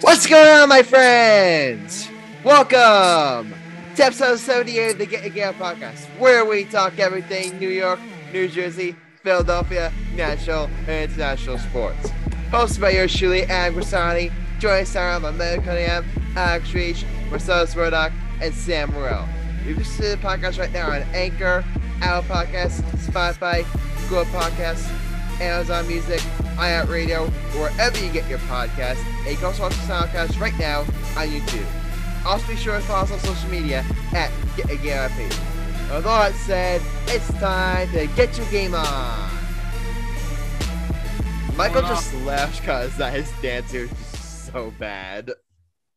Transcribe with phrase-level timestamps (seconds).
[0.00, 2.08] What's going on, my friends?
[2.44, 3.52] Welcome
[3.96, 7.98] to episode 78 of the Get Game podcast, where we talk everything New York,
[8.32, 12.10] New Jersey, Philadelphia, national, and international sports.
[12.50, 16.04] Hosted by yours truly, Adam Grassani, joined Sarah by Cunningham,
[16.36, 19.28] Alex Reich, Marcellus Murdock, and Sam Morrell.
[19.66, 21.64] You can listen to the podcast right now on Anchor,
[22.02, 23.64] Apple Podcasts, Spotify,
[24.08, 24.88] Google Podcasts,
[25.40, 26.20] Amazon Music,
[26.56, 27.28] iHeartRadio,
[27.58, 29.04] wherever you get your podcasts.
[29.20, 30.80] And you can also watch the soundcast right now
[31.16, 31.66] on YouTube.
[32.24, 35.36] Also be sure to follow us on social media at Get a Game On Page.
[35.90, 39.30] With all that said, it's time to get your game on.
[41.56, 45.32] Michael just left because that his dance is so bad.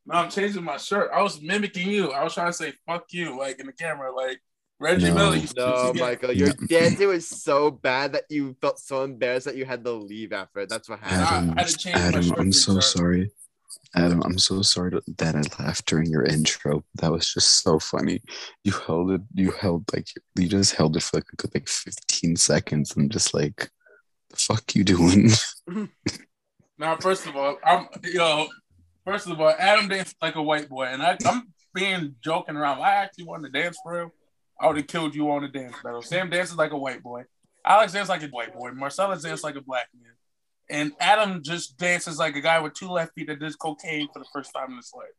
[0.05, 1.11] No, I'm changing my shirt.
[1.13, 2.11] I was mimicking you.
[2.11, 4.41] I was trying to say "fuck you" like in the camera, like
[4.81, 5.15] Reggie No.
[5.31, 5.45] Miller.
[5.55, 5.93] No.
[5.93, 6.67] Michael, your No.
[6.67, 10.65] dancing was so bad that you felt so embarrassed that you had to leave after.
[10.65, 11.51] That's what happened.
[11.51, 12.83] Adam, I had to change my Adam, shirt I'm so shirt.
[12.83, 13.31] sorry.
[13.95, 16.83] Adam, I'm so sorry that I laughed during your intro.
[16.95, 18.21] That was just so funny.
[18.63, 19.21] You held it.
[19.33, 23.09] You held like you just held it for like a good like 15 seconds, I'm
[23.09, 23.69] just like,
[24.29, 25.29] the fuck you doing?
[26.77, 28.17] Now, first of all, I'm yo.
[28.19, 28.47] know,
[29.05, 32.81] first of all, Adam danced like a white boy, and I, I'm being joking around.
[32.81, 34.11] I actually wanted to dance for real,
[34.61, 36.03] I would have killed you on the dance battle.
[36.03, 37.23] Sam dances like a white boy.
[37.65, 38.71] Alex dances like a white boy.
[38.71, 40.13] Marcellus dances like a black man.
[40.69, 44.19] And Adam just dances like a guy with two left feet that does cocaine for
[44.19, 45.09] the first time in his life.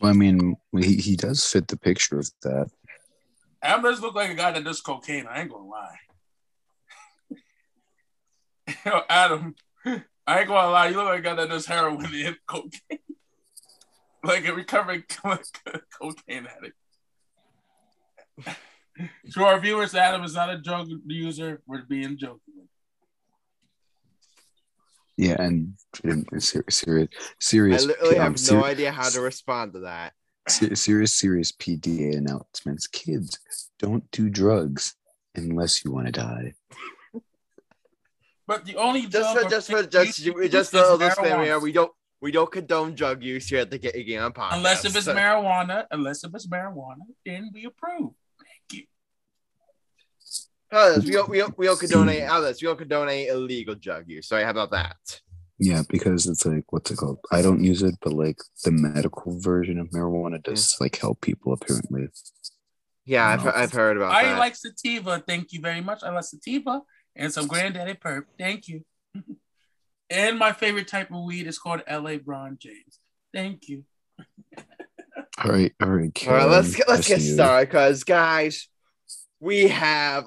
[0.00, 2.68] Well, I mean, he, he does fit the picture of that.
[3.62, 5.26] Adam does look like a guy that does cocaine.
[5.28, 5.98] I ain't gonna lie.
[8.84, 9.54] Yo, Adam,
[9.86, 10.88] I ain't gonna lie.
[10.88, 12.98] You look like a guy that does heroin and cocaine,
[14.24, 16.76] like a recovering cocaine addict.
[19.32, 21.60] To our viewers, Adam is not a drug user.
[21.66, 22.38] We're being joking.
[25.16, 29.20] Yeah, and, and ser- serious, serious, I literally um, have ser- no idea how to
[29.20, 30.14] respond to that.
[30.48, 32.86] se- serious, serious PDA announcements.
[32.86, 33.38] Kids,
[33.78, 34.94] don't do drugs
[35.34, 36.54] unless you want to die.
[38.46, 40.80] But the only Just drug for just for thing just you you- use just is
[40.80, 41.44] a disclaimer marijuana.
[41.44, 44.54] here, we don't we don't condone drug use here at the Get Your Game podcast.
[44.56, 48.12] Unless if it's So- marijuana, unless if it's marijuana, then we approve.
[50.72, 52.62] Others, we don't we don't we don't condone any others.
[52.62, 54.28] We don't condone illegal drug use.
[54.28, 55.20] Sorry, how about that?
[55.58, 57.18] Yeah, because it's like what's it called?
[57.30, 61.52] I don't use it, but like the medical version of marijuana does like help people
[61.52, 62.08] apparently.
[63.04, 64.38] Yeah, I've, I've heard about I that.
[64.38, 65.22] like sativa.
[65.26, 66.02] Thank you very much.
[66.02, 66.80] I like sativa
[67.14, 68.24] and some granddaddy perp.
[68.38, 68.84] Thank you.
[70.10, 72.98] and my favorite type of weed is called LA Bron James.
[73.34, 73.84] Thank you.
[75.38, 76.28] All right, all right.
[76.28, 77.34] All right, let's get, let's get you.
[77.34, 78.68] started, because guys,
[79.40, 80.26] we have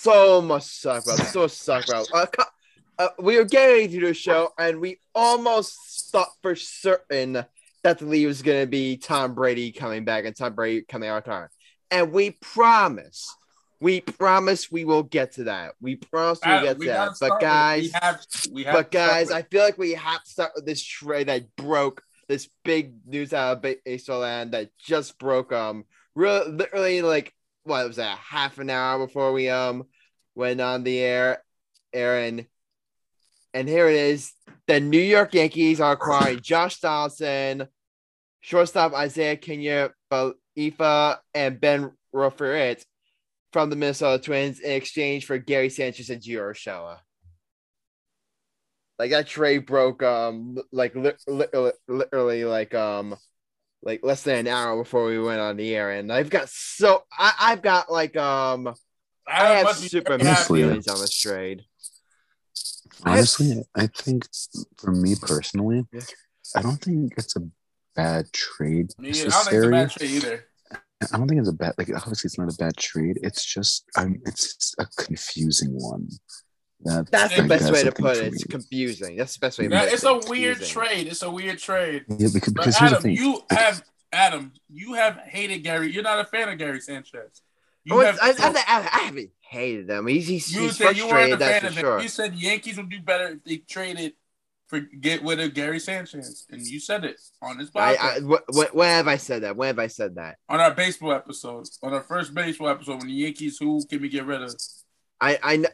[0.00, 1.18] so much talk about.
[1.18, 2.08] So much to about.
[2.12, 2.26] Uh,
[2.98, 7.44] uh, we were getting to the show, and we almost thought for certain
[7.84, 11.08] that the lead was going to be Tom Brady coming back and Tom Brady coming
[11.08, 11.48] out of time.
[11.90, 13.34] And we promise,
[13.80, 15.74] we promise we will get to that.
[15.80, 17.12] We promise we'll Adam, get we to that.
[17.20, 20.52] But guys, we have, we have but guys, I feel like we have to start
[20.56, 25.18] with this trade that broke this big news out of ba- baseball land that just
[25.18, 25.52] broke.
[25.52, 27.32] Um, really, literally, like
[27.68, 28.18] what was that?
[28.18, 29.84] Half an hour before we um
[30.34, 31.42] went on the air,
[31.92, 32.46] Aaron.
[33.54, 34.32] And here it is:
[34.66, 37.68] the New York Yankees are acquiring Josh Donaldson,
[38.40, 42.82] shortstop Isaiah Kenya, Ifa, and Ben Rortvedt
[43.52, 46.98] from the Minnesota Twins in exchange for Gary Sanchez and Gio Urshela
[48.98, 53.16] like that trade broke um like li- li- literally like um
[53.82, 57.04] like less than an hour before we went on the air and i've got so
[57.12, 58.68] I, i've got like um
[59.26, 61.64] i Adam have super very mixed feelings on this trade
[63.04, 64.26] Honestly, I think
[64.76, 66.00] for me personally, Yeah.
[66.56, 67.42] I don't think it's a
[67.94, 70.44] bad trade Me, I don't think it's a bad trade either.
[71.12, 73.18] I don't think it's a bad like obviously it's not a bad trade.
[73.22, 76.08] It's just um, it's a confusing one.
[76.84, 79.58] That, that's the best guess way to put for it it's confusing that's the best
[79.58, 80.66] way to Yeah, put it it's a weird confusing.
[80.82, 81.06] trade.
[81.08, 82.04] It's a weird trade.
[82.08, 83.16] Yeah, because, because Adam, thing.
[83.16, 83.82] you have
[84.12, 85.90] Adam, you have hated Gary.
[85.92, 87.42] You're not a fan of Gary Sanchez.
[87.84, 90.06] You Oh, have, I, I, I, I haven't hated him.
[90.06, 91.38] He's he's, you he's said you weren't a frustrated.
[91.38, 91.84] fan That's of for him.
[91.84, 92.00] sure.
[92.00, 94.12] You said Yankees would do better if they traded
[94.68, 98.20] for get rid of Gary Sanchez, and you said it on this podcast, I, I
[98.20, 99.56] wh- wh- when have I said that?
[99.56, 100.36] When have I said that?
[100.48, 104.08] on our baseball episode, on our first baseball episode, when the Yankees, who can we
[104.10, 104.54] get rid of?
[105.20, 105.66] I I, n-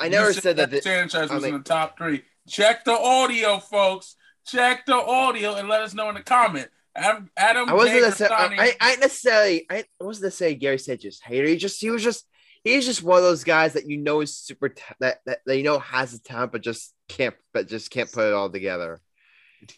[0.00, 0.70] I never said that.
[0.70, 2.22] the- Sanchez I was mean- in the top three.
[2.48, 4.16] Check the audio, folks.
[4.46, 6.68] Check the audio and let us know in the comment.
[6.96, 8.58] Adam, Adam I wasn't necessarily.
[8.58, 9.66] I, I necessarily.
[9.70, 11.46] I wasn't necessarily Gary Sanchez hater.
[11.46, 11.80] He just.
[11.80, 12.26] He was just.
[12.64, 14.70] He's just one of those guys that you know is super.
[14.70, 17.34] Ta- that, that that you know has the talent, but just can't.
[17.54, 19.00] But just can't put it all together.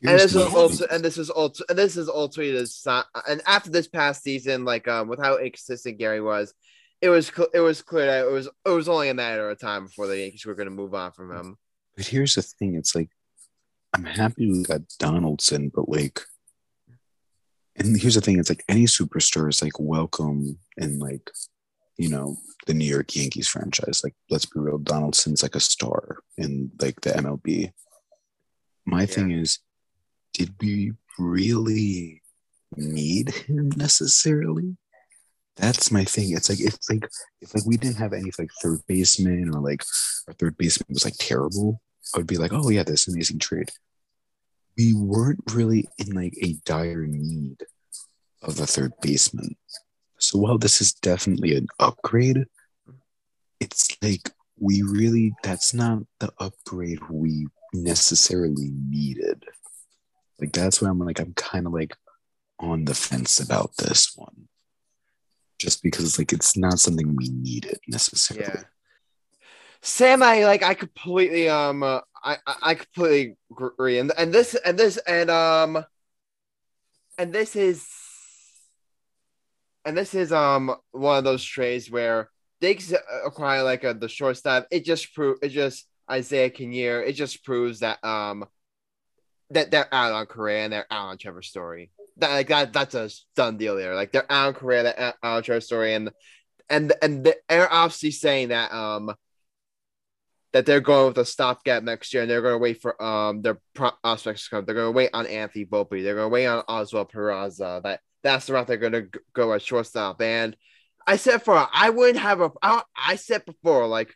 [0.03, 2.67] and this is Here's the also and this is also and this is ultimately the
[2.67, 6.55] si- and after this past season, like um with how inconsistent Gary was,
[7.03, 9.59] it was cl- it was clear that it was it was only a matter of
[9.59, 11.59] time before the Yankees were going to move on from him.
[11.97, 13.11] But here's the thing: it's like
[13.93, 16.21] I'm happy we got Donaldson, but like,
[17.77, 21.29] and here's the thing: it's like any superstar is like welcome in like,
[21.99, 24.03] you know, the New York Yankees franchise.
[24.05, 27.73] Like, let's be real, Donaldson's like a star in like the MLB.
[28.87, 29.59] My thing is,
[30.33, 32.23] did we really
[32.77, 34.77] need him necessarily?
[35.57, 36.33] That's my thing.
[36.33, 37.07] It's like if like
[37.41, 39.83] if like we didn't have any like third baseman or like
[40.27, 41.81] our third baseman was like terrible,
[42.15, 43.71] I would be like, oh yeah, this amazing trade.
[44.79, 47.59] We weren't really in like a dire need
[48.41, 49.57] of a third baseman.
[50.19, 52.47] So while this is definitely an upgrade,
[53.61, 59.45] it's like we really that's not the upgrade we necessarily needed.
[60.41, 61.95] Like that's why I'm like I'm kind of like
[62.59, 64.49] on the fence about this one.
[65.62, 68.47] Just because like it's not something we needed necessarily.
[68.53, 68.62] Yeah.
[69.81, 74.76] Sam, I like I completely um uh, I I completely agree and and this and
[74.76, 75.85] this and um
[77.17, 77.87] and this is
[79.85, 82.29] and this is um one of those trades where
[82.61, 82.76] they
[83.25, 84.67] acquire like a, the shortstop.
[84.73, 87.06] It just prove it just Isiah Kiner.
[87.06, 88.47] It just proves that um
[89.50, 91.93] that they're out on Correa and they're out on Trevor Story.
[92.19, 93.94] That that that's a done deal there.
[93.94, 96.11] Like they're out on Correa, they're out on Story, and
[96.69, 99.14] and and they're obviously saying that um
[100.53, 103.43] that they're going with a stopgap next year and they're going to wait for um
[103.43, 104.64] their prospects to come.
[104.64, 106.03] They're going to wait on Anthony Volpe.
[106.03, 107.82] They're going to wait on Oswald Peraza.
[107.82, 110.20] That that's the route they're going to go at shortstop.
[110.20, 110.56] And
[111.06, 114.15] I said for I wouldn't have a I, I said before like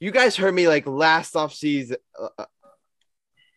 [0.00, 1.98] you guys heard me like last off season.
[2.20, 2.44] Uh,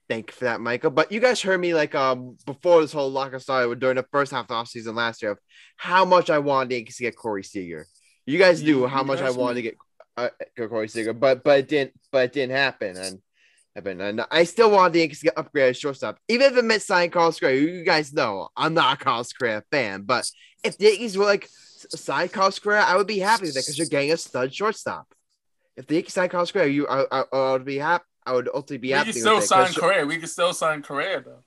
[0.10, 0.92] thank you for that, Michael.
[0.92, 4.32] But you guys heard me like um before this whole lockout started during the first
[4.32, 5.40] half of the off season last year of
[5.78, 7.88] how much I wanted the Yankees to get Corey Seager.
[8.26, 9.78] You guys knew how much I wanted to get
[10.18, 12.98] uh, Corey Seager, but but it didn't but it didn't happen.
[12.98, 13.20] And
[13.76, 14.02] happen.
[14.02, 16.82] And I still wanted the Yankees to get upgraded at shortstop, even if it meant
[16.82, 17.60] signing Carlos Correa.
[17.60, 20.26] You guys know I'm not a Carlos Correa fan, but
[20.64, 23.78] if the Yankees were like sign Carlos Correa, I would be happy with that because
[23.78, 25.08] you're getting a stud shortstop.
[25.76, 28.06] If the Yankees sign Carlos Correa, you I, I, I would be happy.
[28.26, 29.76] I would ultimately be We happy can still it.
[29.76, 30.06] Correa.
[30.06, 31.44] We can still sign Correa though.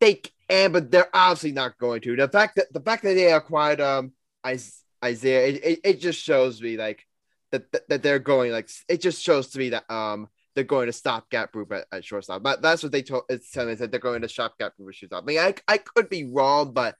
[0.00, 2.16] They can, but they're obviously not going to.
[2.16, 4.12] The fact that the fact that they acquired um
[4.46, 7.06] Is- Isiah, it, it, it just shows me like
[7.50, 10.86] that, that that they're going like it just shows to me that um they're going
[10.86, 12.42] to stop Gap group at, at shortstop.
[12.42, 14.94] But that's what they told it's telling me that they're going to stopgap group at
[14.94, 15.24] shortstop.
[15.24, 16.96] I mean, I, I could be wrong, but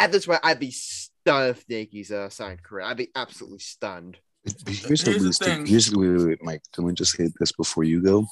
[0.00, 2.86] at this point, I'd be stunned if the Yankees uh, signed Correa.
[2.86, 4.18] I'd be absolutely stunned.
[4.44, 5.66] Here's, Here's the thing.
[5.66, 6.62] here's wait, wait, wait, Mike.
[6.76, 8.26] Let me just hit this before you go.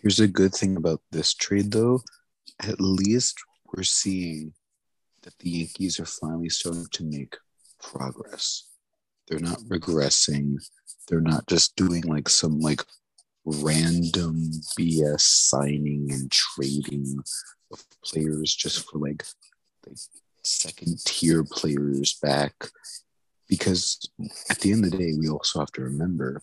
[0.00, 2.02] Here's a good thing about this trade, though.
[2.60, 3.38] At least
[3.72, 4.52] we're seeing
[5.22, 7.36] that the Yankees are finally starting to make
[7.80, 8.68] progress.
[9.28, 10.56] They're not regressing.
[11.08, 12.82] They're not just doing like some like
[13.44, 17.22] random BS signing and trading
[17.72, 19.24] of players just for like
[19.86, 19.96] like
[20.44, 22.52] second tier players back
[23.52, 24.00] because
[24.48, 26.40] at the end of the day, we also have to remember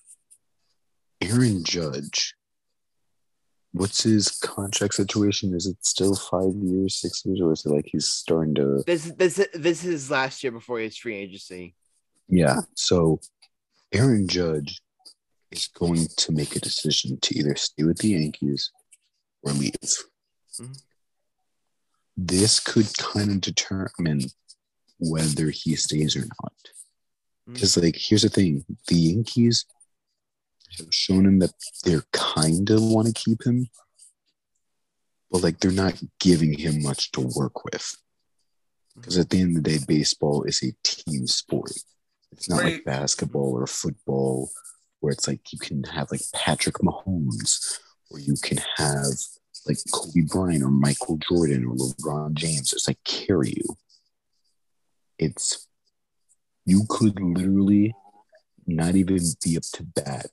[1.21, 2.35] Aaron Judge.
[3.71, 5.55] What's his contract situation?
[5.55, 8.83] Is it still five years, six years, or is it like he's starting to?
[8.85, 11.73] This this this is last year before his free agency.
[12.27, 12.57] Yeah.
[12.75, 13.21] So
[13.91, 14.79] Aaron Judge
[15.49, 18.69] is going to make a decision to either stay with the Yankees
[19.41, 19.73] or leave.
[20.59, 20.79] Mhm.
[22.15, 24.25] This could kind of determine
[24.99, 26.53] whether he stays or not.
[27.49, 27.53] Mm-hmm.
[27.53, 29.65] Because, like, here's the thing the Yankees
[30.77, 31.53] have shown him that
[31.83, 33.69] they're kind of want to keep him,
[35.31, 37.73] but, like, they're not giving him much to work with.
[37.81, 39.01] Mm-hmm.
[39.01, 41.71] Because at the end of the day, baseball is a team sport.
[42.31, 42.73] It's not Right.
[42.73, 44.51] like basketball or football
[44.99, 47.79] where it's like you can have like Patrick Mahomes
[48.11, 49.05] or you can have
[49.65, 52.71] like Kobe Bryant or Michael Jordan or LeBron James.
[52.73, 53.77] It's like carry you.
[55.17, 55.67] It's
[56.69, 57.93] you could literally
[58.67, 60.27] not even be up to bat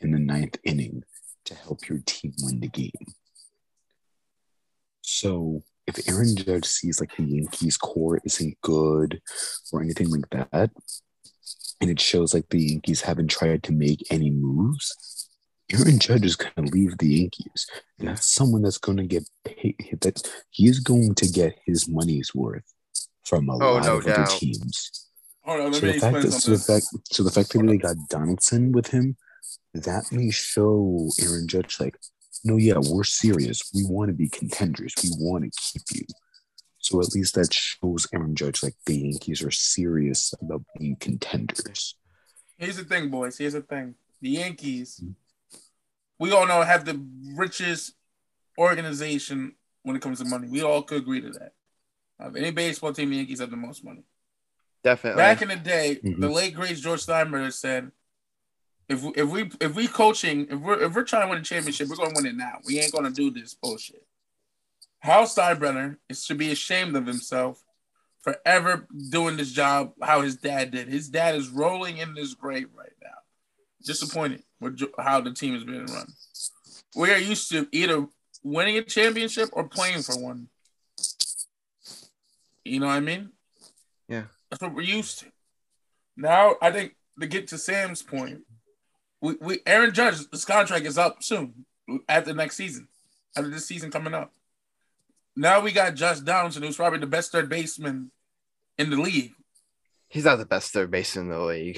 [0.00, 1.02] in the ninth inning
[1.44, 2.90] to help your team win the game.
[5.02, 9.20] So if Aaron Judge sees like the Yankees core isn't good
[9.72, 10.70] or anything like that,
[11.80, 15.28] and it shows like the Yankees haven't tried to make any moves,
[15.72, 17.66] Aaron Judge is going to leave the Yankees.
[17.98, 19.76] And that's someone that's going to get paid.
[20.00, 20.20] That
[20.50, 22.64] he's going to get his money's worth
[23.24, 25.09] from a Oh, lot no of other teams.
[25.42, 27.66] Hold on, let So me the, fact that, so, the fact, so the fact that
[27.66, 29.16] they got Donaldson with him,
[29.74, 31.96] that may show Aaron Judge like,
[32.44, 33.70] no, yeah, we're serious.
[33.74, 34.94] We want to be contenders.
[35.02, 36.06] We want to keep you.
[36.78, 41.94] So at least that shows Aaron Judge like the Yankees are serious about being contenders.
[42.56, 43.36] Here's the thing, boys.
[43.36, 43.94] Here's the thing.
[44.22, 45.58] The Yankees, mm-hmm.
[46.18, 47.00] we all know, have the
[47.36, 47.92] richest
[48.58, 50.48] organization when it comes to money.
[50.48, 51.52] We all could agree to that.
[52.18, 54.04] Of any baseball team, the Yankees have the most money.
[54.82, 55.20] Definitely.
[55.20, 56.20] Back in the day, Mhm.
[56.20, 57.92] the late great George Steinbrenner said,
[58.88, 61.44] "If we, if we if we coaching if we're if we're trying to win a
[61.44, 62.60] championship, we're going to win it now.
[62.64, 64.06] We ain't going to do this bullshit."
[65.00, 67.62] Hal Steinbrenner is to be ashamed of himself
[68.22, 70.88] for ever doing this job how his dad did.
[70.88, 73.18] His dad is rolling in his grave right now,
[73.82, 76.06] disappointed with how the team is being run.
[76.94, 78.06] We are used to either
[78.42, 80.48] winning a championship or playing for one.
[82.64, 83.30] You know what I mean?
[84.08, 84.24] Yeah.
[84.50, 85.26] That's what we're used to.
[86.16, 88.40] Now, I think to get to Sam's point,
[89.20, 91.66] we, we Aaron Judge, his contract is up soon
[92.08, 92.88] after next season,
[93.36, 94.32] after this season coming up.
[95.36, 98.10] Now we got Josh Donaldson, who's probably the best third baseman
[98.78, 99.32] in the league.
[100.08, 101.76] He's not the best third baseman in the league.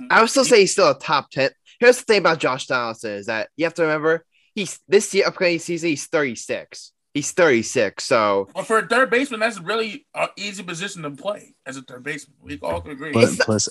[0.00, 0.06] Mm-hmm.
[0.10, 1.50] I would still say he's still a top ten.
[1.78, 4.24] Here's the thing about Josh Donaldson is that you have to remember
[4.54, 6.92] he's this year upcoming season he's 36.
[7.14, 11.54] He's 36, so But for a third baseman, that's really an easy position to play
[11.64, 12.36] as a third baseman.
[12.42, 13.12] We all can agree.
[13.12, 13.68] But plus,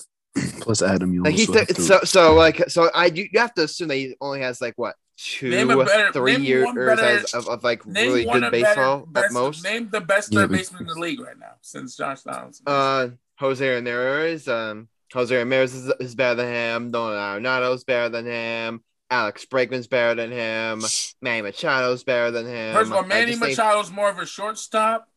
[0.60, 3.52] plus Adam, you like he's th- to, so so like so I you, you have
[3.54, 7.62] to assume that he only has like what two better- three years better- of, of
[7.62, 9.62] like really good of better- baseball at most.
[9.62, 12.64] Name the best third but- baseman in the league right now since Josh Donaldson.
[12.66, 13.08] Uh,
[13.38, 14.48] Jose Ramirez.
[14.48, 16.90] Um, Jose Ramirez is, is better than him.
[16.90, 18.82] Nolan Arenado's better than him.
[19.14, 20.82] Alex Bregman's better than him.
[21.22, 22.74] Manny Machado's better than him.
[22.74, 25.08] First of all, Manny just think Machado's more of a shortstop.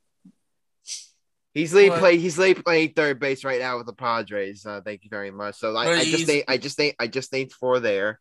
[1.54, 2.18] He's lead but- play.
[2.18, 4.66] He's lead playing third base right now with the Padres.
[4.66, 5.56] Uh, thank you very much.
[5.56, 8.20] So I, I just he's- think I just think I just think four there.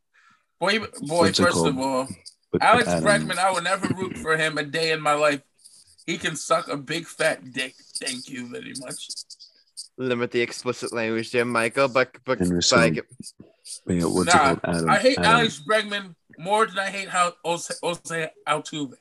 [0.59, 0.87] Boy, boy.
[1.01, 2.09] What's it First of all,
[2.51, 5.43] but Alex Adam, Bregman, I will never root for him a day in my life.
[6.07, 7.75] He can suck a big fat dick.
[8.01, 9.09] Thank you very much.
[9.99, 11.89] Limit the explicit language there, Michael.
[11.89, 13.05] But but, And but
[13.87, 13.97] resume.
[13.97, 14.77] I get- Wait, what's Nah, it called?
[14.77, 14.91] Adam.
[14.91, 15.31] I hate Adam.
[15.33, 18.95] Alex Bregman more than I hate how Jose, Jose Altuve.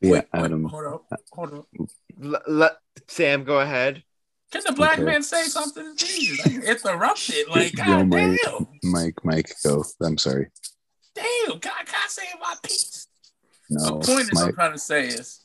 [0.00, 0.64] Yeah, Wait, wait, Adam.
[0.64, 1.00] hold on,
[1.32, 1.88] hold on.
[2.22, 2.76] l- let
[3.08, 4.04] Sam go ahead.
[4.50, 5.04] Can the black Okay.
[5.04, 5.94] man say something?
[5.96, 7.48] Jesus, I interrupted.
[7.50, 8.38] Like, Yo, god Mike.
[8.44, 9.84] damn, Mike, Mike, go.
[10.00, 10.48] I'm sorry.
[11.14, 11.58] damn.
[11.60, 13.06] Can I, can I say my piece?
[13.70, 15.40] No, the point is, I'm trying to say is,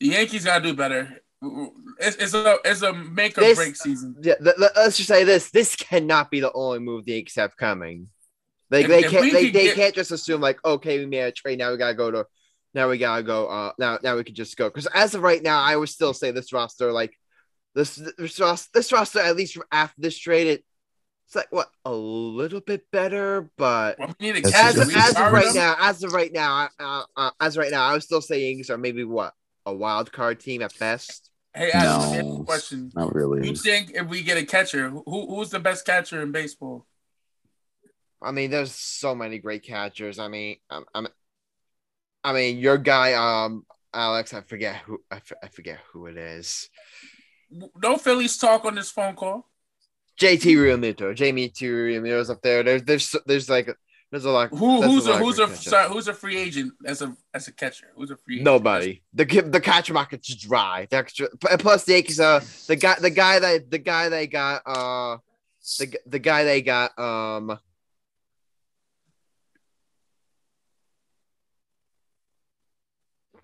[0.00, 1.20] the Yankees gotta do better.
[1.42, 4.16] It's, it's a it's a make or This- break season.
[4.20, 7.36] Yeah, let, let- let's just say this: this cannot be the only move the Yankees
[7.36, 8.08] have coming.
[8.70, 11.06] Like If- they if can't, they, could they get- can't just assume like, okay, we
[11.06, 12.26] made a trade, now we gotta go to,
[12.74, 14.68] now we gotta go, uh, now now we can just go.
[14.68, 17.12] Because as of right now, I would still say this roster, like
[17.74, 20.64] this this roster, this roster at least from after this trade, it,
[21.26, 25.16] it's like what a little bit better, but Well, we need a as of, as
[25.16, 25.54] of right them.
[25.54, 28.46] now, as of right now, uh, uh, as of right now, I would still say
[28.46, 29.32] Yankees are maybe what
[29.66, 31.29] a wild card team at best.
[31.54, 32.40] Hey, Adam, let me ask No.
[32.40, 32.92] a question.
[32.94, 33.48] Not really.
[33.48, 36.86] You think if we get a catcher, who who's the best catcher in baseball?
[38.22, 40.18] I mean, there's so many great catchers.
[40.18, 41.08] I mean, I'm, I'm
[42.22, 43.64] I mean, your guy, um,
[43.94, 46.68] Alex, I forget who, I, f- I forget who it is.
[47.50, 49.48] No Phillies talk on this phone call.
[50.20, 51.64] JT Realmuto, Jamie T.
[51.66, 52.62] Realmuto's up there.
[52.62, 53.74] There's, there's, there's like,
[54.10, 54.50] there's a lot.
[54.50, 57.52] Who who's a of who's a sorry, who's a free agent as a as a
[57.52, 57.92] catcher?
[57.94, 58.44] Who's a free agent?
[58.44, 59.02] Nobody.
[59.14, 60.88] The the catcher market's dry.
[60.90, 65.18] Plus the Yankees, uh, the guy, the guy that, the guy they got, uh,
[65.78, 67.58] the the guy they got, um.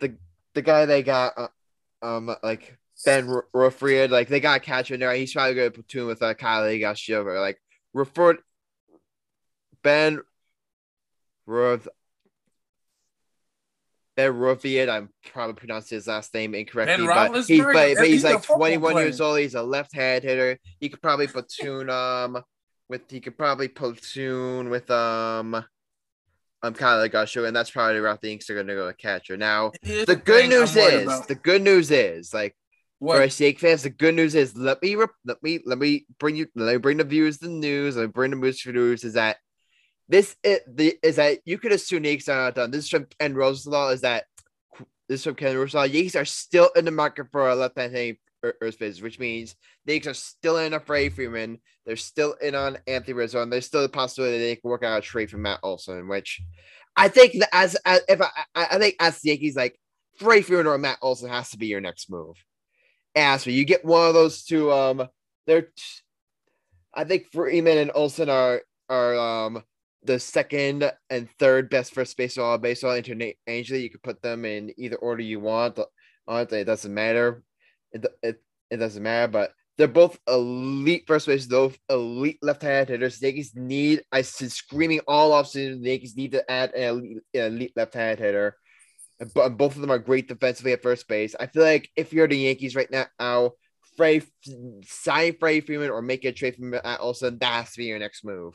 [0.01, 0.17] The
[0.55, 1.49] the guy they got, uh,
[2.03, 5.15] um, like Ben R- Ruffried, like they got a catcher in there.
[5.15, 7.41] He's probably going to platoon with uh, Kyle Higashioka.
[7.41, 7.59] Like
[7.95, 8.39] Rufford,
[9.83, 10.21] Ben
[11.47, 11.87] Ruff,
[14.17, 18.25] Ben I'm probably pronouncing his last name incorrectly, Ben but, he's, but, but he's He's
[18.25, 19.39] like football 21 years old.
[19.39, 20.59] He's a left-hand hitter.
[20.81, 22.43] He could probably platoon um
[22.89, 25.65] with he could probably platoon with um
[26.63, 28.87] I'm kind of Gusho, and that's probably the route the Yankees are going to go
[28.87, 29.37] with catcher.
[29.37, 31.29] Now Here's the good news is about.
[31.29, 32.57] the good news is like
[32.99, 36.07] for what our Snake fans, the good news is let me let me let me
[36.19, 37.97] bring you let me bring the viewers the news.
[37.97, 39.37] Let me bring the news for news is that
[40.09, 42.71] this is the is that you could assume Yankees are not done.
[42.71, 43.91] This is from Ken Rosenthal.
[43.91, 44.25] Is that
[45.09, 45.87] this is from Ken Rosenthal?
[45.87, 49.95] Yankees are still in the market for a left hand hitting earth which means the
[49.95, 51.59] Yankees are still in a Freddie Freeman.
[51.85, 54.99] They're still in on Anthony Rizzo, and there's still the possibility they can work out
[54.99, 56.41] a trade for Matt Olson, which
[56.97, 59.79] I think that as, as if I, I think as the Yankees like
[60.19, 62.37] Freddie Freeman or Matt Olson has to be your next move
[63.15, 63.53] As me.
[63.53, 64.73] You get one of those two.
[64.73, 65.09] Um,
[65.47, 65.69] they're.
[66.95, 69.63] I think Freeman and Olson are are um
[70.07, 73.83] the second and third best first base all baseball interchangeably.
[73.83, 75.79] You could put them in either order you want.
[76.27, 77.43] Honestly, it doesn't matter.
[77.93, 83.19] It, it, it doesn't matter, but they're both elite first base, both elite left-handed hitters.
[83.19, 87.19] The Yankees need, I said, screaming all offseason, the Yankees need to add an elite,
[87.35, 88.57] elite left-handed hitter.
[89.35, 91.35] But both of them are great defensively at first base.
[91.39, 93.53] I feel like if you're the Yankees right now,
[93.97, 94.23] Frey,
[94.85, 97.99] sign Freddie Freeman or make a trade from at Olson, that has to be your
[97.99, 98.55] next move.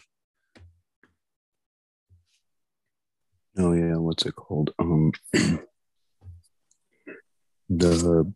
[3.58, 4.74] Oh yeah, what's it called?
[4.80, 5.12] Um,
[7.70, 8.32] the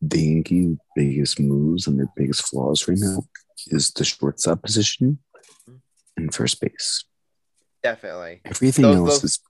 [0.00, 3.22] the Yankee biggest moves and their biggest flaws right now
[3.68, 5.18] is the shortstop position
[6.16, 7.04] and first base.
[7.82, 8.40] Definitely.
[8.44, 9.40] Everything Those- else those- is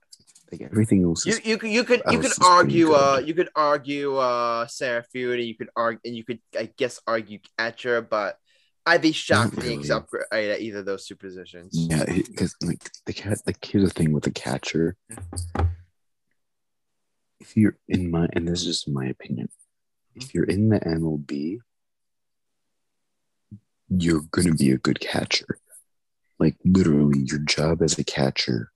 [0.51, 3.49] like everything else You is you could you could you could argue uh you could
[3.55, 8.37] argue uh Sarah and you could argue and you could I guess argue catcher, but
[8.85, 11.71] I'd be shocked if the Yankees upgrade at either of those two positions.
[11.73, 14.95] yeah, because like the cat like here's the thing with the catcher.
[17.39, 19.49] If you're in my and this is just my opinion,
[20.15, 21.59] if you're in the MLB,
[23.89, 25.59] you're gonna be a good catcher.
[26.39, 28.71] Like literally, your job as a catcher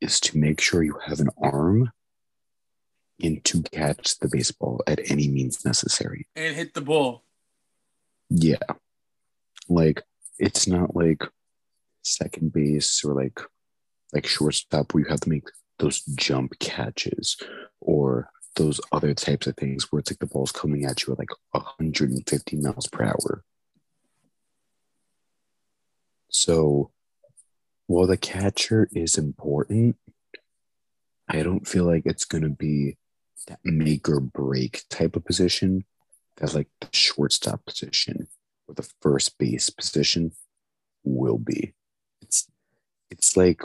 [0.00, 1.90] is to make sure you have an arm
[3.22, 6.26] and to catch the baseball at any means necessary.
[6.34, 7.24] and hit the ball.
[8.30, 8.56] Yeah.
[9.68, 10.02] Like
[10.38, 11.22] it's not like
[12.02, 13.40] second base or like
[14.12, 15.44] like shortstop where you have to make
[15.78, 17.36] those jump catches
[17.80, 21.18] or those other types of things where it's like the ball's coming at you at
[21.18, 23.44] like 150 miles per hour.
[26.28, 26.90] So
[27.86, 29.96] while the catcher is important,
[31.28, 32.96] I don't feel like it's gonna be
[33.48, 35.84] that make or break type of position
[36.36, 38.28] that like the shortstop position
[38.68, 40.32] or the first base position
[41.04, 41.74] will be.
[42.20, 42.48] It's
[43.10, 43.60] it's like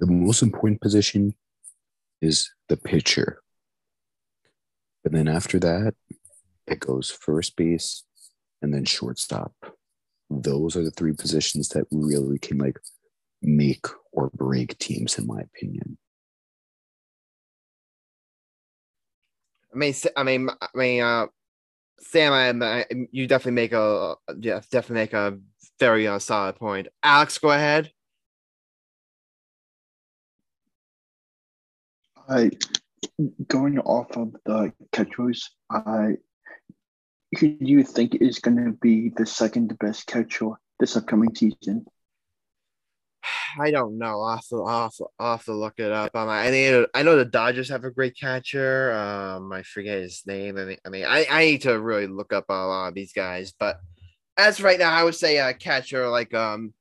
[0.00, 1.34] the most important position
[2.20, 3.42] is the pitcher.
[5.02, 5.94] But then after that,
[6.66, 8.04] it goes first base
[8.62, 9.52] and then shortstop.
[10.30, 12.78] Those are the three positions that really can like
[13.42, 15.98] make or break teams, in my opinion.
[19.74, 21.26] I mean, I mean, I mean, uh,
[22.00, 25.38] Sam, I, I, you definitely make a yeah, definitely make a
[25.78, 26.88] very uh, solid point.
[27.02, 27.92] Alex, go ahead.
[32.28, 32.50] I
[33.48, 36.16] going off of the catchers, I
[37.38, 41.86] who do you think is going to be the second best catcher this upcoming season?
[43.60, 44.26] I don't know.
[44.26, 46.14] Have to, I'll have to look it up.
[46.14, 48.92] Um, I know, I know the Dodgers have a great catcher.
[48.92, 50.58] Um, I forget his name.
[50.58, 53.12] I mean, I mean, I, I need to really look up a lot of these
[53.12, 53.52] guys.
[53.58, 53.78] But
[54.36, 56.72] as right now, I would say a catcher like um,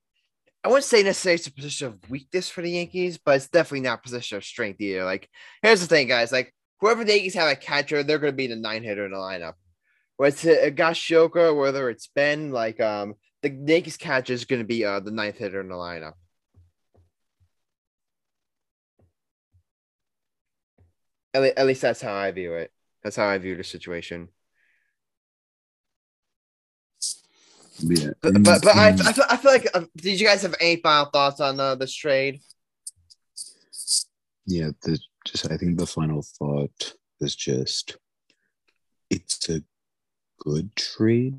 [0.63, 3.81] I wouldn't say necessarily it's a position of weakness for the Yankees, but it's definitely
[3.81, 5.03] not position of strength either.
[5.03, 5.27] Like,
[5.63, 6.31] here's the thing, guys.
[6.31, 9.11] Like, whoever the Yankees have a catcher, they're going to be the nine hitter in
[9.11, 9.53] the lineup.
[10.17, 14.85] Whether it's Gashioka, whether it's Ben, like um, the Yankees catcher is going to be
[14.85, 16.13] uh the ninth hitter in the lineup.
[21.33, 22.71] At, le- at least that's how I view it.
[23.03, 24.29] That's how I view the situation.
[27.79, 28.11] Yeah.
[28.21, 30.75] But but, but I, I, feel, I feel like uh, did you guys have any
[30.75, 32.41] final thoughts on uh, this trade?
[34.45, 37.97] yeah the just i think the final thought is just
[39.09, 39.61] it's a
[40.39, 41.37] good trade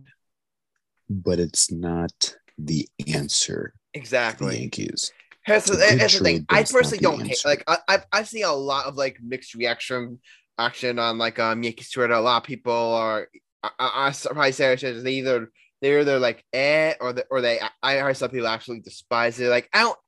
[1.11, 4.61] but it's not the answer for the Exactly.
[4.61, 5.13] yankees
[5.45, 6.47] Here's the, here's the thing.
[6.49, 7.43] I personally don't hate.
[7.45, 10.21] Like I, I've I've seen a lot of like mixed reaction
[10.59, 12.15] action on like um Yankees Twitter.
[12.15, 13.29] A lot of people are.
[13.63, 15.51] I, I, I surprised Sarah says they either
[15.81, 17.61] they're either like eh or the, or they.
[17.83, 19.49] I heard some people actually despise it.
[19.49, 19.99] Like I don't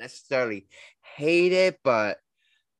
[0.00, 0.66] necessarily
[1.16, 2.18] hate it, but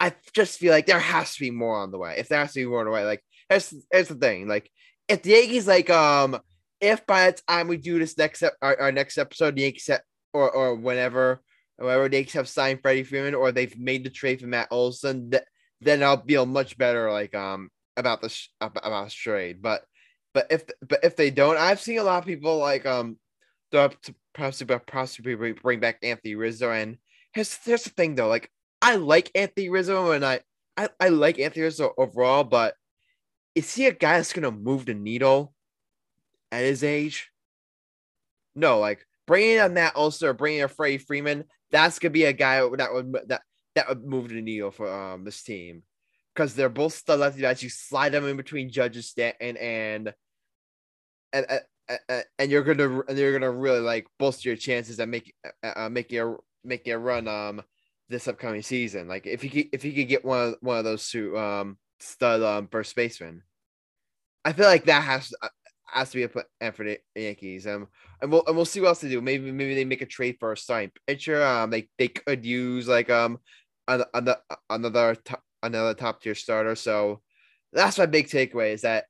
[0.00, 2.16] I just feel like there has to be more on the way.
[2.18, 4.48] If there has to be more on the way, like here's here's the thing.
[4.48, 4.68] Like
[5.06, 6.40] if the Yankees like um
[6.80, 9.90] if by the time we do this next our, our next episode, the Yankees
[10.32, 11.40] or or whenever
[11.80, 15.42] whoever they have signed Freddie Freeman or they've made the trade for Matt Olson, th-
[15.80, 19.62] then I'll feel much better like um about the about, about trade.
[19.62, 19.82] But
[20.34, 23.16] but if but if they don't, I've seen a lot of people like um
[23.72, 26.70] to possibly possibly bring- back Anthony Rizzo.
[26.70, 26.98] And
[27.32, 28.50] here's here's the thing though, like
[28.82, 30.40] I like Anthony Rizzo and I
[30.76, 32.74] I, I like Anthony Rizzo overall, but
[33.54, 35.54] is he a guy that's gonna move the needle
[36.52, 37.30] at his age?
[38.54, 42.60] No, like bringing in Matt Olson bringing in Freddie Freeman, that's gonna be a guy
[42.76, 43.42] that would that
[43.74, 45.82] that would move the needle for um this team
[46.34, 47.62] because they're both stud lefty bats.
[47.62, 50.14] You slide them in between Judges and and
[51.32, 51.46] and,
[52.08, 55.72] and, and you're gonna and you're gonna really like bolster your chances at make uh,
[55.76, 57.62] uh, making a making a run um
[58.08, 59.08] this upcoming season.
[59.08, 61.78] Like if you could, if you could get one of one of those two um
[62.00, 63.42] stud um first baseman,
[64.44, 65.48] I feel like that has uh,
[65.92, 67.66] has to be a plan for the Yankees.
[67.66, 67.88] Um,
[68.20, 69.20] and we'll and we'll see what else they do.
[69.20, 71.42] Maybe maybe they make a trade for a starting pitcher.
[71.42, 73.38] Um, they they could use like um
[73.88, 74.36] another
[74.68, 76.74] another top, another top tier starter.
[76.74, 77.22] So
[77.72, 79.04] that's my big takeaway is that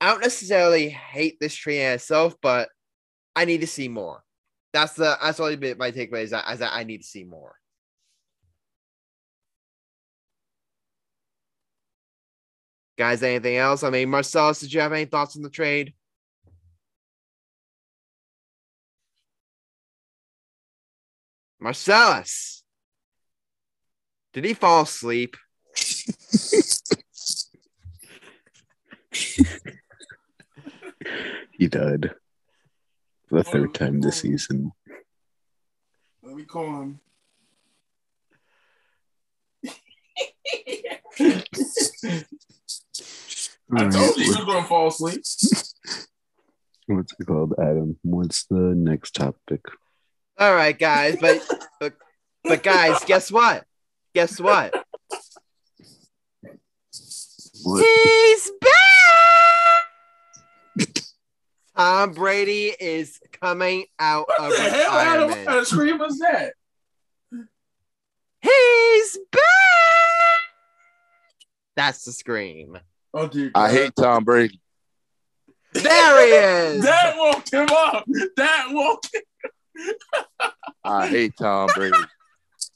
[0.00, 2.68] I don't necessarily hate this trade in itself, but
[3.36, 4.24] I need to see more.
[4.72, 7.24] That's the that's only bit my takeaway is that, is that I need to see
[7.24, 7.54] more.
[12.98, 13.82] Guys, anything else?
[13.82, 15.94] I mean, Marcellus, did you have any thoughts on the trade?
[21.62, 22.64] Marcellus,
[24.32, 25.36] did he fall asleep?
[31.52, 32.10] he died
[33.28, 34.72] for the third time this season.
[36.24, 36.98] Let me call him.
[43.70, 45.22] I told you he was gonna fall asleep.
[46.88, 48.00] What's it called, Adam?
[48.02, 49.60] What's the next topic?
[50.38, 51.40] All right, guys, but
[51.78, 51.94] but,
[52.44, 53.64] but guys, guess what?
[54.14, 54.74] Guess what?
[57.62, 57.84] What?
[57.84, 58.72] He's back.
[61.76, 64.92] Tom Brady is coming out What of the hell?
[64.92, 66.54] Adam, what kind of scream was that?
[68.40, 69.42] He's back.
[71.76, 72.78] That's the scream.
[73.14, 73.50] Oh dear.
[73.54, 74.60] I hate Tom Brady.
[75.74, 76.32] There he
[76.76, 76.84] is.
[76.84, 78.04] that woke him up.
[78.36, 79.04] That woke.
[80.84, 81.96] I hate Tom Brady.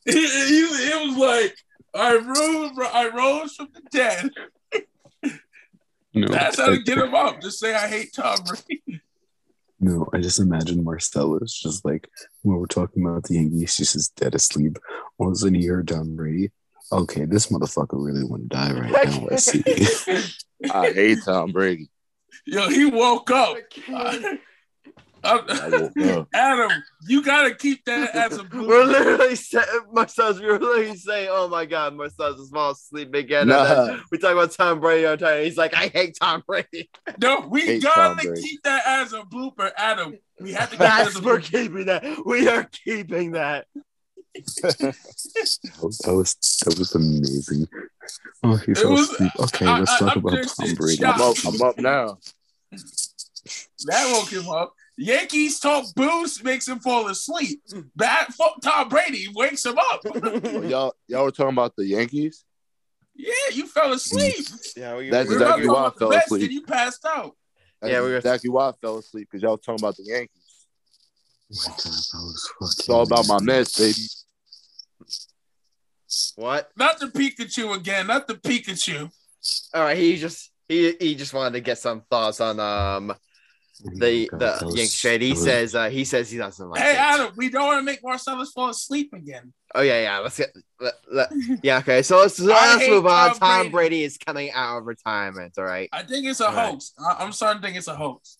[0.06, 1.56] It, it, it was like
[1.94, 2.90] I rose.
[2.92, 4.30] I rose from the dead.
[6.14, 7.42] No, That's how to get him up.
[7.42, 9.02] Just say I hate Tom Brady.
[9.78, 12.08] No, I just imagine Marcellus just like
[12.42, 14.78] when we're talking about the Yankees, he's just dead asleep.
[15.18, 16.50] All of a sudden, he heard Tom Brady.
[16.90, 19.28] Okay, this motherfucker really want to die right now.
[19.30, 19.62] I see.
[20.72, 21.90] I hate Tom Brady.
[22.46, 23.56] Yo, he woke up.
[23.88, 24.38] I woke up.
[26.34, 26.70] Adam,
[27.06, 28.66] you gotta keep that as a booper.
[28.66, 33.14] We're literally saying, Marcellus, we were literally saying, oh my God, Marcellus is falling asleep
[33.14, 33.48] again.
[33.48, 33.98] Nah.
[34.10, 35.44] We talk about Tom Brady all the time.
[35.44, 36.90] He's like, I hate Tom Brady.
[37.20, 40.16] No, we gotta keep that as a blooper, Adam.
[40.40, 42.04] We have to keep that as a We're keeping that.
[42.24, 43.66] We are keeping that.
[44.34, 44.94] That
[45.82, 46.34] was that was,
[46.66, 47.66] that was amazing.
[48.42, 49.32] Oh, he It fell was- asleep.
[49.40, 51.04] Okay, I- let's I- talk I'm about Tom Brady.
[51.04, 52.18] I'm up, I'm up now.
[53.86, 54.74] That woke him up.
[54.98, 57.60] Yankees talk boost makes him fall asleep.
[57.94, 60.00] Bad fuck Tom Brady wakes him up.
[60.64, 62.44] Y'all, y'all were talking about the Yankees.
[63.14, 64.46] yeah, you fell asleep.
[64.76, 66.42] Yeah, we, That's We exactly talking why I about the fell asleep.
[66.44, 67.36] and you passed out.
[67.82, 70.04] That's Yeah, we were- exactly why I fell asleep because y'all was talking about the
[70.04, 70.30] Yankees.
[71.48, 71.92] What time?
[71.92, 74.06] That was fucking It's all about my mess, baby.
[76.36, 76.70] What?
[76.76, 78.06] Not the Pikachu again.
[78.06, 79.10] Not the Pikachu.
[79.74, 83.14] All right, he just he he just wanted to get some thoughts on um
[83.84, 86.96] the God, the that was- He says uh, he says he doesn't like Hey, it.
[86.98, 89.52] Adam, we don't want to make Marcellus fall asleep again.
[89.74, 90.18] Oh yeah, yeah.
[90.18, 91.30] Let's get let, let-
[91.62, 91.78] yeah.
[91.78, 93.30] Okay, so let's, I let's move on.
[93.30, 93.70] Tom Tom Brady.
[93.70, 94.04] Brady.
[94.04, 95.54] is coming out of retirement.
[95.58, 95.88] All right.
[95.92, 96.70] I think it's a All right.
[96.70, 96.92] hoax.
[96.98, 98.38] I- I'm starting to think it's a hoax.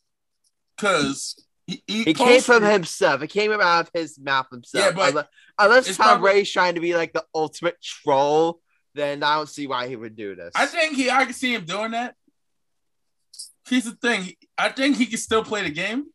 [0.77, 3.23] Because he, he, He came from posted- himself.
[3.23, 4.85] It came out of his mouth himself.
[4.85, 5.27] Yeah, but unless,
[5.59, 8.61] unless it's Tom probably- Brady's trying to be like the ultimate troll,
[8.95, 10.53] then I don't see why he would do this.
[10.55, 11.11] I think he.
[11.11, 12.15] I can see him doing that.
[13.69, 14.33] Here's the thing.
[14.57, 16.07] I think he can still play the game,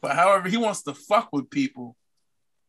[0.00, 1.96] but however, he wants to fuck with people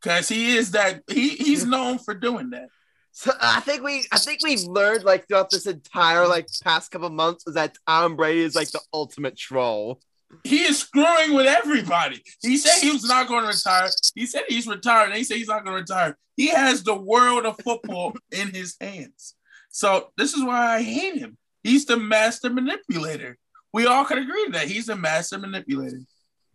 [0.02, 1.04] because he is that.
[1.08, 2.69] He he's known for doing that.
[3.12, 6.91] So uh, I think we I think we've learned like throughout this entire like past
[6.91, 10.00] couple months is that Tom Brady is like the ultimate troll.
[10.43, 12.24] He is screwing with everybody.
[12.41, 13.88] He said he was not going to retire.
[14.15, 16.17] He said he's retired, and he said he's not going to retire.
[16.36, 19.36] He has the world of football in his hands.
[19.69, 21.38] So this is why I hate him.
[21.62, 23.38] He's the master manipulator.
[23.74, 24.68] We all could agree that.
[24.68, 26.00] He's a master manipulator.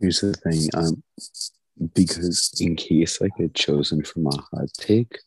[0.00, 1.02] Here's the thing, um,
[1.94, 5.18] because in case I get chosen for my hot take,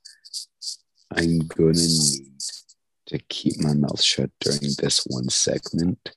[1.12, 2.38] I'm gonna need
[3.08, 6.16] to keep my mouth shut during this one segment.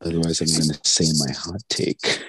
[0.00, 2.24] Otherwise, I'm gonna say my hot take.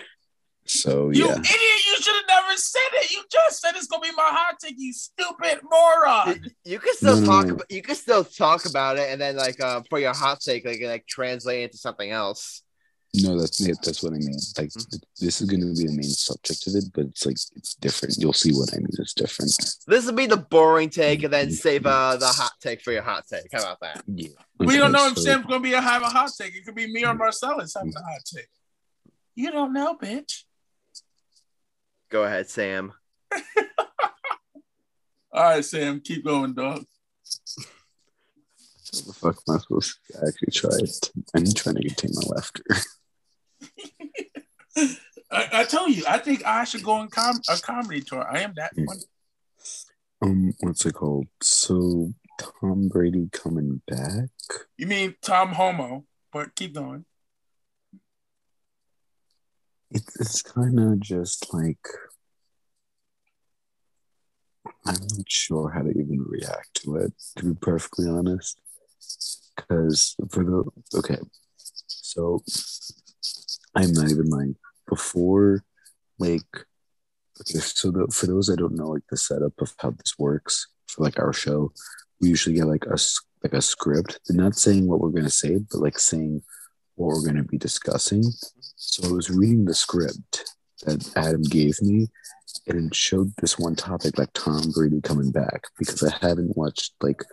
[0.66, 1.48] So You yeah, idiot!
[1.48, 3.12] You should have never said it.
[3.12, 4.76] You just said it's gonna be my hot take.
[4.78, 6.46] You stupid moron.
[6.64, 7.54] You can still No, no, talk no.
[7.56, 10.66] about you can still talk about it and then like uh for your hot take
[10.66, 12.64] like like translate it into something else.
[13.16, 14.38] No, that's yeah, that's what I mean.
[14.58, 15.02] Like Mhm.
[15.20, 18.16] this is gonna be the main subject of it, but it's like it's different.
[18.18, 18.88] You'll see what I mean.
[19.00, 19.52] It's different.
[19.88, 23.02] This will be the boring take and then save uh the hot take for your
[23.04, 23.50] hot take.
[23.52, 24.04] How about that?
[24.08, 26.56] Yeah, we don't know if so- Sam's gonna be a have a hot take.
[26.56, 28.48] It could be me or Marcellus having a hot take.
[29.36, 30.44] You don't know, bitch.
[32.10, 32.94] Go ahead, Sam.
[35.34, 36.84] All right, Sam, keep going, dog.
[38.94, 41.12] How the fuck am I supposed to actually try it?
[41.34, 42.64] I'm trying to contain my laughter.
[45.32, 48.28] I, I tell you, I think I should go on com- a comedy tour.
[48.30, 49.04] I am that funny.
[50.22, 51.28] Um, what's it called?
[51.42, 54.30] So Tom Brady coming back?
[54.78, 56.06] You mean Tom Homo?
[56.32, 57.06] But keep going.
[59.90, 61.86] It's it's kind of just like
[64.86, 67.14] I'm not sure how to even react to it.
[67.38, 68.60] To be perfectly honest,
[69.56, 71.18] because for the okay,
[71.88, 72.44] so
[73.76, 74.56] I'm not even lying.
[74.88, 75.64] Before,
[76.20, 76.42] like,
[77.40, 80.68] okay, so the, for those that don't know, like the setup of how this works
[80.88, 81.72] for like our show,
[82.20, 82.98] we usually get like a
[83.44, 84.20] like a script.
[84.28, 86.44] They're not saying what we're gonna say, but like saying
[86.96, 88.24] what we're gonna be discussing.
[88.76, 90.46] So I was reading the script
[90.84, 92.08] that Adam gave me,
[92.68, 96.94] and it showed this one topic like Tom Brady coming back because I haven't watched
[97.02, 97.24] like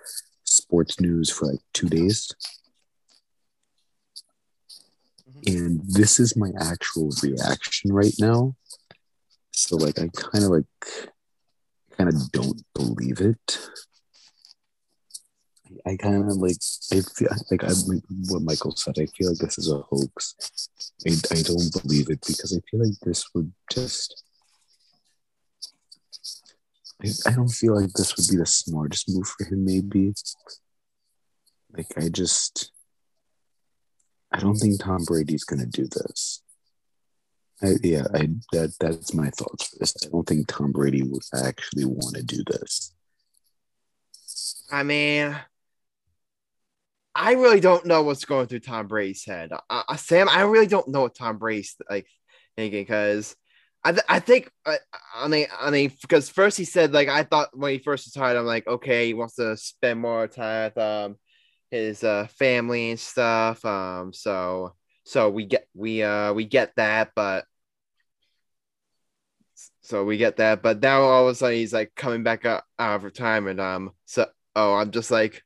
[0.45, 2.33] sports news for like two days.
[5.47, 8.55] And this is my actual reaction right now.
[9.53, 10.65] So like I kind of like
[11.97, 13.59] kind of don't believe it.
[15.87, 16.57] I kind of like
[16.93, 18.97] I feel like I like what Michael said.
[18.99, 20.69] I feel like this is a hoax.
[21.07, 24.25] I, I don't believe it because I feel like this would just.
[27.03, 29.65] I, I don't feel like this would be the smartest move for him.
[29.65, 30.15] Maybe.
[31.73, 32.73] Like I just.
[34.33, 36.43] I don't think Tom Brady's gonna do this.
[37.63, 39.95] I, yeah, I that that's my thoughts for this.
[40.05, 42.95] I don't think Tom Brady would actually want to do this.
[44.71, 45.37] I mean,
[47.15, 49.51] I really don't know what's going through Tom Brady's head.
[49.69, 52.07] Uh, Sam, I really don't know what Tom Brady's like
[52.57, 53.35] thinking because
[53.85, 54.77] I, th- I think uh,
[55.15, 58.37] I mean I mean because first he said like I thought when he first retired
[58.37, 61.17] I'm like okay he wants to spend more time with um
[61.71, 67.11] his uh family and stuff um so so we get we uh we get that
[67.15, 67.45] but
[69.81, 72.65] so we get that but now all of a sudden he's like coming back up
[72.79, 75.43] out of retirement um so oh i'm just like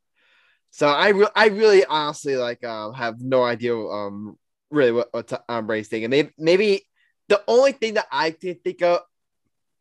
[0.71, 4.37] so i re- i really honestly like um have no idea um
[4.71, 6.11] really what, what tom brady's thinking.
[6.11, 6.83] Maybe maybe
[7.29, 9.01] the only thing that i can think of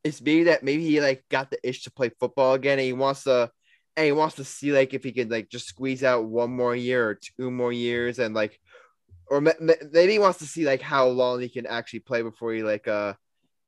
[0.03, 2.93] is maybe that maybe he like got the itch to play football again and he
[2.93, 3.51] wants to
[3.97, 6.75] and he wants to see like if he could like just squeeze out one more
[6.75, 8.59] year or two more years and like
[9.27, 12.21] or ma- ma- maybe he wants to see like how long he can actually play
[12.21, 13.13] before he like uh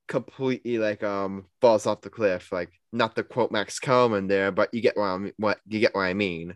[0.08, 2.52] completely like um falls off the cliff.
[2.52, 5.96] Like not the quote max Kellerman there but you get what I'm what you get
[5.96, 6.56] what i mean.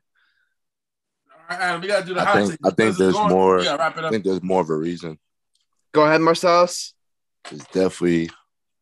[1.32, 3.58] All right, Adam, we gotta do the I hot think- I think there's going- more-
[3.58, 5.18] We wrap it I think there's more of a reason.
[5.94, 6.94] go ahead marcellus.
[7.50, 8.30] There's definitely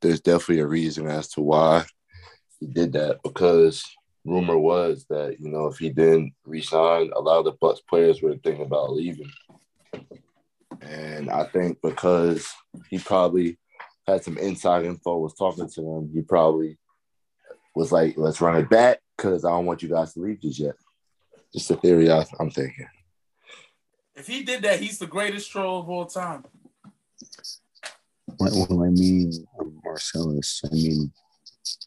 [0.02, 1.86] there's definitely a reason as to why
[2.60, 3.84] he did that because
[4.25, 8.21] rumor was that you know if he didn't resign, a lot of the Bucks players
[8.21, 9.31] were thinking about leaving.
[10.81, 12.51] And I think because
[12.89, 13.57] he probably
[14.07, 16.77] had some inside info, was talking to them, he probably
[17.75, 20.59] was like, "Let's run it back because I don't want you guys to leave just
[20.59, 20.75] yet."
[21.53, 22.88] Just a theory I, I'm thinking.
[24.15, 26.45] If he did that, he's the greatest troll of all time.
[28.39, 29.31] Well, well, I mean,
[29.83, 30.61] Marcellus.
[30.65, 31.11] I mean,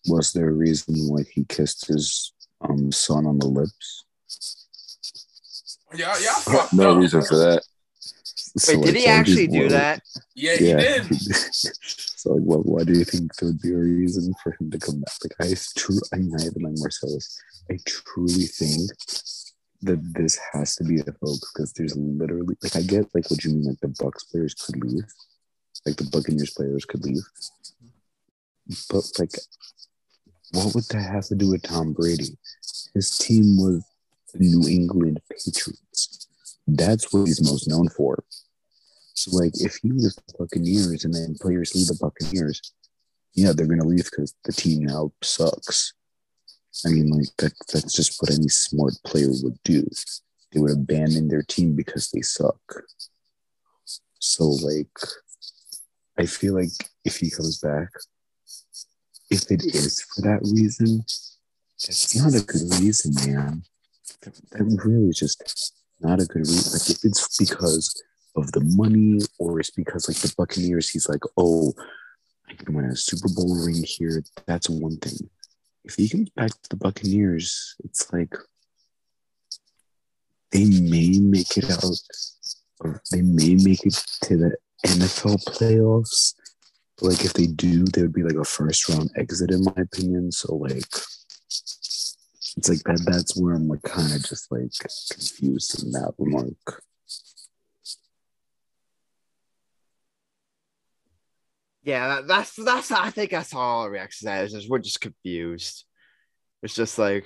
[0.07, 4.05] was there a reason why he kissed his um son on the lips?
[5.95, 6.35] Yeah, yeah.
[6.41, 6.99] fucked No up.
[6.99, 7.63] reason for that.
[8.59, 10.03] So, wait did he actually do why- that
[10.35, 11.15] Yeah, he did.
[11.21, 12.67] so, like, what?
[12.67, 15.15] Why do you think there would be a reason for him to come back?
[15.23, 17.41] Like, I true, I'm not even like Marcellus.
[17.71, 18.91] I truly think
[19.83, 23.45] that this has to be a hoax because there's literally, like, I get like what
[23.45, 25.05] you mean, like the Bucks players could leave,
[25.87, 27.23] like the Buccaneers players could leave,
[28.91, 29.33] but like,
[30.53, 32.39] what would that have to do with Tom Brady?
[32.95, 33.85] His team was
[34.33, 36.27] the New England Patriots.
[36.67, 38.25] That's what he's most known for.
[39.15, 42.61] So, like, if he was the Buccaneers and then players leave the Buccaneers,
[43.35, 45.93] yeah, they're gonna leave because the team now sucks.
[46.87, 49.87] I mean, like that that's just what any smart player would do.
[50.53, 52.61] They would abandon their team because they suck.
[54.21, 54.97] So, like,
[56.19, 57.89] I feel like if he comes back,
[59.31, 60.99] if it is for that reason,
[61.87, 63.63] that's not a good reason, man.
[64.23, 66.73] That, that really is just not a good reason.
[66.73, 68.03] Like, if it's because
[68.37, 71.73] of the money, or it's because like the Buccaneers, he's like, oh,
[72.49, 74.23] I can win a Super Bowl ring here.
[74.47, 75.29] That's one thing.
[75.85, 78.35] If he comes back to the Buccaneers, it's like
[80.53, 81.85] they may make it out,
[82.81, 86.35] or they may make it to the NFL playoffs.
[87.01, 90.33] Like if they do, there would be like a first round exit, in my opinion.
[90.33, 90.85] So like,
[92.57, 93.05] It's like that.
[93.07, 94.73] That's where I'm like kind of just like
[95.13, 96.83] confused in that remark.
[101.83, 102.91] Yeah, that, that's that's.
[102.91, 104.69] I think that's all our reaction is.
[104.69, 105.85] We're just confused.
[106.63, 107.25] It's just like,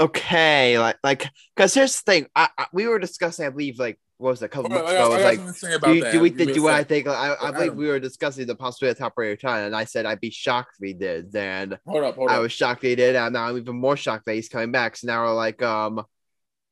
[0.00, 2.26] okay, like like because here's the thing.
[2.34, 3.46] I, I we were discussing.
[3.46, 5.00] I believe like what was it, a couple Hold months ago.
[5.00, 6.54] I I was like, something to say do, you, do we think?
[6.54, 7.06] Do I think?
[7.06, 10.06] I, I believe we were discussing the possibility of top rated time, and I said
[10.06, 11.32] I'd be shocked if he did.
[11.32, 12.42] Then Hold up, hold I up.
[12.42, 14.96] was shocked he did, and now I'm even more shocked that he's coming back.
[14.96, 16.02] So now we're like, um,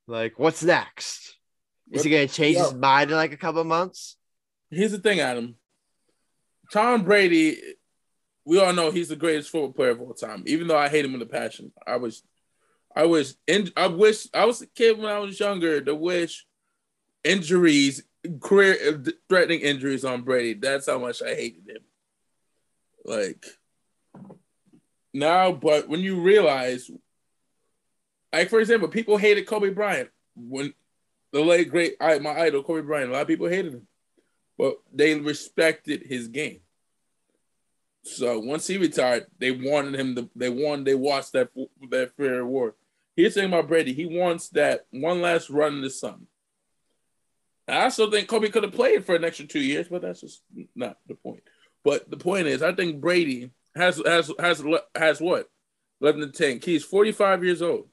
[0.07, 1.37] like what's next?
[1.91, 4.17] Is he gonna change his mind in like a couple of months?
[4.71, 5.57] Here's the thing, Adam.
[6.73, 7.59] Tom Brady,
[8.47, 10.45] we all know he's the greatest football player of all time.
[10.47, 12.23] Even though I hate him with a passion, I was,
[12.97, 15.83] I was, in, I wish I was a kid when I was younger.
[15.83, 16.47] To wish
[17.25, 18.03] injuries,
[18.41, 20.55] career uh, threatening injuries on Brady.
[20.55, 21.83] That's how much I hated him.
[23.05, 23.45] Like
[25.13, 26.91] now, but when you realize,
[28.33, 30.75] like for example, people hated Kobe Bryant when
[31.33, 33.11] the late great my idol Kobe Bryant.
[33.11, 33.87] A lot of people hated him,
[34.57, 36.61] but they respected his game.
[38.05, 40.31] So once he retired, they wanted him to.
[40.37, 40.85] They wanted.
[40.85, 41.51] They watched that
[41.91, 42.75] that fair award.
[43.17, 43.95] Here's the thing about Brady.
[43.95, 46.27] He wants that one last run in the sun.
[47.67, 50.43] I still think Kobe could have played for an extra two years, but that's just
[50.75, 51.43] not the point.
[51.83, 54.63] But the point is, I think Brady has has has
[54.95, 55.49] has what
[56.01, 56.61] eleven to ten.
[56.63, 57.89] He's forty five years old.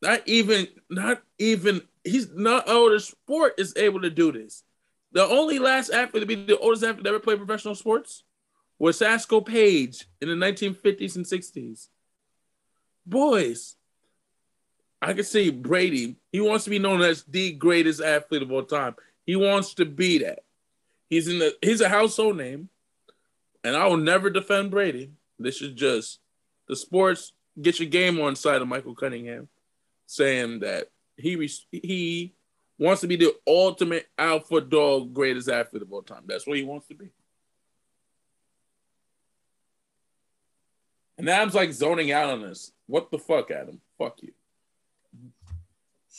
[0.00, 1.82] Not even, not even.
[2.02, 2.98] He's not older.
[2.98, 4.64] Sport is able to do this.
[5.12, 8.24] The only last athlete to be the oldest athlete to ever play professional sports
[8.78, 11.88] was Satchel Paige in the 1950s and 60s.
[13.06, 13.76] Boys,
[15.02, 16.14] I can see Brady.
[16.30, 18.94] He wants to be known as the greatest athlete of all time.
[19.26, 20.44] He wants to be that.
[21.10, 21.54] He's in the.
[21.60, 22.68] He's a household name,
[23.64, 25.10] and I will never defend Brady.
[25.40, 26.20] This is just
[26.68, 27.32] the sports.
[27.60, 29.48] Get your game on side of Michael Cunningham,
[30.06, 32.32] saying that he he
[32.78, 36.22] wants to be the ultimate alpha dog, greatest athlete of all time.
[36.26, 37.10] That's what he wants to be.
[41.18, 42.72] And Adam's like zoning out on this.
[42.86, 43.80] What the fuck, Adam?
[43.98, 44.32] Fuck you.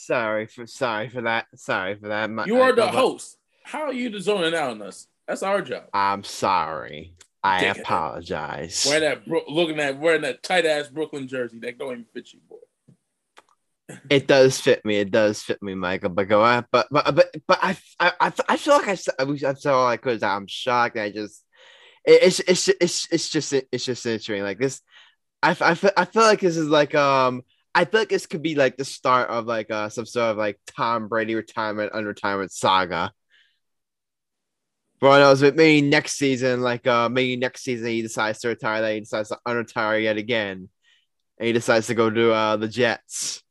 [0.06, 1.46] Sorry for sorry for that.
[1.56, 2.30] Sorry for that.
[2.30, 3.38] My- You are I- the host.
[3.62, 5.06] How are you the zoning out on us?
[5.26, 5.84] That's our job.
[5.94, 7.14] I'm sorry.
[7.42, 8.84] I apologize.
[8.86, 12.32] Wearing that, Bro- looking at wearing that tight ass Brooklyn jersey that don't even fit
[12.32, 12.56] you, boy.
[14.10, 14.96] It does fit me.
[14.96, 16.10] It does fit me, Michael.
[16.10, 16.66] But go on.
[16.70, 19.96] But but but but I I I, feel like I said I said all I
[19.98, 20.22] could.
[20.22, 20.96] I'm shocked.
[20.96, 21.42] I just
[22.04, 24.42] it, it's it's it's it's just it's just interesting.
[24.42, 24.80] Like this,
[25.42, 27.42] I I feel I feel like this is like um
[27.74, 30.36] I feel like this could be like the start of like uh some sort of
[30.36, 33.12] like Tom Brady retirement unretirement saga.
[35.00, 38.48] But I knows, but maybe next season, like uh maybe next season he decides to
[38.48, 40.68] retire, then he decides to unretire yet again,
[41.38, 43.42] and he decides to go to uh the Jets.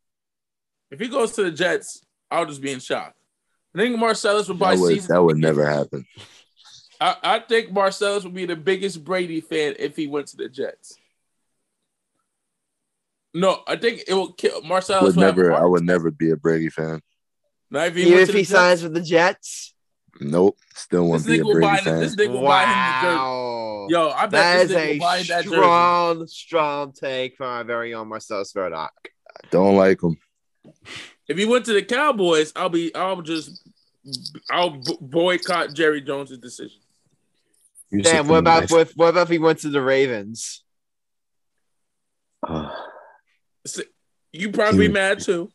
[0.89, 3.13] If he goes to the Jets, I'll just be in shock.
[3.75, 5.13] I think Marcellus would buy That would, season.
[5.13, 6.05] that would never happen.
[7.01, 10.47] I, I think Marcellus would be the biggest Brady fan if he went to the
[10.47, 10.95] Jets.
[13.33, 15.03] No, I think it will kill Marcellus.
[15.03, 15.53] Would would have a never.
[15.53, 17.01] I would never be a Brady fan.
[17.71, 18.49] Not if he, Even if he Jets.
[18.49, 19.73] signs with the Jets.
[20.21, 20.57] Nope.
[20.75, 21.83] Still this won't be a nigga will buy Brady him.
[21.85, 21.99] fan.
[22.01, 23.17] This nigga will buy him the jersey.
[23.17, 23.87] Wow.
[23.89, 25.47] Yo, I bet that this is a buy that jersey.
[25.49, 28.93] strong, strong take from our very own Marcellus Murdock.
[29.49, 30.15] Don't like him.
[31.27, 32.93] If he went to the Cowboys, I'll be.
[32.93, 33.61] I'll just.
[34.51, 36.79] I'll b- boycott Jerry Jones's decision.
[37.89, 40.63] Here's Damn, what about I- with what about if he went to the Ravens?
[44.31, 44.93] You probably be Dude.
[44.93, 45.49] mad too.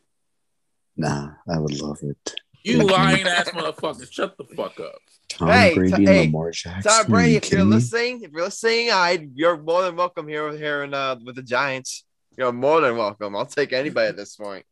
[0.96, 2.34] nah, I would love it.
[2.64, 4.10] You Like, lying ass motherfucker.
[4.12, 4.98] Shut the fuck up.
[5.28, 6.82] Tom Hey, Brady t- and hey, Lamar Jackson.
[6.90, 7.74] Tom Brady, you if you're me?
[7.76, 11.42] listening, if you're listening, I you're more than welcome here here in uh with the
[11.42, 12.04] Giants.
[12.36, 13.34] You're more than welcome.
[13.36, 14.64] I'll take anybody at this point.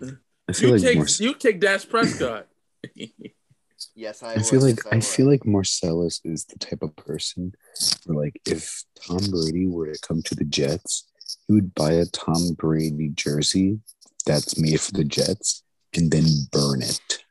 [0.00, 0.18] You
[0.72, 2.46] like take Marce- you take Dak Prescott.
[3.94, 5.04] Yes, I, I feel would, like yes, I would.
[5.04, 7.52] feel like Marcellus is the type of person
[8.06, 11.06] where like if Tom Brady were to come to the Jets,
[11.48, 13.80] he would buy a Tom Brady jersey
[14.24, 15.62] that's made for the Jets
[15.94, 17.24] and then burn it.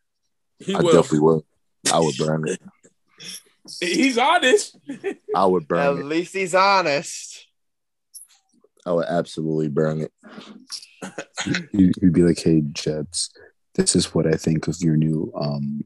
[0.60, 0.94] He I will.
[0.94, 1.44] definitely would.
[1.94, 2.60] I would burn it.
[3.82, 4.78] He's honest.
[5.36, 6.00] I would At burn it.
[6.02, 7.48] At least he's honest.
[8.86, 10.12] I would absolutely burn it.
[11.72, 13.32] He- He'd be like, "Hey Jets,
[13.74, 15.84] this is what I think of your new um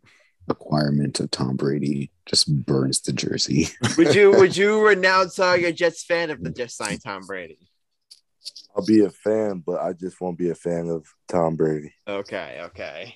[0.49, 3.69] acquirement of Tom Brady." Just burns the jersey.
[3.97, 7.68] Would you would you renounce uh, your Jets fan if the just signed Tom Brady?
[8.75, 11.93] I'll be a fan, but I just won't be a fan of Tom Brady.
[12.07, 13.15] Okay, okay.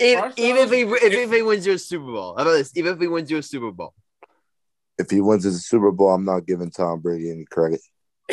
[0.00, 2.52] Even, Marcellus- even if he if, if he wins you a Super Bowl, how about
[2.52, 2.72] this?
[2.76, 3.94] Even if he wins you a Super Bowl,
[4.98, 7.80] If he wins the Super Bowl, I'm not giving Tom Brady any credit.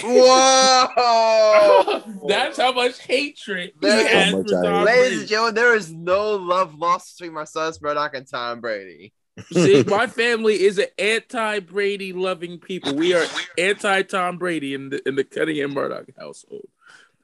[0.03, 2.03] Whoa!
[2.27, 5.55] That's how much hatred he That's has how much I Tom hate Ladies and gentlemen,
[5.55, 9.13] there is no love lost between Marcellus Murdock and Tom Brady.
[9.51, 12.95] See, my family is an anti-Brady loving people.
[12.95, 13.25] We are
[13.57, 16.67] anti-Tom Brady in the in the Cunningham Murdock household.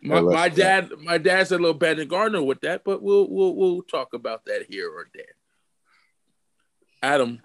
[0.02, 0.56] My, my go.
[0.56, 4.46] dad, my dad's a little Brandon Gardner with that, but we'll we'll we'll talk about
[4.46, 5.24] that here or there.
[7.02, 7.42] Adam,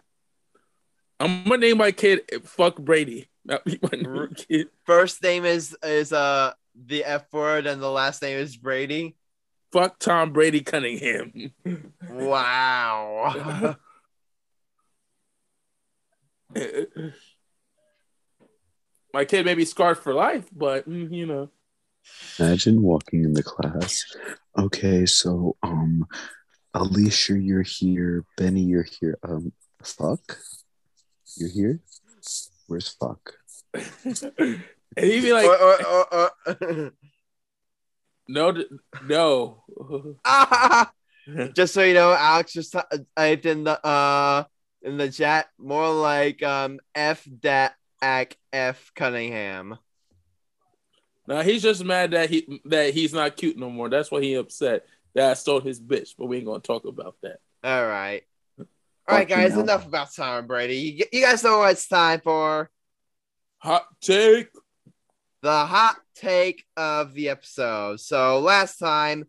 [1.21, 4.69] I'm gonna name my kid "Fuck Brady." My kid.
[4.85, 9.17] First name is is uh the F word, and the last name is Brady.
[9.73, 11.53] Fuck Tom Brady Cunningham.
[12.11, 13.77] Wow.
[19.13, 21.51] my kid may be scarred for life, but mm, you know.
[22.39, 24.05] Imagine walking in the class.
[24.59, 26.07] Okay, so um,
[26.75, 28.25] Alicia, you're here.
[28.37, 29.19] Benny, you're here.
[29.23, 30.39] Um, fuck,
[31.37, 31.81] you're here.
[32.67, 33.33] Where's fuck?
[33.75, 34.63] and
[34.97, 36.93] he'd be like, Or- or- or- or-
[38.29, 38.55] no,
[39.05, 39.63] no.
[41.55, 42.79] Just so you know, Alex just t-
[43.15, 44.45] typed in the uh
[44.83, 49.79] in the chat more like um F dat ac F Cunningham.
[51.27, 53.89] Now he's just mad that he that he's not cute no more.
[53.89, 56.11] That's why he upset that I stole his bitch.
[56.19, 57.39] But we ain't gonna talk about that.
[57.65, 58.23] All right.
[58.59, 59.53] All right, Fucking guys.
[59.53, 59.61] hell.
[59.63, 60.77] Enough about Tom Brady.
[60.77, 62.71] You, you guys know what it's time for.
[63.59, 64.49] Hot take.
[65.43, 68.01] the hot take of the episode.
[68.01, 69.25] So last time,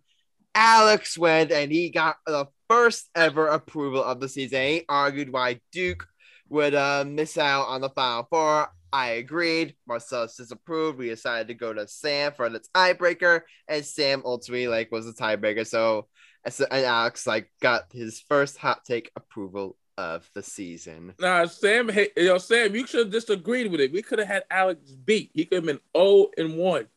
[0.54, 4.62] Alex went and he got the first ever approval of the season.
[4.62, 6.08] He argued why Duke
[6.50, 8.70] would uh, miss out on the Final Four.
[8.92, 9.76] I agreed.
[9.88, 10.98] Marcellus disapproved.
[10.98, 15.14] We decided to go to Sam for the tiebreaker, and Sam ultimately like was the
[15.14, 15.68] tiebreaker.
[15.68, 16.08] So,
[16.46, 21.14] and Alex like got his first hot take approval of the season.
[21.20, 21.90] Nah, Sam.
[21.90, 23.92] Hey, yo, Sam, you should have disagreed with it.
[23.92, 25.32] We could have had Alex beat.
[25.34, 26.88] He could have been zero and one.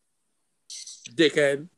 [1.14, 1.68] Dickhead.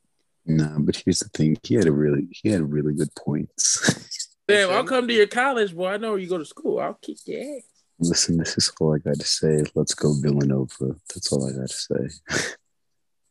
[0.47, 1.57] No, but here's the thing.
[1.63, 4.21] He had a really, he had really good points.
[4.51, 5.89] Sam, I'll come to your college, boy.
[5.89, 6.79] I know where you go to school.
[6.81, 7.63] I'll kick your ass.
[7.99, 9.63] Listen, this is all I got to say.
[9.75, 10.97] Let's go Villanova.
[11.15, 12.45] That's all I got to say.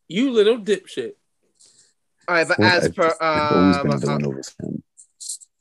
[0.09, 1.14] You little dipshit.
[2.28, 4.84] All right, but Well, as I've- per I've always been a um, Villanova fan.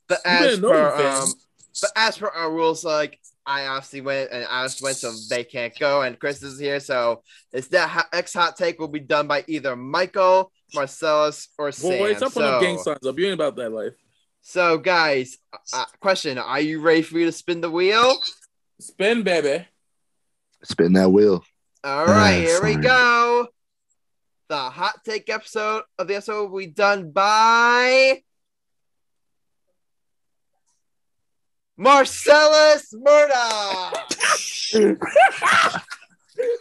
[0.08, 1.22] But You've been as a per fan.
[1.22, 1.32] um,
[1.80, 5.44] but as per our rules, like I obviously went and I just went, so they
[5.44, 7.22] can't go, and Chris is here, so
[7.52, 11.98] it's that hot, X hot take will be done by either Michael, Marcellus, or Sam.
[11.98, 13.18] Boy, stop putting up gang signs up.
[13.18, 13.92] You ain't about that life.
[14.40, 15.38] so, guys,
[15.72, 18.16] uh, question: Are you ready for me to spin the wheel?
[18.80, 19.66] Spin, baby.
[20.64, 21.44] Spin that wheel.
[21.84, 23.48] All right, Uh, here we go.
[24.48, 28.22] The hot take episode of the episode will be done by
[31.76, 34.12] Marcellus Murdock.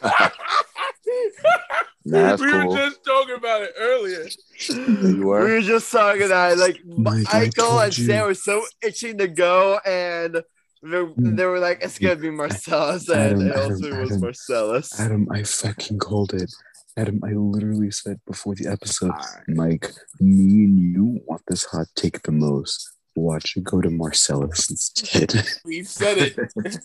[2.04, 2.68] Nah, that's we cool.
[2.70, 4.26] were just talking about it earlier.
[4.70, 5.41] you We were.
[5.41, 8.06] were just talking that like oh Mike, I Michael told and you.
[8.06, 10.41] Sam were so itching to go, and
[10.84, 11.36] they, hmm.
[11.36, 14.22] they were like, "It's gonna be Marcellus," and Adam, it Adam, also was Adam.
[14.22, 14.99] Marcellus.
[14.99, 16.52] Adam, I fucking called it.
[16.97, 19.47] Adam, I literally said before the episode, Alright.
[19.47, 22.89] Mike, me and you want this hot take the most.
[23.16, 25.34] Watch it go to Marcellus instead.
[25.64, 26.36] We said it.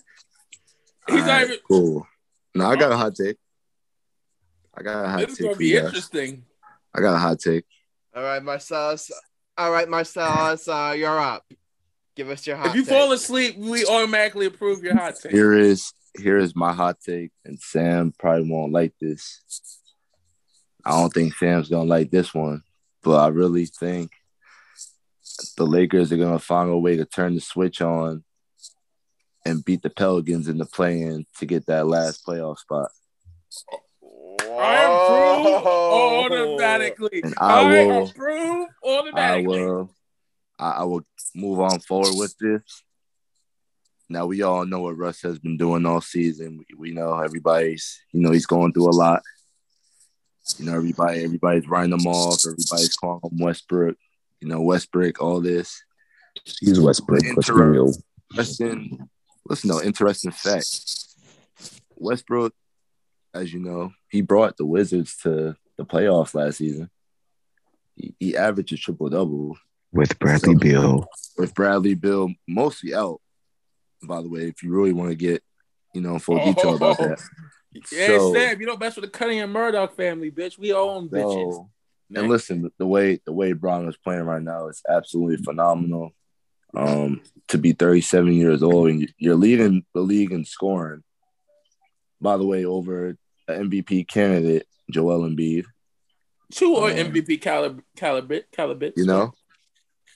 [1.09, 1.57] He's not even.
[1.67, 2.07] cool.
[2.53, 3.37] No, I got a hot take.
[4.77, 6.45] I got a hot This is take gonna be interesting.
[6.93, 7.65] I got a hot take.
[8.15, 9.11] All right, Marcellus.
[9.57, 11.51] All right, Marcellus, uh, you're up.
[12.15, 12.67] Give us your hot.
[12.67, 12.89] If you take.
[12.89, 15.31] fall asleep, we automatically approve your hot take.
[15.31, 19.41] Here is here is my hot take, and Sam probably won't like this.
[20.85, 22.61] I don't think Sam's gonna like this one,
[23.03, 24.11] but I really think
[25.57, 28.23] the Lakers are gonna find a way to turn the switch on
[29.43, 32.89] and beat the Pelicans in the play-in to get that last playoff spot.
[34.57, 36.25] I approve oh.
[36.25, 37.21] automatically.
[37.23, 38.67] And I I, will- approve
[39.13, 39.89] I will
[40.59, 41.01] I, I will
[41.35, 42.83] move on forward with this.
[44.09, 46.57] Now we all know what Russ has been doing all season.
[46.57, 49.21] We, we know everybody's, you know, he's going through a lot.
[50.57, 52.39] You know, everybody, everybody's writing him off.
[52.45, 53.97] Everybody's calling him Westbrook.
[54.39, 55.83] You know, Westbrook, all this.
[56.59, 57.21] He's Westbrook.
[57.35, 57.79] Let's be.
[58.33, 59.09] Listen,
[59.47, 60.67] listen, though, interesting fact.
[61.97, 62.53] Westbrook,
[63.37, 66.89] as you know, he brought the Wizards to the playoffs last season.
[67.95, 69.57] He, he averaged a triple double
[69.91, 71.07] With Bradley So- Beal.
[71.37, 73.21] with Bradley Beal mostly out.
[74.03, 75.41] By the way, if you really want to get,
[75.93, 77.19] you know, full detail about that.
[77.91, 80.57] Yeah, So- Sam, you don't mess with the Cunningham Murdock family, bitch.
[80.57, 81.53] We own bitches.
[81.53, 81.69] So,
[82.15, 86.11] and listen, the way the way Brown is playing right now is absolutely phenomenal.
[86.75, 91.03] Um, to be 37 years old and you're leading the league in scoring.
[92.19, 93.17] By the way, over an
[93.47, 95.65] MVP candidate Joel Embiid.
[96.51, 98.91] Two or Um, MVP caliber caliber caliber.
[98.95, 99.33] You know,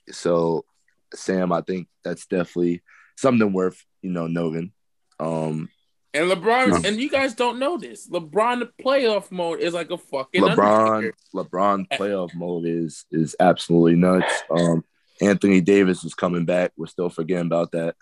[0.10, 0.66] so
[1.14, 2.82] Sam, I think that's definitely
[3.18, 4.72] something worth you know noting.
[5.20, 5.70] Um,
[6.14, 6.90] And LeBron, No.
[6.90, 8.10] and you guys don't know this.
[8.10, 11.18] LeBron playoff mode is like a fucking LeBron, Undertaker.
[11.36, 14.34] LeBron playoff mode is is absolutely nuts.
[14.50, 14.84] Um,
[15.22, 16.72] Anthony Davis is coming back.
[16.78, 17.96] We're still forgetting about that.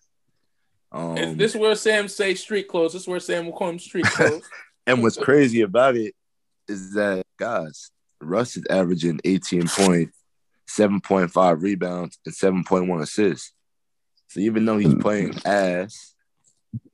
[0.92, 2.94] Um, Is this where Sam say street clothes?
[2.94, 4.48] This is where Sam will call him street clothes.
[4.88, 6.14] And what's crazy about it
[6.68, 10.18] is that guys, Russ is averaging 18 points,
[10.70, 13.54] 7.5 rebounds, and 7.1 assists.
[14.28, 15.02] So even though he's mm.
[15.02, 16.14] playing ass,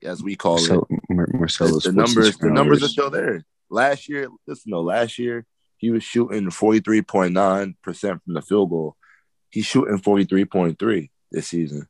[0.02, 3.44] as we call it, Marcel, Mar- the, Marcellus, the numbers the numbers are still there.
[3.68, 5.44] Last year, listen, no, last year
[5.76, 8.96] he was shooting 43.9% from the field goal.
[9.50, 11.88] He's shooting 43.3 this season.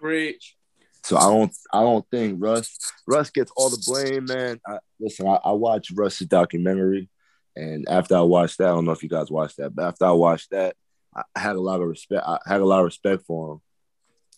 [0.00, 0.56] Preach.
[1.04, 4.60] So I don't I don't think Russ Russ gets all the blame, man.
[4.66, 7.08] I, listen, I, I watched Russ's documentary,
[7.56, 10.04] and after I watched that, I don't know if you guys watched that, but after
[10.04, 10.76] I watched that,
[11.14, 12.24] I had a lot of respect.
[12.26, 13.60] I had a lot of respect for him,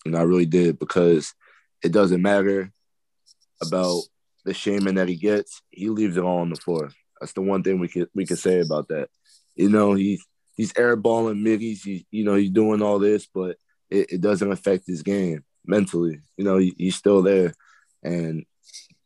[0.07, 1.35] and I really did because
[1.83, 2.73] it doesn't matter
[3.63, 4.03] about
[4.47, 5.61] the shaming that he gets.
[5.71, 6.91] He leaves it all on the floor.
[7.21, 9.09] That's the one thing we could we could say about that.
[9.55, 10.25] You know, he's
[10.57, 11.83] he's airballing middies.
[11.83, 13.59] He, you know, he's doing all this, but
[13.91, 16.21] it, it doesn't affect his game mentally.
[16.37, 17.55] You know, he, he's still there,
[18.03, 18.45] and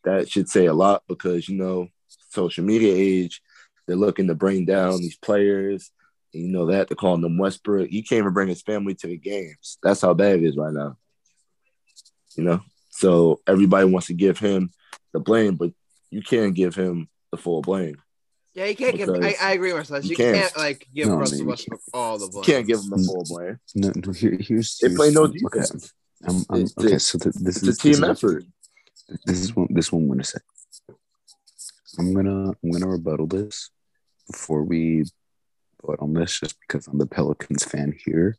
[0.04, 1.88] that should say a lot because you know,
[2.30, 3.42] social media age,
[3.86, 5.90] they're looking to bring down these players.
[6.34, 7.88] And you know that they're calling them Westbrook.
[7.88, 9.78] He can't even bring his family to the games.
[9.82, 10.96] That's how bad it is right now.
[12.36, 14.70] You know, so everybody wants to give him
[15.12, 15.72] the blame, but
[16.10, 17.96] you can't give him the full blame.
[18.54, 19.08] Yeah, you can't give.
[19.08, 20.04] I, I agree with Russ.
[20.04, 20.36] you You can't.
[20.36, 21.46] can't, like give No, Russell man.
[21.48, 22.44] Westbrook all the blame.
[22.46, 23.58] You can't give him the full blame.
[23.74, 25.92] No, no here, here's, They play no okay, defense.
[26.26, 28.44] I'm, I'm, It's- okay, so th- this It's a team this is- effort.
[29.24, 30.38] This is what this one I'm gonna say.
[31.98, 33.70] I'm gonna I'm gonna rebuttal this
[34.30, 35.04] before we
[35.84, 38.36] vote on this, just because I'm the Pelicans fan here,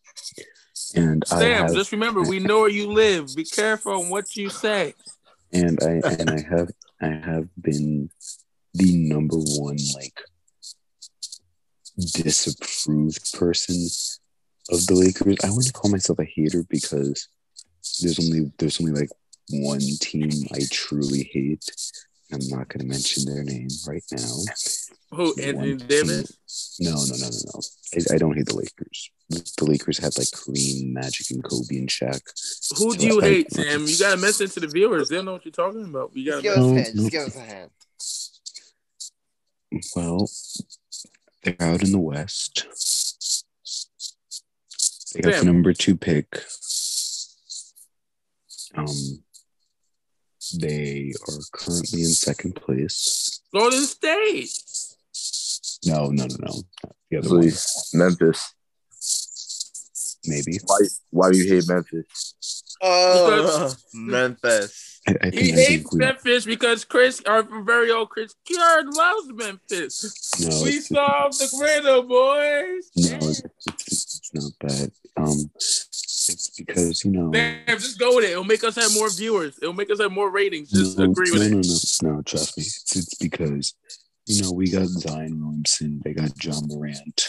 [0.95, 3.36] and I Sam, have just remember, we know where you live.
[3.36, 4.93] Be careful on what you say.
[5.51, 6.69] and I and I have
[7.01, 8.11] I have been
[8.75, 10.21] the number one like
[11.97, 13.75] disapproved person
[14.69, 15.38] of the Lakers.
[15.43, 17.27] I wouldn't call myself a hater because
[18.01, 19.09] there's only there's only like
[19.51, 21.65] one team I truly hate.
[22.31, 24.27] I'm not going to mention their name right now.
[25.11, 26.77] Who, One Anthony team- Davis?
[26.79, 27.61] No, no, no, no, no.
[27.95, 29.09] I, I don't hate the Lakers.
[29.29, 32.21] The Lakers had like Kareem, Magic, and Kobe and Shaq.
[32.77, 33.85] Who do So you I- hate, Sam?
[33.87, 35.09] You gotta mention to the viewers.
[35.09, 36.11] They'll know what you're talking about.
[36.13, 36.85] You gotta give us a hand.
[36.95, 37.69] Just give us a hand.
[39.95, 40.29] Well,
[41.43, 42.65] they're out in the West.
[45.15, 45.39] They got Sam.
[45.45, 46.43] the number two pick.
[48.76, 48.88] Um,
[50.57, 53.41] they are currently in second place.
[53.53, 54.51] Golden State.
[55.86, 56.61] No, no, no, no.
[57.09, 58.53] The other one, Please, Memphis.
[60.26, 60.59] maybe.
[60.65, 60.80] Why?
[61.09, 62.36] Why do you hate Memphis?
[62.82, 65.01] Oh, Memphis.
[65.07, 69.28] I, I He I hates we, Memphis because Chris, our very old Chris Kern, loves
[69.34, 70.32] Memphis.
[70.41, 72.89] no, we it's, solved the riddle, boys.
[72.95, 74.91] no, it's, it's, it's not that.
[75.17, 75.51] Um,
[76.34, 77.32] it's because you know.
[77.32, 78.32] Damn, just go with it.
[78.32, 79.57] It'll make us have more viewers.
[79.61, 80.71] It'll make us have more ratings.
[80.71, 81.65] Just no, agree with no, it.
[82.03, 82.63] no, no, no, trust me.
[82.63, 83.73] It's, it's because,
[84.25, 87.27] you know, we got Zion Williamson, they got Ja Morant.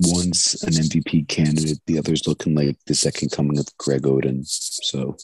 [0.00, 4.42] One's an MVP candidate, the other's looking like the second coming of Greg Oden.
[4.46, 5.16] So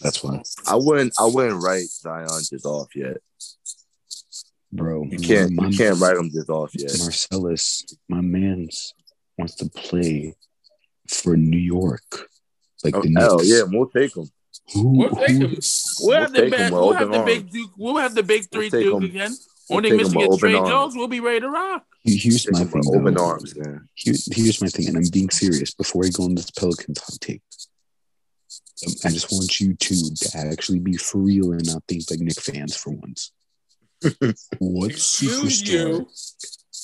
[0.00, 1.12] that's why, I wouldn't.
[1.18, 3.18] I wouldn't write Zion just off yet.
[4.72, 5.04] bro.
[5.04, 5.52] You can't.
[5.52, 6.90] my- You can't write him just off yet.
[6.98, 8.94] Marcellus, my man's
[9.38, 10.34] wants to play
[11.08, 12.28] for New York.
[12.82, 13.48] Like Oh, the hell Knicks.
[13.50, 14.28] yeah, we'll take him.
[14.72, 15.58] Who, We'll take who- him.
[16.00, 16.72] We'll have the big.
[16.72, 17.50] We'll have the big.
[17.50, 17.70] Duke.
[17.76, 19.34] We'll have the big 3 take Duke him- again.
[19.68, 20.68] we'll Only take him missing is Trey arms.
[20.70, 20.96] Jones.
[20.96, 21.84] We'll be ready to rock.
[22.04, 22.82] Here's my thing.
[22.86, 23.24] open though.
[23.24, 23.88] arms, man.
[23.94, 25.72] Here, here's my thing, and I'm being serious.
[25.74, 27.40] Before I go on this Pelicans hot take,
[28.86, 32.20] um, I just want you two to actually be for real and not think like
[32.20, 33.32] Knick fans for once.
[34.58, 36.06] what Excuse superstar?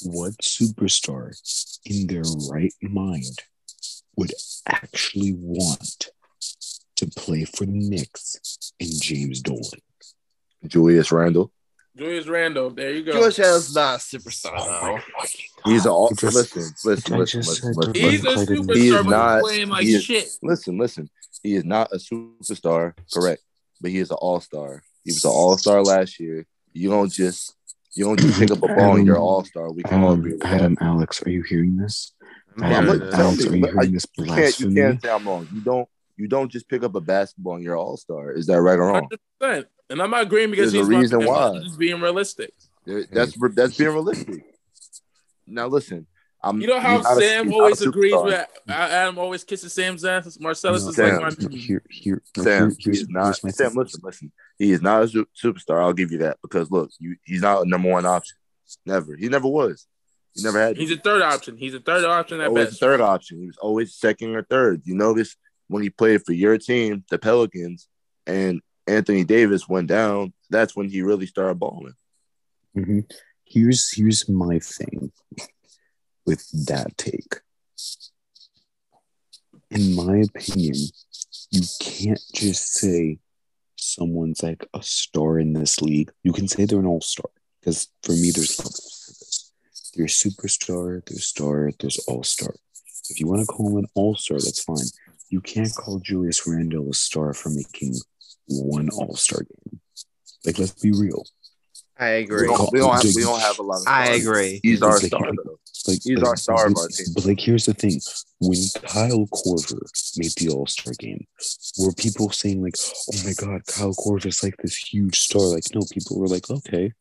[0.04, 1.34] What superstar
[1.84, 3.38] in their right mind
[4.16, 4.32] would
[4.66, 6.08] actually want
[6.96, 9.62] to play for the Knicks and James Dolan?
[10.66, 11.52] Julius Randle.
[11.96, 12.70] Julius Randle.
[12.70, 13.12] There you go.
[13.12, 14.92] George Hill's not a superstar Oh though.
[14.94, 16.10] my fucking He's an all.
[16.10, 19.42] Just- Listen, listen, I listen, just listen, listen, He's listen, a superstar, He is not-
[19.42, 20.28] playing like he is- shit.
[20.42, 21.10] listen, listen.
[21.42, 23.42] He is not a superstar, correct?
[23.80, 24.82] But he is an all star.
[25.04, 26.46] He was an all star last year.
[26.72, 27.54] You don't just
[27.94, 29.70] you don't just pick up a ball and you're um, an all star.
[29.72, 30.84] We can all um, agree Adam, that.
[30.84, 32.12] Alex, are you hearing this?
[32.56, 35.02] I'm I'm like, Alex, me, are you but I- hearing this You can't you can't
[35.02, 35.48] say I'm wrong.
[35.52, 38.32] You don't you don't just pick up a basketball and you're an all star.
[38.32, 38.94] Is that right or wrong?
[39.10, 39.66] Hundred percent.
[39.88, 41.48] And I'm not agreeing because There's a he's my- reason why.
[41.48, 42.52] I'm just being realistic.
[42.84, 44.44] There- That's that's being realistic.
[45.46, 46.06] Now listen,
[46.42, 46.60] I'm.
[46.60, 50.04] You know how he's not a- Sam a always agrees with Adam always kisses Sam's
[50.04, 50.38] ass.
[50.40, 51.20] Marcellus No, is Sam.
[51.22, 53.36] like my here, here, no, Sam, here- here's, he's not.
[53.36, 53.74] Sam, thing.
[53.78, 54.32] listen, listen.
[54.58, 55.80] He is not a su- superstar.
[55.82, 58.36] I'll give you that because look, you, he's not a number one option.
[58.86, 59.16] Never.
[59.16, 59.86] He never was.
[60.34, 60.76] He never had.
[60.76, 61.56] He's a third option.
[61.56, 62.80] He's a third option at always best.
[62.80, 63.40] third option.
[63.40, 64.82] He was always second or third.
[64.84, 65.36] You notice
[65.68, 67.88] when he played for your team, the Pelicans,
[68.26, 70.32] and Anthony Davis went down.
[70.50, 71.94] That's when he really started balling.
[72.74, 73.00] hmm
[73.44, 75.10] Here's here's my thing
[76.30, 77.40] with that take.
[79.72, 80.76] In my opinion,
[81.50, 83.18] you can't just say
[83.76, 86.12] someone's like a star in this league.
[86.22, 89.52] You can say they're an all star because for me, there's levels to this.
[89.96, 92.54] There's superstar, there's star, there's all star.
[93.08, 94.86] If you want to call him an all star, that's fine.
[95.30, 97.96] You can't call Julius Randle a star for making
[98.46, 99.80] one all star game.
[100.46, 101.24] Like, let's be real.
[101.98, 102.46] I We agree.
[102.46, 103.86] don't, we don't have we don't have a lot of.
[103.88, 104.60] I agree.
[104.62, 105.32] He's our Like, star
[105.90, 107.06] like, He's our star of but- our team.
[107.14, 108.00] But like, here's the thing:
[108.40, 109.82] when Kyle Korver
[110.16, 111.26] made the All Star game,
[111.78, 112.74] were people saying like,
[113.12, 115.42] "Oh my God, Kyle Korver is like this huge star"?
[115.42, 116.92] Like, no, people were like, "Okay,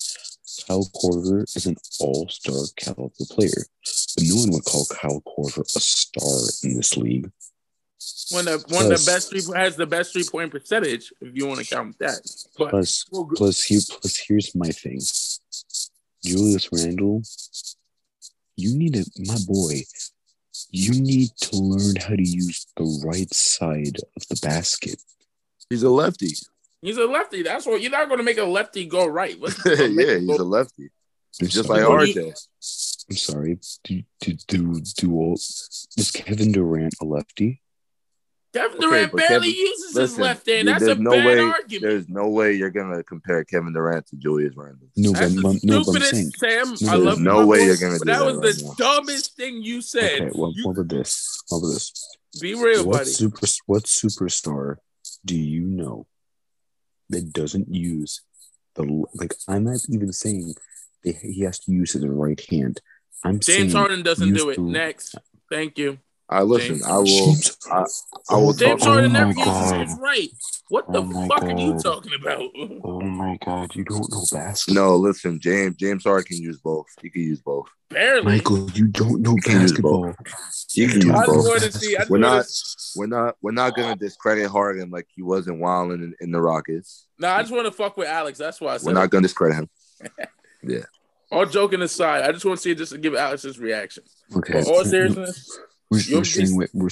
[0.67, 3.65] Kyle Korver is an All Star caliber player,"
[4.15, 7.31] but no one would call Kyle Korver a star in this league.
[8.31, 11.47] One of one of the best three has the best three point percentage if you
[11.47, 12.19] want to count that.
[12.57, 15.01] But Plus, well, plus here, plus here's my thing:
[16.23, 17.23] Julius Randle,
[18.59, 19.81] you need to, my boy.
[20.71, 25.01] You need to learn how to use the right side of the basket.
[25.69, 26.31] He's a lefty.
[26.81, 27.43] he's a lefty.
[27.43, 29.39] That's what you're not going to make a lefty go right.
[29.39, 30.89] What's yeah, gonna make him he's go- a lefty.
[31.41, 31.83] I'm Just sorry.
[31.83, 32.33] like RJ.
[33.09, 33.59] I'm sorry.
[33.85, 35.35] Do do do do all?
[35.35, 37.61] Is Kevin Durant a lefty?
[38.53, 40.67] Kevin Durant but barely Kevin- uses his left hand.
[40.67, 41.39] That's a there's no bad way.
[41.39, 41.81] argument.
[41.83, 44.87] There's no way you're gonna compare Kevin Durant to Julius Randle.
[44.97, 46.31] No, That's but- the no, but I'm saying.
[46.31, 46.87] stupidest, Sam.
[46.87, 48.63] No, I love you, no way boy, you're gonna do that that was right the
[48.63, 48.73] now.
[48.95, 50.21] dumbest thing you said.
[50.21, 51.43] Okay, well, You- what about this?
[51.49, 52.17] What about this?
[52.41, 53.09] be real, what buddy.
[53.11, 54.77] super what superstar
[55.25, 56.07] do you know
[57.09, 58.21] that doesn't use
[58.75, 58.83] the
[59.13, 59.33] like?
[59.47, 60.55] I'm not even saying
[61.03, 62.81] that he has to use his right hand.
[63.23, 64.55] I'm James saying Harden doesn't do it.
[64.55, 65.15] the- Next,
[65.51, 65.99] thank you.
[66.31, 66.75] I listen.
[66.75, 67.05] James- I will.
[67.05, 67.85] James- I, I
[68.31, 68.89] oh will James talk.
[68.89, 70.29] Oh Harden my never uses his right.
[70.69, 72.43] What oh the Oh my fuck are you talking about?
[72.83, 74.83] Oh my god, you don't know basketball.
[74.91, 75.39] No, listen.
[75.39, 76.85] James James Harden can use both.
[77.01, 77.67] He can use both.
[77.89, 78.21] Barely.
[78.33, 80.13] Michael, you don't know You can use basketball.
[80.71, 81.63] He can You use I just both.
[81.63, 81.97] to see.
[82.09, 82.45] We're not.
[82.95, 83.35] We're not.
[83.41, 87.07] We're not gonna discredit Harden like he wasn't wilding in, in the Rockets.
[87.17, 88.37] Nah, I just want to fuck with Alex.
[88.37, 89.11] That's why I said We're not it.
[89.11, 89.69] gonna discredit him.
[90.61, 90.79] Yeah.
[91.31, 94.03] All joking aside, I just want to see just to give Alex his reaction.
[94.35, 94.53] Okay.
[94.53, 95.57] But all seriousness,
[95.91, 96.89] We're, we're, straying away, we're,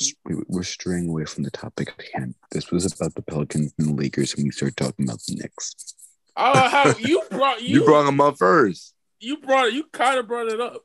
[0.47, 2.35] we're straying away from the topic at hand.
[2.51, 5.75] This was about the Pelicans and the Lakers, and we started talking about the Knicks.
[6.35, 8.95] oh, how you brought you You brought him up first.
[9.19, 9.73] you brought it.
[9.75, 10.83] You kind of brought it up.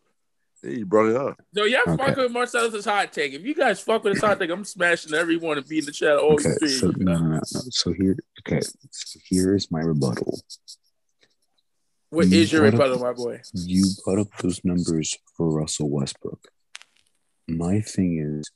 [0.63, 1.41] Yeah, you brought it up.
[1.55, 2.05] So yeah, Okay.
[2.05, 3.33] fuck with Marcellus' hot take.
[3.33, 6.21] If you guys fuck with his hot take, I'm smashing everyone and beating the of
[6.23, 7.41] all Okay, you so no, no, no.
[7.43, 8.61] So here, okay,
[8.91, 10.39] so here is my rebuttal.
[12.11, 13.41] What you is your brought up- rebuttal, my boy?
[13.55, 16.47] You brought up those numbers for Russell Westbrook.
[17.49, 18.51] My thing is,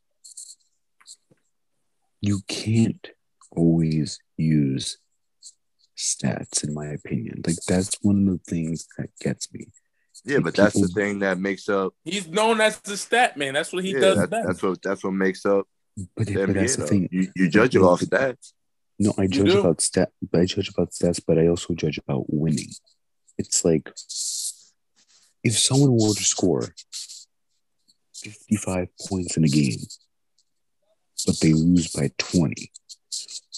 [2.20, 3.09] you can't
[3.51, 4.99] always use
[5.97, 7.43] stats, in my opinion.
[7.47, 9.66] Like that's one of the things that gets me.
[10.24, 11.95] Yeah, but that's the thing that makes up.
[12.05, 13.55] He's known as the stat man.
[13.55, 14.47] That's what he yeah, does that- best.
[14.49, 15.66] that's what that's what makes up
[16.16, 16.55] But, the but NBA.
[16.55, 17.09] that's the thing.
[17.12, 18.53] You you judge it off stats.
[18.99, 20.11] No, I judge about stat.
[20.30, 22.70] But I judge about stats, but I also judge about winning.
[23.39, 23.93] It's like
[25.45, 26.62] if someone were to score
[28.31, 29.79] fifty-five points in a game,
[31.27, 32.70] but they lose by twenty,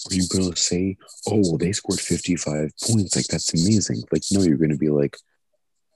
[0.09, 0.97] are you going to say,
[1.27, 3.15] "Oh, well, they scored fifty-five points.
[3.15, 4.03] Like that's amazing"?
[4.11, 5.17] Like, no, you're going to be like,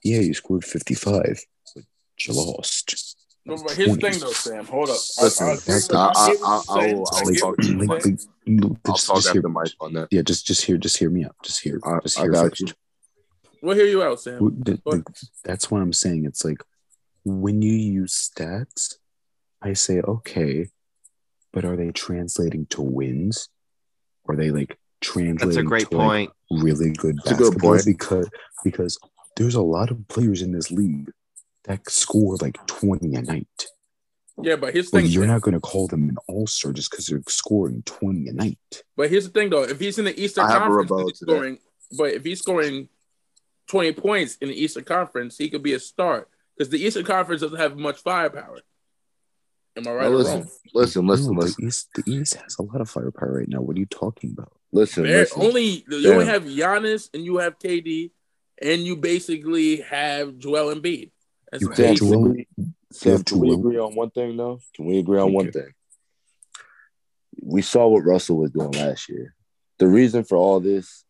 [0.02, 1.40] "Yeah, you scored fifty-five,
[1.74, 1.84] but
[2.20, 3.16] you lost."
[3.46, 4.12] No, but here's the 20.
[4.14, 4.64] thing, though, Sam.
[4.64, 4.96] Hold up.
[5.20, 6.88] Listen, I, I, that's the, I, I, I, I'll, I I
[7.24, 10.08] will get talk what like, like, I'll just, talk just after hear, Mike on that.
[10.10, 11.36] yeah, just just hear, just hear me out.
[11.44, 12.60] Just hear, I- just I hear got first.
[12.62, 12.66] you.
[13.60, 14.38] We'll hear you out, Sam.
[14.40, 16.24] Well, th- But- th- that's what I'm saying.
[16.24, 16.62] It's like
[17.24, 18.96] when you use stats,
[19.62, 20.68] I say, okay,
[21.52, 23.48] but are they translating to wins?
[24.28, 26.62] Are they like translating That's a great to, like, point.
[26.62, 27.84] really good It's a good point.
[27.86, 28.28] Because
[28.62, 28.98] because
[29.36, 31.10] there's a lot of players in this league
[31.64, 33.66] that score like 20 a night.
[34.42, 35.12] Yeah, but here's the But thing.
[35.12, 38.58] you're not going to call them an all-star just because they're scoring 20 a night.
[38.96, 39.62] But here's the thing, though.
[39.62, 41.58] If he's in the Eastern I have a Conference, he's scoring.
[41.96, 42.88] But if he's scoring
[43.68, 46.26] 20 points in the Eastern Conference, he could be a star
[46.56, 48.60] because the Eastern Conference doesn't have much firepower.
[49.76, 50.48] Am I right Now or listen, wrong?
[50.74, 51.56] listen, listen, No, listen.
[51.60, 53.60] The East, the East has a lot of firepower right now.
[53.60, 54.52] What are you talking about?
[54.72, 55.42] Listen, There listen.
[55.42, 58.12] only you only have Giannis and you have KD,
[58.62, 61.10] and you basically have Joel Embiid.
[61.50, 62.46] That's You have Joel- can we,
[62.92, 64.60] Sam, can we agree on one thing though?
[64.76, 65.72] Can we agree on one thing?
[67.42, 69.34] We saw what Russell was doing last year.
[69.78, 71.04] The reason for all this,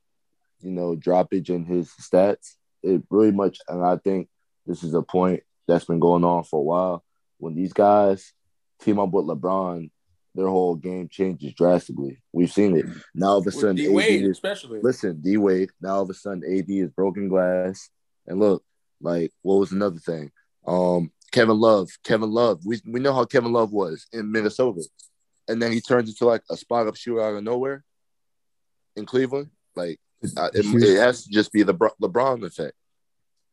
[0.60, 4.28] you know, droppage in his stats, it really much, and I think
[4.66, 7.04] this is a point that's been going on for a while.
[7.38, 8.32] When these guys
[8.80, 9.90] team up with LeBron,
[10.34, 12.20] their whole game changes drastically.
[12.32, 12.86] We've seen it.
[13.14, 14.80] Now all of a sudden, D AD Wade is especially.
[14.82, 15.70] listen, D Wade.
[15.80, 17.88] Now all of a sudden, AD is broken glass.
[18.26, 18.64] And look,
[19.00, 20.32] like what was another thing?
[20.66, 21.90] Um, Kevin Love.
[22.02, 22.60] Kevin Love.
[22.64, 24.82] We we know how Kevin Love was in Minnesota,
[25.48, 27.84] and then he turns into like a spot up shooter out of nowhere
[28.96, 29.50] in Cleveland.
[29.76, 30.00] Like
[30.36, 32.74] uh, it, it has to just be the Bro- LeBron effect.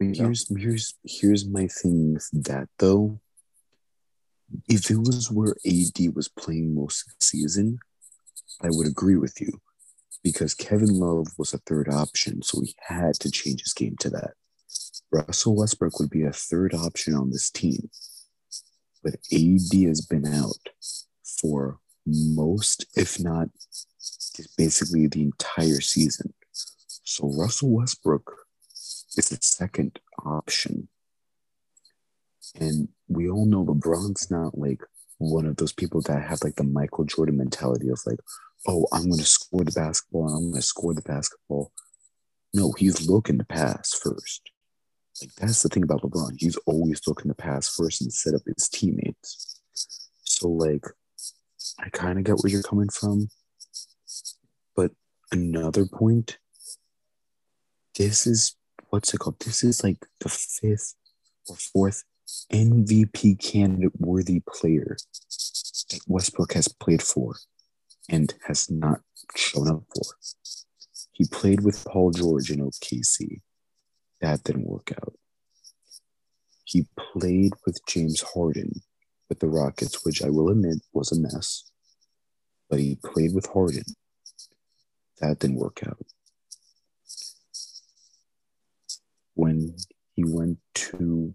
[0.02, 3.20] But here's here's here's my thing with that though.
[4.68, 7.78] If it was where AD was playing most of the season,
[8.62, 9.62] I would agree with you.
[10.24, 14.10] Because Kevin Love was a third option, so he had to change his game to
[14.10, 14.32] that.
[15.12, 17.90] Russell Westbrook would be a third option on this team.
[19.04, 20.70] But AD has been out
[21.40, 21.78] for
[22.08, 26.34] most, if not just basically the entire season.
[27.04, 28.32] So Russell Westbrook
[29.18, 30.88] is the second option.
[32.60, 34.82] And we all know LeBron's not like
[35.18, 38.20] one of those people that have like the Michael Jordan mentality of like,
[38.68, 41.72] oh, I'm going to score the basketball and I'm going to score the basketball.
[42.54, 44.52] No, he's looking to pass first.
[45.22, 46.36] Like that's the thing about LeBron.
[46.38, 49.62] He's always looking to pass first and set up his teammates.
[50.24, 50.86] So like,
[51.80, 53.30] I kind of get where you're coming from.
[54.76, 54.92] But
[55.32, 56.40] another point,
[57.98, 58.56] this is
[58.92, 59.40] what's it called?
[59.40, 60.96] This is like the fifth
[61.48, 62.04] or fourth
[62.54, 64.98] MVP candidate worthy player
[65.90, 67.38] that Westbrook has played for
[68.10, 69.00] and has not
[69.36, 70.04] shown up for.
[71.14, 73.42] He played with Paul George in OKC.
[74.20, 75.14] That didn't work out.
[76.66, 78.82] He played with James Harden
[79.30, 81.70] with the Rockets, which I will admit was a mess.
[82.70, 83.84] But he played with Harden.
[85.20, 86.06] That didn't work out.
[89.42, 89.76] When
[90.16, 91.34] he went to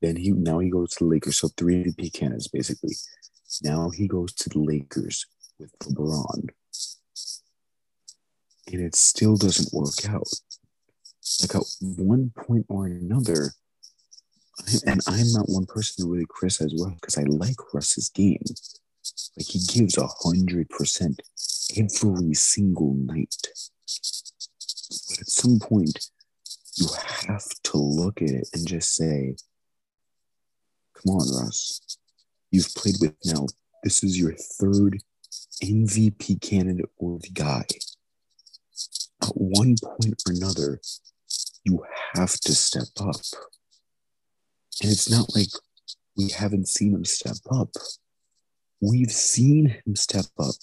[0.00, 1.36] then he now he goes to the Lakers.
[1.38, 2.94] So three MVP candidates basically.
[3.62, 5.26] Now he goes to the Lakers
[5.58, 6.48] with LeBron.
[8.72, 10.28] And it still doesn't work out.
[11.42, 13.52] Like at one point or another,
[14.86, 18.42] and I'm not one person to really criticize Russ because I like Russ's game.
[19.36, 21.20] Like he gives a hundred percent
[21.76, 23.36] every single night.
[25.08, 26.10] But at some point,
[26.80, 26.86] you
[27.28, 29.36] have to look at it and just say,
[30.94, 31.98] Come on, Russ.
[32.50, 33.46] You've played with now,
[33.84, 34.98] this is your third
[35.62, 37.64] MVP candidate or the guy.
[39.22, 40.80] At one point or another,
[41.64, 43.16] you have to step up.
[44.82, 45.48] And it's not like
[46.16, 47.70] we haven't seen him step up.
[48.80, 50.54] We've seen him step up,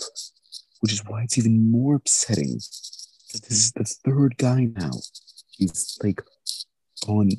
[0.82, 2.60] which is why it's even more upsetting
[3.34, 4.92] that this is the third guy now.
[5.58, 6.22] He's like
[7.08, 7.30] on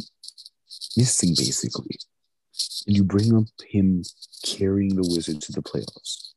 [0.96, 1.96] missing basically.
[2.86, 4.02] And you bring up him
[4.44, 6.32] carrying the Wizards to the playoffs.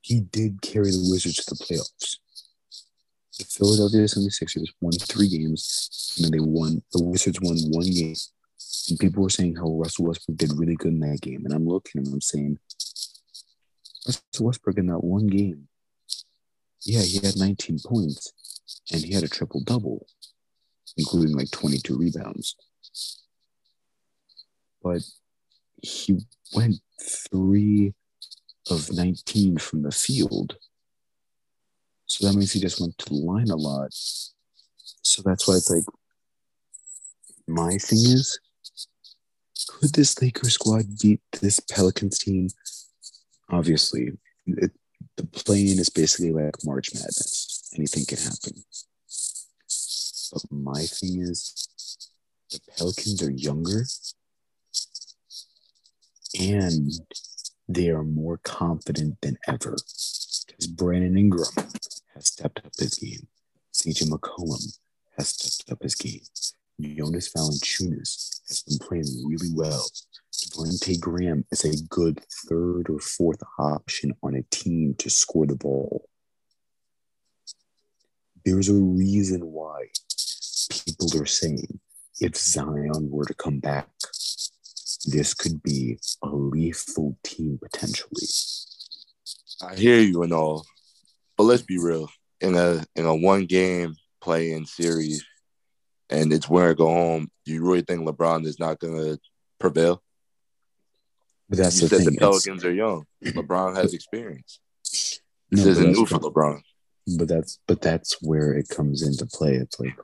[0.00, 2.18] He did carry the Wizards to the playoffs.
[3.38, 8.14] The Philadelphia 76ers won three games, and then they won, the Wizards won one game.
[8.90, 11.44] And people were saying how Russell Westbrook did really good in that game.
[11.44, 12.58] And I'm looking and I'm saying,
[14.06, 15.68] Russell Westbrook in that one game,
[16.84, 18.32] yeah, he had 19 points
[18.92, 20.06] and he had a triple double,
[20.96, 22.56] including like 22 rebounds.
[24.82, 25.02] But
[25.82, 26.18] he
[26.54, 27.94] went three
[28.70, 30.56] of 19 from the field.
[32.06, 33.88] So that means he just went to the line a lot.
[33.92, 35.84] So that's why it's like,
[37.46, 38.38] my thing is,
[39.68, 42.48] could this Lakers squad beat this Pelicans team?
[43.50, 44.12] Obviously,
[44.46, 44.72] it,
[45.16, 47.43] the play-in is basically like March Madness.
[47.76, 48.64] Anything can happen.
[50.32, 51.68] But my thing is,
[52.50, 53.84] the Pelicans are younger,
[56.38, 56.90] and
[57.68, 59.76] they are more confident than ever.
[60.46, 61.48] Because Brandon Ingram
[62.14, 63.26] has stepped up his game.
[63.72, 64.78] CJ McCollum
[65.16, 66.20] has stepped up his game.
[66.80, 69.86] Jonas Valanciunas has been playing really well.
[70.32, 75.56] Devontae Graham is a good third or fourth option on a team to score the
[75.56, 76.08] ball.
[78.44, 79.86] There's a reason why
[80.70, 81.80] people are saying
[82.20, 83.88] if Zion were to come back,
[85.06, 88.26] this could be a lethal team potentially.
[89.62, 90.66] I hear you and all,
[91.36, 92.08] but let's be real.
[92.40, 95.24] In a in a one game play in series,
[96.10, 97.30] and it's where I go home.
[97.46, 99.18] Do you really think LeBron is not gonna
[99.58, 100.02] prevail?
[101.48, 102.14] But that's you the said thing.
[102.14, 103.06] the Pelicans are young.
[103.24, 104.60] LeBron has experience.
[104.82, 106.60] This no, isn't new for LeBron.
[107.06, 109.54] But that's but that's where it comes into play.
[109.56, 109.96] It's like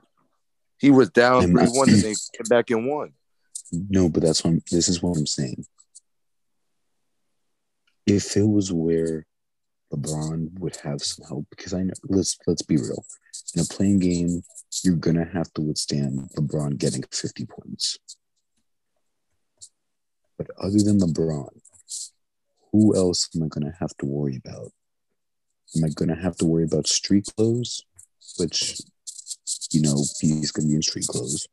[0.79, 3.13] He was down three one and they came back and won.
[3.71, 5.65] no, but that's what I'm, this is what I'm saying.
[8.05, 9.25] If it was where
[9.93, 13.03] LeBron would have some help, because I know let's let's be real.
[13.55, 14.43] In a play-in game,
[14.83, 17.97] you're gonna have to withstand LeBron getting 50 points.
[20.37, 21.49] But other than LeBron,
[22.71, 24.71] who else am I gonna have to worry about?
[25.75, 27.83] Am I gonna have to worry about street clothes,
[28.37, 28.81] which
[29.71, 31.47] you know he's gonna be in street clothes?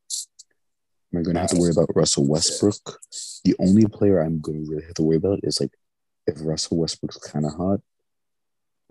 [1.12, 3.00] Am I gonna have to worry about Russell Westbrook?
[3.44, 5.72] The only player I'm gonna really have to worry about is like
[6.26, 7.80] if Russell Westbrook's kind of hot,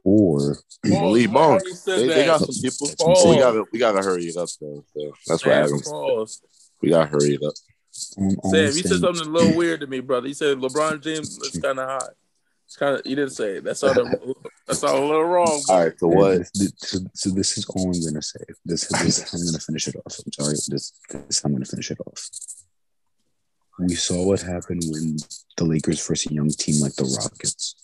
[0.08, 1.64] or Malik Monk.
[1.86, 2.88] They, they got some people.
[2.88, 4.86] That's we gotta we gotta hurry it up though.
[4.96, 6.42] So that's what Man, happens.
[6.82, 7.54] We gotta hurry it up.
[8.18, 10.30] all, all Sam, you said something a little weird to me, brother.
[10.30, 12.10] You said LeBron James is kind of hot.
[12.66, 13.66] It's kind of you didn't say it.
[13.66, 13.94] That's all.
[14.68, 15.62] That's all a little wrong.
[15.70, 15.98] All right.
[15.98, 16.38] So what?
[16.40, 18.42] this- this- so, so this is all I'm gonna say.
[18.66, 20.20] This is, this is I'm gonna finish it off.
[20.26, 20.52] I'm sorry.
[20.54, 20.94] This, this
[21.30, 22.30] is I'm gonna finish it off.
[23.80, 25.18] We saw what happened when
[25.56, 27.76] the Lakers versus a young team like the Rockets.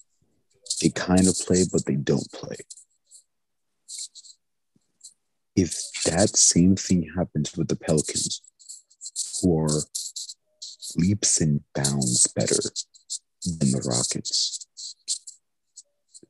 [0.81, 2.57] They kind of play, but they don't play.
[5.55, 5.75] If
[6.05, 8.41] that same thing happens with the Pelicans,
[9.41, 9.81] who are
[10.95, 12.55] leaps and bounds better
[13.45, 14.65] than the Rockets,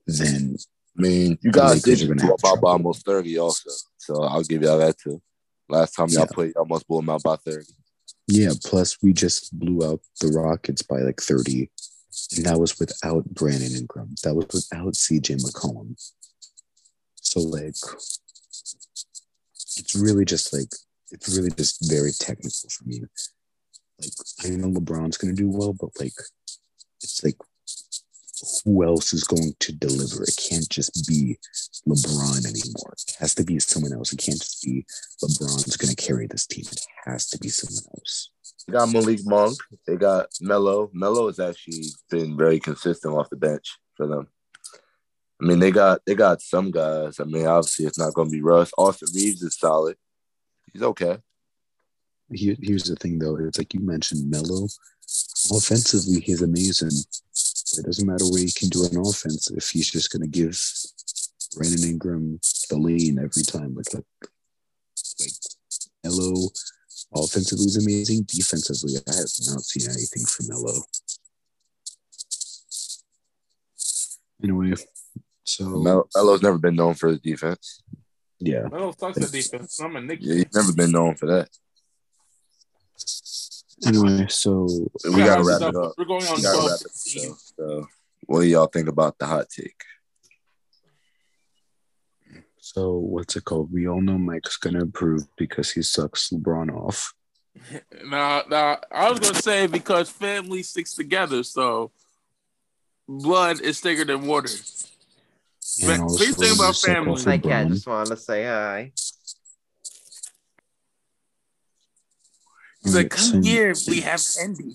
[0.06, 0.56] then
[0.97, 3.70] I mean, you guys did are gonna have by almost thirty also.
[3.97, 5.22] So I'll give y'all that too.
[5.70, 6.26] Last time y'all Yeah.
[6.34, 7.74] played, y'all almost blew them out by thirty.
[8.28, 11.70] Yeah, plus we just blew out the Rockets by like 30.
[12.38, 14.16] And that was without Brandon Ingram.
[14.24, 15.95] That was without CJ McCollum.
[17.16, 17.76] So like
[19.78, 20.70] it's really just like
[21.12, 23.01] it's really just very technical for me.
[23.99, 24.10] Like
[24.45, 26.14] I know LeBron's gonna do well, but like
[27.01, 27.38] it's like
[28.63, 30.23] who else is going to deliver?
[30.23, 31.37] It can't just be
[31.87, 32.93] LeBron anymore.
[32.93, 34.13] It has to be someone else.
[34.13, 34.85] It can't just be
[35.23, 36.65] LeBron's going to carry this team.
[36.71, 38.29] It has to be someone else.
[38.67, 39.57] They got Malik Monk.
[39.87, 40.89] They got Melo.
[40.93, 44.27] Melo has actually been very consistent off the bench for them.
[45.41, 47.19] I mean, they got they got some guys.
[47.19, 48.71] I mean, obviously it's not going to be Russ.
[48.77, 49.97] Austin Reaves is solid.
[50.71, 51.17] He's okay.
[52.31, 53.35] Here, here's the thing, though.
[53.37, 54.67] It's like you mentioned, Melo.
[55.51, 56.91] Offensively, he's amazing.
[57.78, 60.59] It doesn't matter what he can do on offense if he's just going to give
[61.55, 62.39] Brandon Ingram
[62.70, 63.74] the lane every time.
[63.76, 64.03] Like, like,
[65.20, 65.32] like
[66.03, 66.49] Melo
[67.16, 68.24] offensively is amazing.
[68.24, 70.82] Defensively, I have not seen anything from Melo.
[74.43, 74.74] Anyway,
[75.45, 77.82] so Mel- Melo's never been known for his defense.
[78.39, 78.64] yeah.
[78.70, 79.80] Melo sucks at defense.
[79.80, 80.20] I'm a Knick.
[80.22, 81.49] Yeah, he's never been known for that.
[83.86, 84.67] Anyway, so
[85.05, 85.93] We got to wrap it up.
[85.97, 86.91] We're going on We got to wrap it up.
[86.91, 87.88] So, so,
[88.25, 89.81] what do y'all think about the hot take?
[92.59, 93.71] so what's it called?
[93.73, 97.13] We all know Mike's gonna improve because he sucks LeBron off.
[98.05, 101.91] Now, now, I was gonna say because family sticks together, so
[103.07, 104.49] blood is thicker than water.
[105.81, 107.11] And But also please think about family.
[107.11, 107.67] off Hi, Cat.
[107.67, 107.69] LeBron.
[107.73, 108.91] Just want to say hi.
[112.84, 114.73] He's like, "Come so- here, we have candy."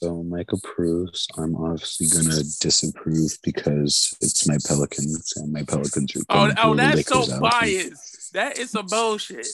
[0.00, 1.26] So Mike approves.
[1.36, 6.70] I'm obviously gonna disapprove because it's my Pelicans and my Pelicans are Oh, going oh,
[6.74, 7.40] to that's so Lakers out.
[7.42, 8.32] biased.
[8.32, 9.48] That is some bullshit.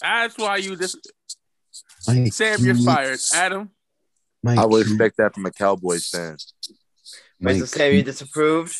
[0.00, 0.98] That's why you just
[2.06, 3.18] Mike, Sam, you're fired.
[3.34, 3.70] Adam,
[4.44, 6.36] Mike, I would expect that from a Cowboys fan.
[7.40, 8.76] Wait, so Sam, you disapproved?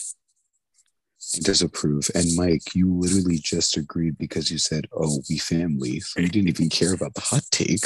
[1.33, 2.11] Disapprove.
[2.15, 6.49] And Mike, you literally just agreed because you said, "Oh, we family." So you didn't
[6.49, 7.81] even care about the hot take.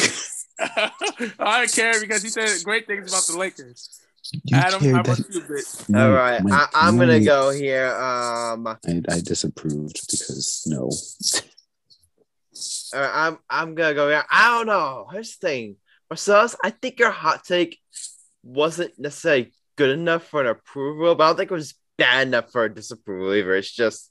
[1.38, 4.00] I don't care because he said great things about the Lakers.
[4.44, 5.88] You Adam, cared how about you, bitch?
[5.90, 7.88] Mike, All right, Mike, I, I'm gonna only- go here.
[7.88, 8.76] Um, I,
[9.08, 10.90] I disapproved because no.
[12.94, 14.24] right, I'm I'm gonna go here.
[14.30, 15.08] I don't know.
[15.12, 15.76] Here's the thing,
[16.08, 16.54] Marcellus.
[16.62, 17.80] I think your hot take
[18.44, 22.50] wasn't necessarily good enough for an approval, but I don't think it was bad enough
[22.50, 23.54] for a disapproval either.
[23.54, 24.10] It's just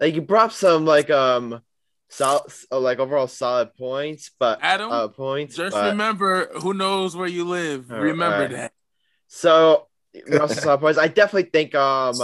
[0.00, 1.60] like you brought some like um
[2.08, 5.56] solid like overall solid points, but Adam, uh points.
[5.56, 7.90] just but- remember who knows where you live.
[7.90, 8.50] All remember right.
[8.50, 8.72] that.
[9.28, 9.88] So
[10.28, 10.98] Russell solid points.
[10.98, 12.14] I definitely think um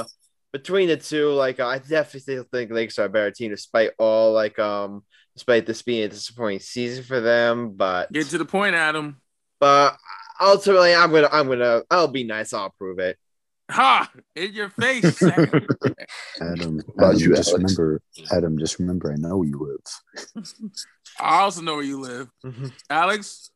[0.53, 4.33] between the two, like I definitely still think Lakers are a better team despite all
[4.33, 5.03] like um
[5.35, 7.73] despite this being a disappointing season for them.
[7.75, 9.21] But Get to the point, Adam.
[9.59, 9.97] but
[10.41, 13.17] ultimately I'm gonna I'm gonna I'll be nice, I'll approve it.
[13.71, 14.11] Ha!
[14.35, 15.67] In your face, Sam.
[16.41, 17.53] Adam, Adam you, just Alex.
[17.53, 18.01] remember,
[18.31, 19.81] Adam, just remember, I know where you
[20.35, 20.45] live.
[21.21, 22.29] I also know where you live,
[22.91, 23.51] Alex.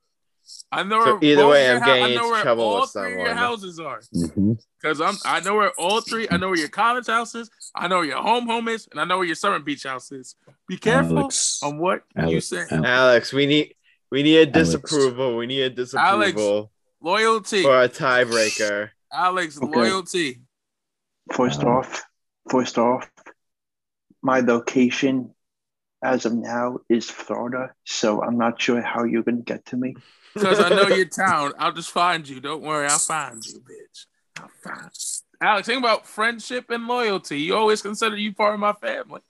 [0.70, 2.80] I know So where either way, your I'm getting I know into where trouble all
[2.82, 4.00] with three of your houses are.
[4.12, 4.52] hmm
[4.82, 6.28] Cause I'm I know where all three.
[6.30, 7.50] I know where your college house is.
[7.74, 10.12] I know where your home home is, and I know where your summer beach house
[10.12, 10.36] is.
[10.68, 12.66] Be careful Alex, on what you say.
[12.70, 13.74] Alex, Alex, we need
[14.12, 14.68] we need a Alex.
[14.70, 15.36] disapproval.
[15.36, 18.90] We need a disapproval Loyalty, for a tiebreaker.
[19.12, 19.60] Alex.
[19.60, 19.66] Okay.
[19.66, 20.40] Loyalty.
[21.32, 22.04] First Um, off,
[22.50, 23.10] first off,
[24.22, 25.34] my location
[26.02, 29.96] as of now is Florida, so I'm not sure how you're gonna get to me.
[30.34, 31.52] Because I know your town.
[31.58, 32.40] I'll just find you.
[32.40, 34.06] Don't worry, I'll find you, bitch.
[34.38, 34.90] I'll find
[35.40, 37.40] Alex, think about friendship and loyalty.
[37.40, 39.20] You always consider you part of my family.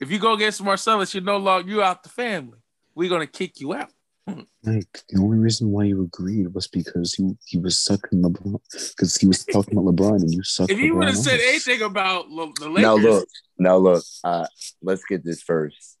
[0.00, 2.58] If you go against Marcellus, you no longer you out the family.
[2.94, 3.90] We're gonna kick you out.
[4.26, 8.60] Mike, the only reason why you agreed was because he, he was sucking LeBron,
[8.96, 11.40] because he was talking about LeBron and you sucked If you LeBron would have said
[11.40, 14.04] anything about Lo- the Lakers, Now look, now look.
[14.24, 14.46] Uh,
[14.82, 15.96] let's get this first.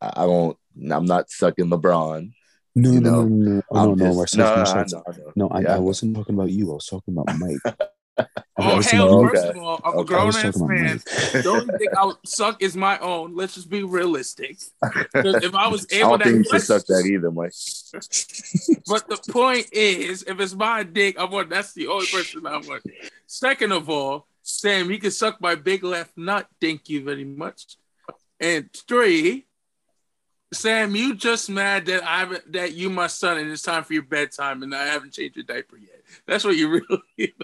[0.00, 0.56] I, I don't.
[0.92, 2.32] I'm not sucking LeBron.
[2.76, 4.92] No, you no, know, no, no, no, I'm no, no, just- Marcellus, no, I Marcellus.
[4.92, 5.32] know, I.
[5.36, 6.70] No, I, Yeah, I wasn't talking about you.
[6.70, 7.78] I was talking about Mike.
[8.58, 9.58] I oh hell, first okay.
[9.58, 10.14] of all, I'm a Okay.
[10.14, 10.84] I grown was ass man.
[10.84, 11.04] Mike.
[11.42, 13.34] The only thing I would suck is my own.
[13.34, 14.58] Let's just be realistic.
[15.14, 17.52] if I was I able don't think you to should suck that either, Mike.
[18.86, 22.56] But the point is, if it's my dick, I want that's the only person I
[22.58, 22.82] want.
[23.26, 26.48] Second of all, Sam, you can suck my big left nut.
[26.60, 27.76] Thank you very much.
[28.40, 29.46] And three,
[30.52, 33.92] Sam, you just mad that I haven't that you my son and it's time for
[33.92, 36.02] your bedtime and I haven't changed your diaper yet.
[36.26, 36.68] That's what you
[37.18, 37.34] really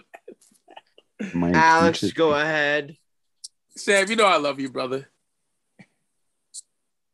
[1.35, 2.97] Mike, you Alex, should- go ahead.
[3.77, 5.09] Sam, you know I love you, brother.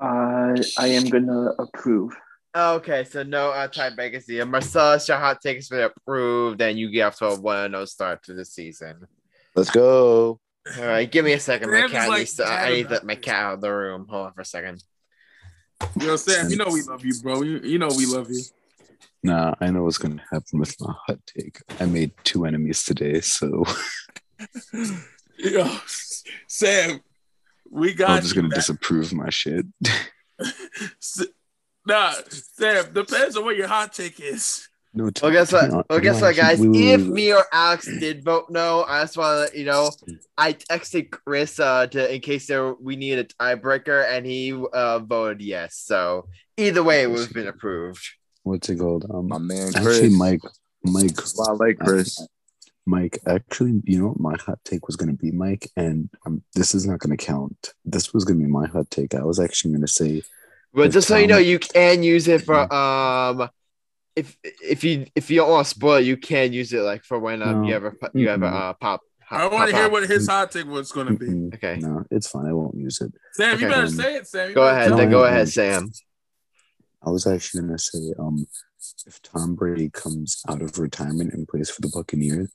[0.01, 2.13] Uh, I am gonna approve.
[2.55, 4.45] Okay, so no uh, tiebreakers here.
[4.45, 7.85] Marcellus, your hot take has been approved, and you get off to a 1 0
[7.87, 9.07] start to the season.
[9.55, 10.41] Let's go.
[10.79, 11.71] All right, give me a second.
[11.71, 14.07] My cat like needs to, I need to let my cat out of the room.
[14.09, 14.83] Hold on for a second.
[15.99, 17.43] You know, Sam, you know we love you, bro.
[17.43, 18.43] You, you know we love you.
[19.23, 21.59] Nah, I know what's going to happen with my hot take.
[21.81, 23.65] I made two enemies today, so
[25.39, 25.71] Yo,
[26.49, 27.01] Sam,
[27.71, 28.59] we got I'm just going to man.
[28.59, 29.67] disapprove my shit.
[31.85, 34.69] Nah, Sam, depends on what your hot take is.
[34.95, 35.69] No, to- Well, guess what?
[35.71, 36.51] hon- Well, guess no, what, guys?
[36.61, 37.15] actually, wait, wait, If wait, wait.
[37.15, 39.91] me or Alex did vote no, I just want to you know
[40.39, 45.01] I texted Chris uh, to in case there we need a tiebreaker, and he uh,
[45.01, 45.75] voted yes.
[45.77, 48.07] So either way, it would have been approved.
[48.43, 49.07] What's it called?
[49.13, 49.97] Um, My man, Chris.
[49.99, 50.41] actually, Mike,
[50.85, 51.19] Mike,
[51.49, 52.27] I like Chris.
[52.85, 53.19] Mike.
[53.27, 56.75] Actually, you know what my hot take was going to be, Mike, and um, this
[56.75, 57.75] is not going to count.
[57.85, 59.15] This was going to be my hot take.
[59.15, 60.23] I was actually going to say
[60.75, 63.49] But If just so you know, you can use it for um,
[64.17, 67.19] if if you if you don't want to spoil you can use it like for
[67.19, 67.69] when um No.
[67.69, 69.01] you ever you ever uh pop.
[69.31, 71.55] I want to hear what his hot take was going to be.
[71.57, 71.79] Okay.
[71.81, 72.45] no, it's fine.
[72.47, 73.13] I won't use it.
[73.33, 74.53] Sam, you better Um, say it, Sam.
[74.53, 75.91] Go ahead, then go ahead, Sam.
[77.05, 78.47] I was actually going to say, um,
[79.07, 82.53] if Tom Brady comes out of retirement and plays for the Buccaneers,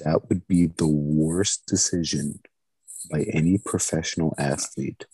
[0.00, 2.40] that would be the worst decision
[3.10, 5.06] by any professional athlete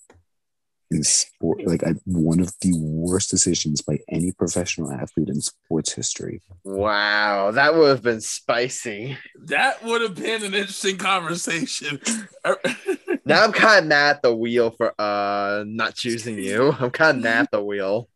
[0.91, 1.67] in sport.
[1.67, 6.41] Like I, one of the worst decisions by any professional athlete in sports history.
[6.65, 9.17] Wow, that would have been spicy.
[9.45, 12.01] That would have been an interesting conversation.
[13.25, 16.73] Now I'm kind of mad at the wheel for uh not choosing you.
[16.79, 18.09] I'm kind of mad at the wheel.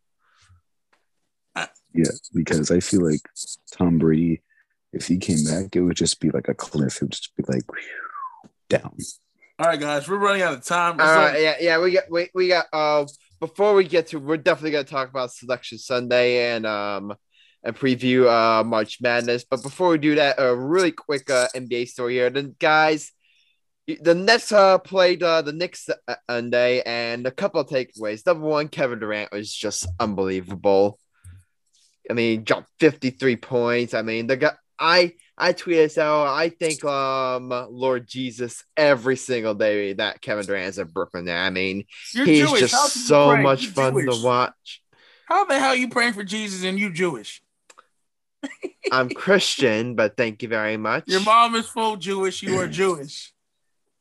[1.95, 3.21] Yeah, because I feel like
[3.71, 4.41] Tom Brady,
[4.91, 6.97] if he came back, it would just be like a cliff.
[6.97, 8.95] It would just be like whew, down.
[9.57, 10.99] All right, guys, we're running out of time.
[10.99, 13.05] All So- right, yeah, yeah, we got we, we got uh
[13.39, 17.13] before we get to we're definitely gonna talk about selection Sunday and um
[17.63, 19.45] and preview uh March Madness.
[19.49, 22.29] But before we do that, a really quick uh NBA story here.
[22.29, 23.11] Then guys,
[23.87, 28.25] the Nets uh played uh the Knicks uh, Sunday and a couple of takeaways.
[28.25, 30.99] Number one, Kevin Durant was just unbelievable.
[32.09, 33.93] I mean, dropped 53 points.
[33.93, 36.27] I mean, the guy I I tweeted this out.
[36.27, 41.29] I think um Lord Jesus every single day that Kevin Durant is at Brooklyn.
[41.29, 42.71] I mean, You're he's Jewish.
[42.71, 44.21] Just so much You're fun Jewish.
[44.21, 44.81] to watch.
[45.27, 47.41] How the hell are you praying for Jesus and you Jewish?
[48.91, 51.05] I'm Christian, but thank you very much.
[51.07, 52.43] Your mom is full Jewish.
[52.43, 53.33] You are Jewish.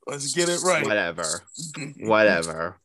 [0.07, 0.85] Let's get it right.
[0.85, 1.25] Whatever.
[2.01, 2.77] Whatever.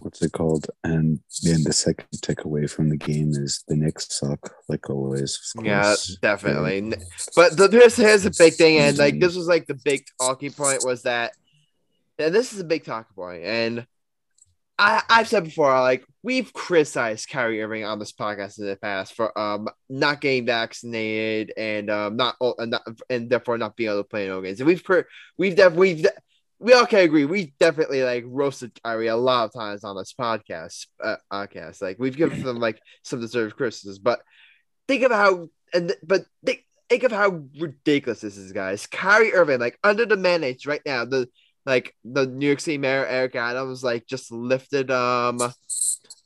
[0.00, 0.66] What's it called?
[0.84, 5.52] And then the second takeaway from the game is the Knicks suck, like always.
[5.62, 6.94] Yeah, definitely.
[7.34, 10.52] But the, here's here's a big thing, and like this was like the big talking
[10.52, 11.32] point was that,
[12.18, 13.44] and this is a big talking point.
[13.44, 13.86] and
[14.78, 19.14] I, I've said before, like we've criticized Kyrie Irving on this podcast in the past
[19.14, 24.04] for um not getting vaccinated and um not, uh, not and therefore not being able
[24.04, 24.60] to play in games.
[24.60, 24.84] And we've
[25.36, 26.06] we've definitely we've
[26.60, 30.14] we all can agree we definitely like roasted Kyrie a lot of times on this
[30.18, 30.86] podcast.
[31.02, 34.20] Uh, podcast like we've given them like some deserved criticisms, but
[34.86, 38.86] think of how and but think think of how ridiculous this is, guys.
[38.86, 41.28] Kyrie Irving like under the mandates right now the
[41.64, 45.38] like the New York City mayor Eric Adams like just lifted um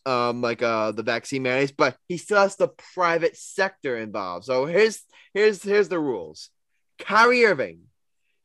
[0.06, 4.46] um like uh the vaccine mandates, but he still has the private sector involved.
[4.46, 5.02] So here's
[5.34, 6.48] here's here's the rules.
[6.98, 7.80] Kyrie Irving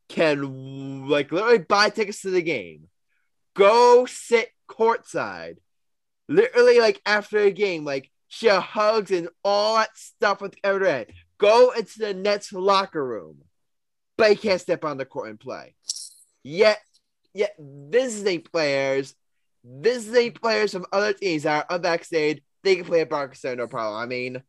[0.09, 2.87] can like literally buy tickets to the game,
[3.55, 5.57] go sit courtside,
[6.27, 11.05] literally like after a game, like share hugs and all that stuff with everyone.
[11.37, 13.43] Go into the Nets locker room,
[14.17, 15.75] but he can't step on the court and play.
[16.43, 16.79] Yet
[17.33, 19.13] yet visiting players,
[19.63, 23.67] visiting players from other teams that are unvaccinated, they can play at Barclays Center, no
[23.67, 24.01] problem.
[24.01, 24.41] I mean,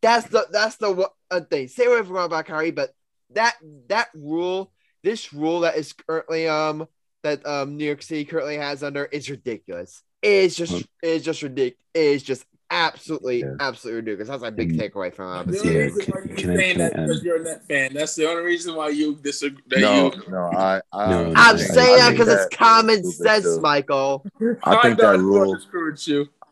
[0.00, 0.92] that's the that's the
[1.30, 1.68] one thing.
[1.68, 2.90] Say whatever you want about Kyrie, but
[3.30, 3.54] that
[3.88, 4.71] that rule,
[5.02, 6.86] this rule that is currently um
[7.22, 10.02] that um New York City currently has under is ridiculous.
[10.22, 11.78] It is just it is just ridiculous.
[11.94, 13.54] It is just absolutely, yeah.
[13.60, 14.28] absolutely ridiculous.
[14.28, 17.22] That's my big takeaway from uh, the only yeah, reason why you're saying that because
[17.22, 17.94] you're a net fan.
[17.94, 19.80] That's the only reason why you disagree.
[19.80, 20.22] no, you...
[20.30, 23.60] no, I, I no, I'm saying that because it's common sense, too.
[23.60, 24.24] Michael.
[24.64, 25.56] I think that rule.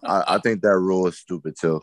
[0.05, 1.83] I, I think that rule is stupid too.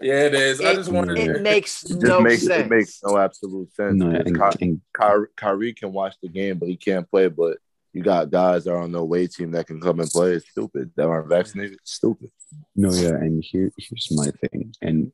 [0.00, 0.60] Yeah, it is.
[0.60, 1.18] It, I just wanted.
[1.18, 2.66] It makes it no makes, sense.
[2.66, 3.94] It makes no absolute sense.
[3.94, 7.28] No, and, Ky- Kyrie, Kyrie can watch the game, but he can't play.
[7.28, 7.58] But
[7.94, 10.32] you got guys that are on the away team that can come and play.
[10.32, 10.90] It's stupid.
[10.96, 11.78] That aren't vaccinated.
[11.80, 12.30] It's stupid.
[12.74, 14.74] No, yeah, and here here's my thing.
[14.82, 15.12] And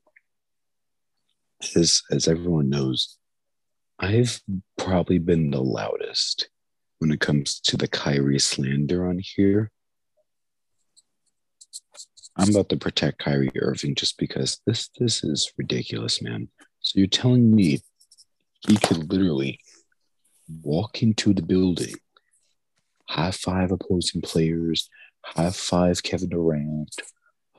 [1.75, 3.17] as as everyone knows,
[3.99, 4.41] I've
[4.77, 6.49] probably been the loudest
[6.99, 9.71] when it comes to the Kyrie slander on here.
[12.35, 16.49] I'm about to protect Kyrie Irving just because this this is ridiculous, man.
[16.79, 17.81] So you're telling me
[18.67, 19.59] he could literally
[20.61, 21.95] walk into the building
[23.07, 24.89] high five opposing players,
[25.21, 26.95] high five Kevin Durant,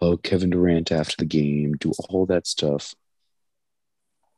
[0.01, 2.95] hug Kevin Durant after the game, do all that stuff.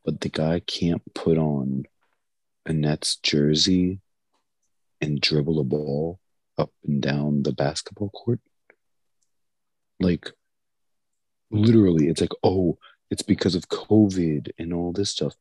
[0.05, 1.84] But the guy can't put on
[2.64, 4.01] a Nets jersey
[5.01, 6.20] and dribble a ball
[6.59, 8.41] up and down the basketball court.
[10.01, 10.33] Like,
[11.51, 12.79] literally, it's like, oh,
[13.11, 15.35] it's because of COVID and all this stuff.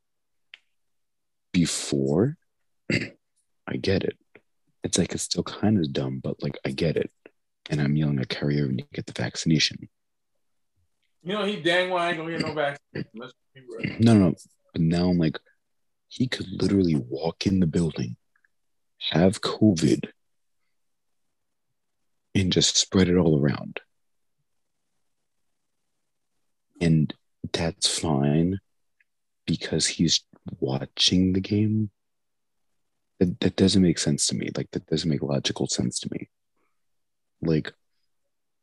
[1.51, 2.37] Before,
[2.91, 4.17] I get it
[4.85, 7.11] it's like it's still kind of dumb, but like I get it.
[7.71, 9.89] And I'm yelling at Kyrie Irving to get the vaccination.
[11.23, 13.05] You know, he dang well ain't gonna get no vaccine.
[13.99, 14.35] No, no,
[14.71, 15.39] but now I'm like,
[16.07, 18.15] he could literally walk in the building,
[19.09, 20.07] have COVID,
[22.35, 23.79] and just spread it all around.
[26.81, 27.13] And
[27.53, 28.59] that's fine
[29.45, 30.21] because he's
[30.59, 31.91] watching the game
[33.19, 34.49] that, that doesn't make sense to me.
[34.55, 36.29] Like that doesn't make logical sense to me.
[37.41, 37.73] Like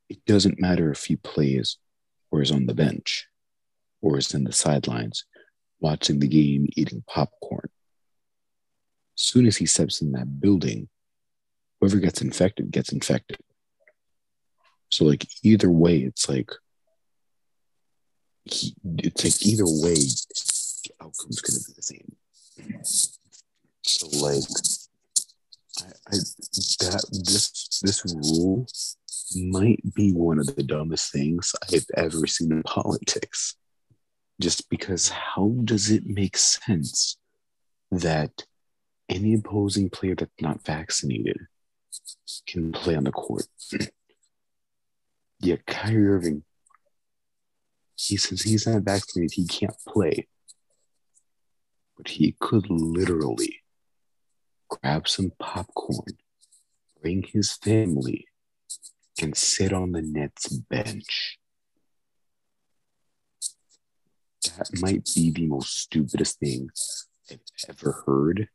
[0.08, 1.78] it doesn't matter if he plays
[2.30, 3.26] or is on the bench
[4.00, 5.24] or is in the sidelines
[5.80, 7.68] watching the game eating popcorn.
[9.16, 10.88] As soon as he steps in that building,
[11.80, 13.38] whoever gets infected gets infected.
[14.88, 16.50] So like either way, it's like
[18.44, 22.16] he, it's like either way, the outcome's gonna be the same.
[23.82, 24.44] So like,
[25.78, 26.16] I, I
[26.80, 28.66] that this this rule
[29.36, 33.56] might be one of the dumbest things I've ever seen in politics.
[34.40, 37.16] Just because how does it make sense
[37.90, 38.44] that
[39.08, 41.38] any opposing player that's not vaccinated
[42.46, 43.46] can play on the court?
[45.40, 46.44] yeah, Kyrie Irving,
[48.06, 50.26] he says he's not vaccinated, he can't play.
[51.96, 53.60] But he could literally
[54.68, 56.18] grab some popcorn,
[57.00, 58.26] bring his family,
[59.20, 61.38] and sit on the Nets bench.
[64.58, 66.70] That might be the most stupidest thing
[67.30, 68.48] I've ever heard.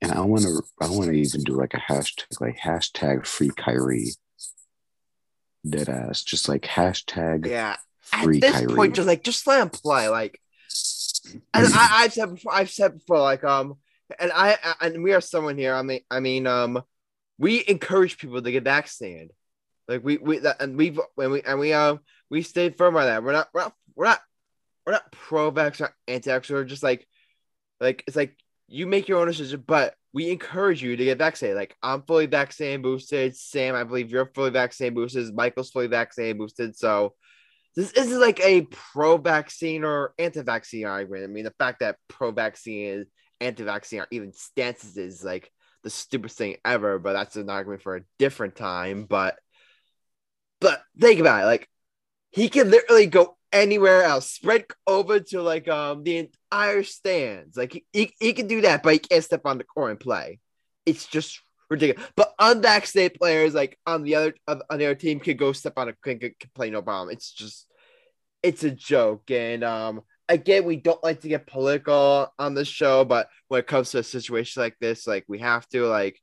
[0.00, 3.50] And I want to, I want to even do like a hashtag, like hashtag free
[3.56, 4.12] Kyrie.
[5.68, 7.76] Dead ass, just like hashtag yeah.
[8.02, 8.74] Free At this Kyrie.
[8.74, 10.08] point, just like just let him play.
[10.08, 10.40] Like,
[11.54, 13.74] and I, I've said before, I've said before, like um,
[14.18, 15.74] and I and we are someone here.
[15.74, 16.82] I mean, I mean, um,
[17.38, 19.30] we encourage people to get vaccinated.
[19.88, 22.00] Like we we that, and we've when we and we um
[22.30, 23.22] we stayed firm on that.
[23.22, 24.20] We're not we're not we're not
[24.86, 26.50] we're not pro vax or anti vax.
[26.50, 27.06] We're just like
[27.80, 28.36] like it's like
[28.68, 31.56] you make your own decision, but we encourage you to get vaccinated.
[31.56, 33.36] Like I'm fully vaccinated, boosted.
[33.36, 35.34] Sam, I believe you're fully vaccinated, boosted.
[35.34, 36.76] Michael's fully vaccinated, boosted.
[36.76, 37.14] So
[37.74, 41.24] this isn't like a pro-vaccine or anti-vaccine argument.
[41.24, 43.06] I mean, the fact that pro-vaccine and
[43.40, 45.50] anti-vaccine are even stances is like
[45.82, 46.98] the stupidest thing ever.
[46.98, 49.04] But that's an argument for a different time.
[49.04, 49.36] But
[50.60, 51.68] but think about it, like
[52.30, 57.56] he can literally go anywhere else, spread over to like um the entire stands.
[57.56, 60.00] Like he, he, he can do that, but he can't step on the court and
[60.00, 60.40] play.
[60.86, 61.40] It's just
[61.72, 62.08] ridiculous.
[62.16, 65.88] But unvaccinated players like on the other on the other team could go step on
[65.88, 67.10] a can, can play no problem.
[67.10, 67.66] It's just
[68.42, 69.30] it's a joke.
[69.30, 73.66] And um again, we don't like to get political on the show, but when it
[73.66, 76.20] comes to a situation like this, like we have to like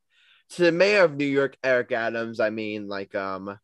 [0.51, 3.57] to the mayor of New York, Eric Adams, I mean like um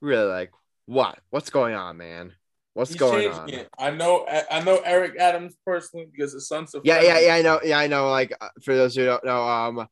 [0.00, 0.52] really like
[0.86, 1.18] what?
[1.30, 2.32] What's going on, man?
[2.78, 3.50] What's going on?
[3.50, 3.68] it.
[3.76, 4.24] I know.
[4.50, 7.34] I know Eric Adams personally because his son's a Yeah, yeah, yeah.
[7.34, 7.60] I know.
[7.64, 8.08] Yeah, I know.
[8.08, 9.88] Like uh, for those who don't know, um,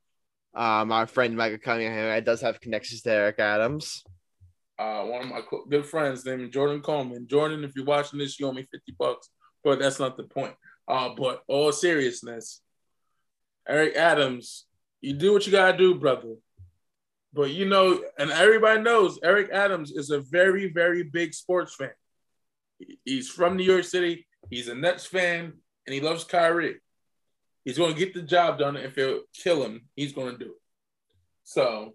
[0.56, 4.02] um, our friend Michael Cunningham does have connections to Eric Adams.
[4.78, 7.26] Uh, one of my good friends named Jordan Coleman.
[7.28, 9.28] Jordan, if you're watching this, you owe me fifty bucks,
[9.62, 10.54] but that's not the point.
[10.88, 12.62] Uh, but all seriousness,
[13.68, 14.66] Eric Adams,
[15.00, 16.34] you do what you gotta do, brother.
[17.32, 21.90] But you know, and everybody knows Eric Adams is a very, very big sports fan.
[23.04, 24.26] He's from New York City.
[24.50, 25.52] He's a Nets fan,
[25.86, 26.76] and he loves Kyrie.
[27.66, 28.76] He's going to get the job done.
[28.76, 30.60] If it'll kill him, he's going to do it.
[31.42, 31.94] So,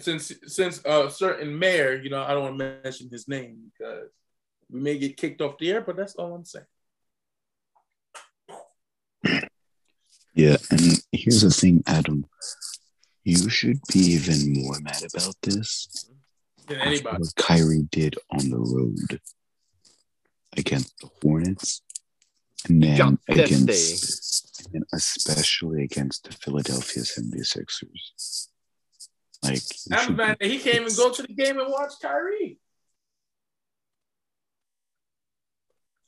[0.00, 4.08] since since a certain mayor, you know, I don't want to mention his name because
[4.70, 6.64] we may get kicked off the air, but that's all I'm saying.
[10.34, 12.26] Yeah, and here's the thing, Adam.
[13.22, 16.08] You should be even more mad about this
[16.66, 17.18] Than anybody.
[17.18, 19.20] what Kyrie did on the road
[20.56, 21.82] against the Hornets,
[22.68, 23.42] and then Dropped 50.
[23.42, 28.48] against, and especially against the Philadelphia 76ers.
[29.42, 31.92] Like, you I'm should mad that he can't even go to the game and watch
[32.00, 32.58] Kyrie.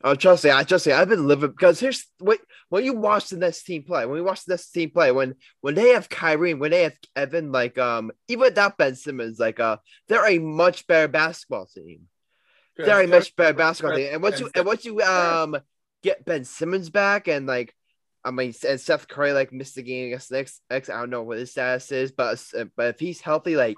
[0.05, 0.93] Oh, trust me, I trust me.
[0.93, 2.39] I've been living because here's what
[2.69, 5.35] when you watch the next team play, when we watch the next team play, when
[5.62, 9.59] when they have Kyrie, when they have Evan, like um, even without Ben Simmons, like
[9.59, 12.03] uh, they're a much better basketball team.
[12.77, 14.11] They're a much better basketball team.
[14.12, 15.57] And once you and once you um
[16.03, 17.74] get Ben Simmons back and like
[18.27, 21.23] I mean and Seth Curry like missed the game against the X, I don't know
[21.23, 23.77] what his status is, but uh, but if he's healthy, like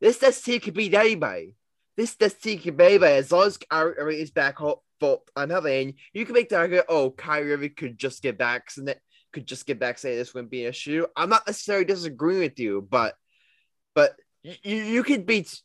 [0.00, 1.54] this this team could beat anybody.
[1.96, 5.82] This this team can beat anybody as long as Kyrie is back home on healthy.
[5.82, 8.70] And you can make the argument, oh, Kyrie Irving could just get back,
[9.32, 11.06] could just get back, say this wouldn't be an issue.
[11.16, 13.14] I'm not necessarily disagreeing with you, but
[13.94, 15.60] but you you could beat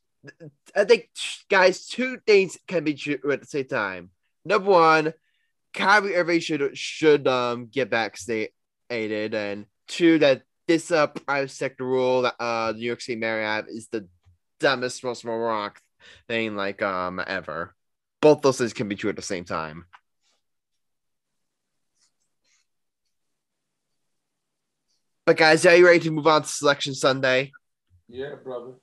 [0.76, 1.10] I think,
[1.50, 4.10] guys, two things can be true at the same time.
[4.46, 5.14] Number one,
[5.74, 12.24] Kyrie Irving should should um get vaccinated, and two that this uh private sector rule
[12.24, 14.08] that uh New York City Mayor have is the
[14.60, 15.80] dumbest, most moronic
[16.28, 17.76] thing like um ever.
[18.22, 19.86] Both those things can be true at the same time.
[25.26, 27.52] But guys, are you ready to move on to Selection Sunday?
[28.10, 28.74] Yeah, brother.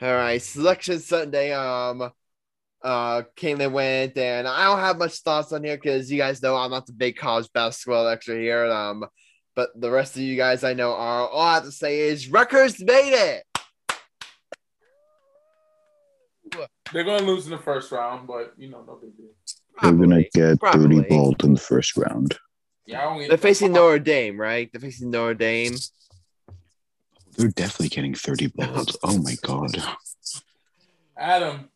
[0.00, 1.52] All right, Selection Sunday.
[1.52, 2.10] Um,
[2.84, 6.54] uh, Caitlin went, and I don't have much thoughts on here because you guys know
[6.54, 8.66] I'm not the big college basketball expert here.
[8.66, 9.06] Um,
[9.56, 11.28] but the rest of you guys I know are.
[11.28, 13.44] All I have to say is Rutgers made it.
[16.92, 19.30] They're gonna lose in the first round, but you know, no big deal.
[19.82, 20.96] they're gonna get Probably.
[20.98, 22.36] 30 balled in the first round.
[22.86, 24.70] Yeah, I don't They're facing Notre Dame, right?
[24.70, 25.74] They're facing Notre Dame.
[27.36, 28.96] They're definitely getting 30 balled.
[29.02, 29.82] Oh my god.
[31.16, 31.70] Adam.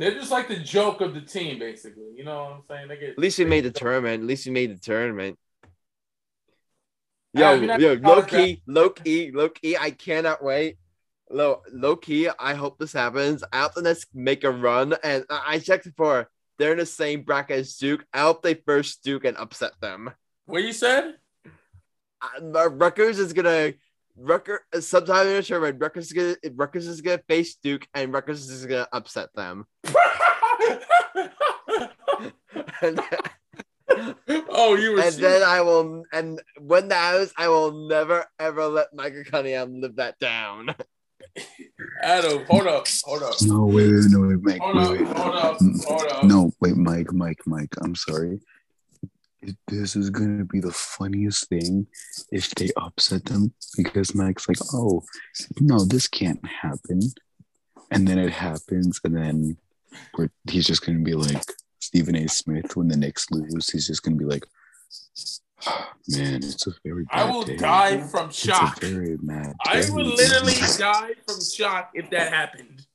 [0.00, 2.14] They're just like the joke of the team, basically.
[2.16, 2.88] You know what I'm saying?
[2.88, 4.22] They get At least we made the tournament.
[4.22, 5.38] At least we made the tournament.
[7.34, 9.76] Yo, yo, college low key, low key, low key.
[9.76, 10.78] I cannot wait.
[11.30, 12.30] Low, low key.
[12.38, 13.44] I hope this happens.
[13.52, 14.96] I hope the Nets make a run.
[15.04, 16.30] And I I checked before.
[16.58, 18.06] They're in the same bracket as Duke.
[18.14, 20.10] I hope they first Duke and upset them.
[20.46, 21.16] What you said?
[22.22, 23.74] Uh, Rutgers is gonna
[24.16, 25.80] Rutgers uh, sometime in the tournament.
[25.80, 29.66] Rutgers is gonna Rutgers is gonna face Duke, and Rutgers is gonna upset them.
[32.82, 33.00] and,
[34.48, 35.16] oh, you were and serious?
[35.16, 39.96] then I will, and when that happens, I will never ever let Michael Cunningham live
[39.96, 40.74] that down.
[42.02, 43.34] Adam, hold up, hold up.
[43.42, 45.16] No, wait, wait, no, wait, Mike, Hold wait, up, wait.
[45.16, 46.24] hold up, hold up.
[46.24, 47.72] No, wait, Mike, Mike, Mike.
[47.82, 48.40] I'm sorry.
[49.42, 51.86] It- This is gonna be the funniest thing
[52.30, 55.02] if they upset them because Mike's like, "Oh,
[55.60, 57.00] no, this can't happen,"
[57.90, 59.56] and then it happens, and then
[60.16, 61.42] we're, he's just gonna be like
[61.80, 62.28] Stephen A.
[62.28, 63.70] Smith when the Knicks lose.
[63.70, 64.44] He's just gonna be like,
[66.08, 67.56] Man, it's a very I will day.
[67.56, 68.82] die from It's shock.
[68.82, 69.90] a very mad I day.
[69.90, 72.86] would literally die from shock if that happened.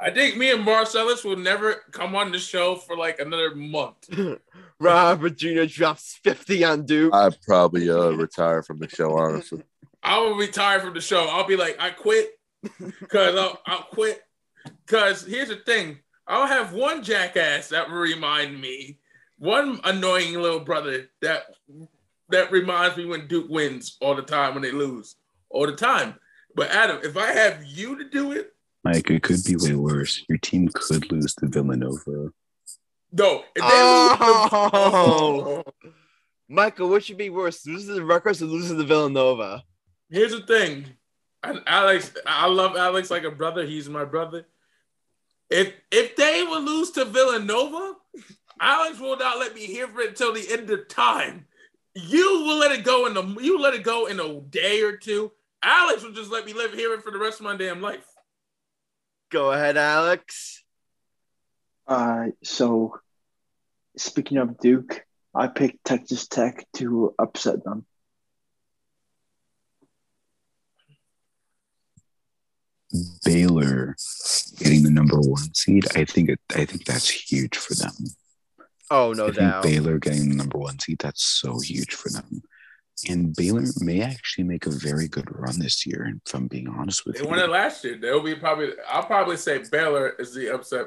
[0.00, 4.08] I think me and Marcellus will never come on the show for like another month.
[4.82, 5.64] Robert Jr.
[5.64, 7.14] drops 50 on Duke.
[7.14, 9.62] I'd probably uh retire from the show, honestly.
[10.02, 11.26] I will retire from the show.
[11.28, 12.30] I'll be like, I quit
[12.78, 14.20] because I'll, I'll quit.
[14.84, 18.98] Because here's the thing I'll have one jackass that will remind me,
[19.38, 21.44] one annoying little brother that
[22.30, 25.16] that reminds me when Duke wins all the time when they lose
[25.50, 26.14] all the time.
[26.54, 28.52] But Adam, if I have you to do it,
[28.84, 30.24] Mike, it could be way worse.
[30.28, 32.32] Your team could lose to Villanova.
[33.12, 33.44] No.
[33.54, 35.62] If they Oh.
[35.64, 35.92] lose,
[36.48, 39.62] Michael, what should be worse, losing to Rutgers or losing to Villanova?
[40.10, 40.86] Here's the thing,
[41.42, 43.64] and Alex, I love Alex like a brother.
[43.64, 44.46] He's my brother.
[45.48, 47.94] If if they would lose to Villanova,
[48.60, 51.46] Alex will not let me hear it until the end of time.
[51.94, 54.96] You will let it go in the you let it go in a day or
[54.96, 55.32] two.
[55.62, 58.04] Alex will just let me live hear it for the rest of my damn life.
[59.30, 60.61] Go ahead, Alex.
[61.92, 62.98] Uh, so
[63.98, 65.04] speaking of Duke,
[65.34, 67.84] I picked Texas Tech to upset them.
[73.26, 73.94] Baylor
[74.58, 75.84] getting the number one seed.
[75.94, 77.92] I think it, I think that's huge for them.
[78.90, 79.62] Oh, no I think doubt.
[79.62, 80.96] Baylor getting the number one seed.
[80.98, 82.42] That's so huge for them.
[83.06, 86.10] And Baylor may actually make a very good run this year.
[86.24, 87.98] If I'm being honest with They you, they won it last year.
[88.00, 88.70] They'll be probably.
[88.88, 90.86] I'll probably say Baylor is the upset.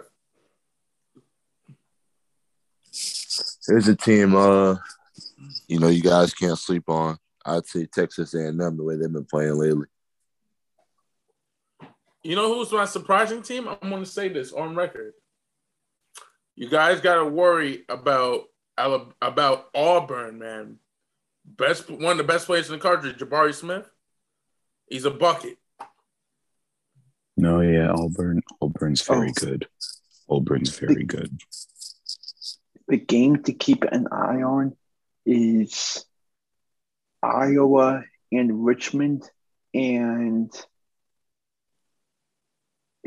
[3.67, 4.75] Here's a team uh
[5.67, 7.17] you know you guys can't sleep on.
[7.45, 9.87] I'd say Texas A&M the way they've been playing lately.
[12.23, 13.67] You know who's my surprising team?
[13.67, 15.13] I'm going to say this on record.
[16.55, 18.45] You guys got to worry about
[18.77, 20.77] about Auburn, man.
[21.45, 23.87] Best one of the best players in the country, Jabari Smith.
[24.89, 25.57] He's a bucket.
[27.37, 29.33] no, yeah, Auburn, Auburn's very Oh.
[29.33, 29.67] good.
[30.27, 31.39] Auburn's very good.
[32.87, 34.75] The game to keep an eye on
[35.25, 36.05] is
[37.23, 39.29] Iowa and Richmond
[39.73, 40.51] and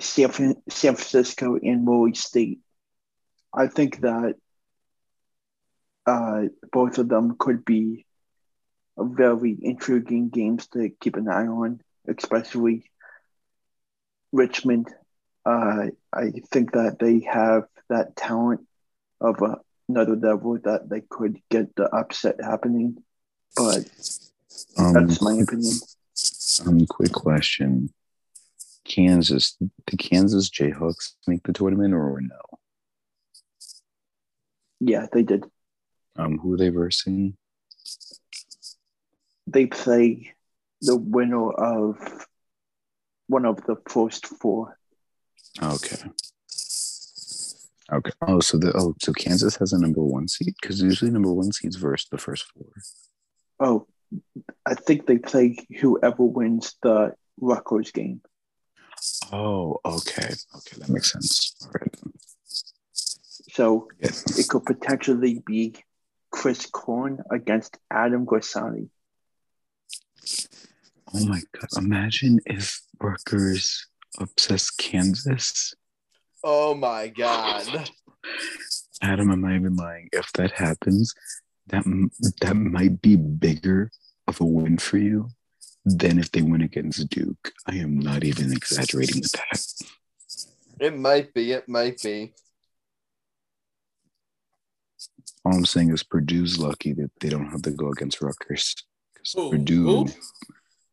[0.01, 0.31] San,
[0.69, 2.61] San Francisco and Murray State.
[3.55, 4.35] I think that
[6.07, 6.43] uh,
[6.73, 8.07] both of them could be
[8.99, 12.91] very intriguing games to keep an eye on, especially
[14.33, 14.89] Richmond.
[15.45, 18.61] Uh, I think that they have that talent
[19.21, 23.02] of a, another level that they could get the upset happening,
[23.56, 23.89] but
[24.77, 25.74] Um, that's my opinion.
[26.66, 27.93] um, quick question:
[28.85, 32.59] Kansas, the Kansas Jayhawks make the tournament or no?
[34.81, 35.44] Yeah, they did.
[36.16, 37.36] Um, who are they versing?
[39.47, 40.35] They play
[40.82, 42.27] the winner of
[43.28, 44.78] one of the first four.
[45.62, 46.10] Okay.
[47.93, 48.10] Okay.
[48.27, 51.52] Oh, so the oh, so Kansas has a number one seed because usually number one
[51.52, 52.66] seeds versus the first four.
[53.60, 53.86] Oh,
[54.66, 58.20] I think they play whoever wins the Rutgers game.
[59.32, 60.28] Oh, okay.
[60.56, 61.55] Okay, that makes sense.
[61.62, 61.94] All right.
[62.93, 64.10] So Yeah.
[64.36, 65.74] it could potentially be
[66.31, 68.89] Chris Kern against Adam Grassani.
[71.15, 71.69] Oh my god!
[71.78, 73.86] Imagine if Rutgers
[74.20, 75.74] upsets Kansas.
[76.44, 77.90] Oh, my God.
[79.02, 80.09] Adam, I'm not even lying.
[80.12, 81.15] If that happens,
[81.69, 81.85] that
[82.40, 83.90] that might be bigger
[84.27, 85.28] of a win for you
[85.85, 87.52] than if they win against Duke.
[87.66, 89.66] I am not even exaggerating with that.
[90.81, 91.52] It might be.
[91.52, 92.35] It might be.
[95.44, 98.74] All I'm saying is Purdue's lucky that they don't have to go against Rutgers.
[99.15, 99.51] 'Cause Who?
[99.51, 100.09] Purdue, Who?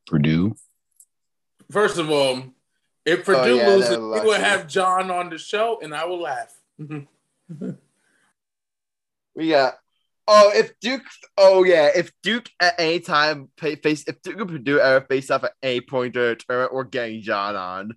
[0.07, 0.55] Purdue.
[1.71, 2.54] First of all,
[3.05, 6.21] if Purdue Oh, yeah, loses, we will have John on the show, and I will
[6.21, 6.53] laugh.
[9.35, 9.75] We got.
[10.27, 11.03] Oh, if Duke.
[11.37, 11.89] Oh, yeah.
[11.95, 14.05] If Duke at any time pay, face.
[14.07, 17.21] If Duke and Purdue ever face off at any point during a tournament, we're getting
[17.21, 17.91] John on.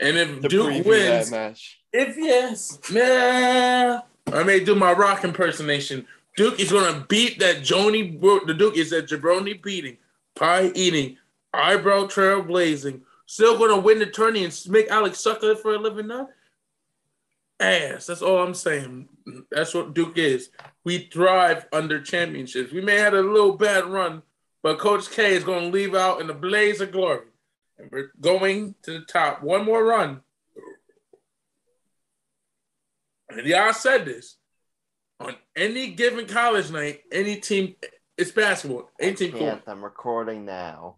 [0.00, 1.80] and if To Duke preview wins, match.
[1.92, 4.02] If yes, man,
[4.32, 6.06] I may do my rock impersonation.
[6.36, 8.20] Duke is gonna beat that Joni.
[8.20, 9.96] Bro- The Duke is that jabroni beating,
[10.36, 11.16] pie eating,
[11.52, 13.02] eyebrow trail blazing.
[13.30, 16.30] Still gonna win the tourney and make Alex suck it for a living now.
[17.60, 18.06] Ass.
[18.06, 19.06] That's all I'm saying.
[19.50, 20.48] That's what Duke is.
[20.82, 22.72] We thrive under championships.
[22.72, 24.22] We may have a little bad run,
[24.62, 27.26] but Coach K is gonna leave out in a blaze of glory.
[27.76, 29.42] And we're going to the top.
[29.42, 30.22] One more run.
[33.28, 34.36] And yeah, I said this.
[35.20, 37.76] On any given college night, any team
[38.16, 38.90] It's basketball.
[38.98, 39.62] 18 Can't.
[39.66, 40.96] I'm recording now.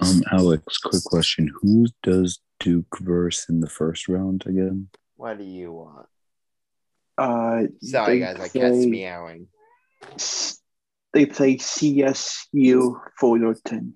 [0.00, 4.88] Um, Alex, quick question: Who does Duke verse in the first round again?
[5.16, 6.06] What do you want?
[7.18, 8.38] Uh, Sorry, they guys.
[8.38, 9.46] My cat's play- meowing.
[11.12, 13.94] They play CSU Fullerton.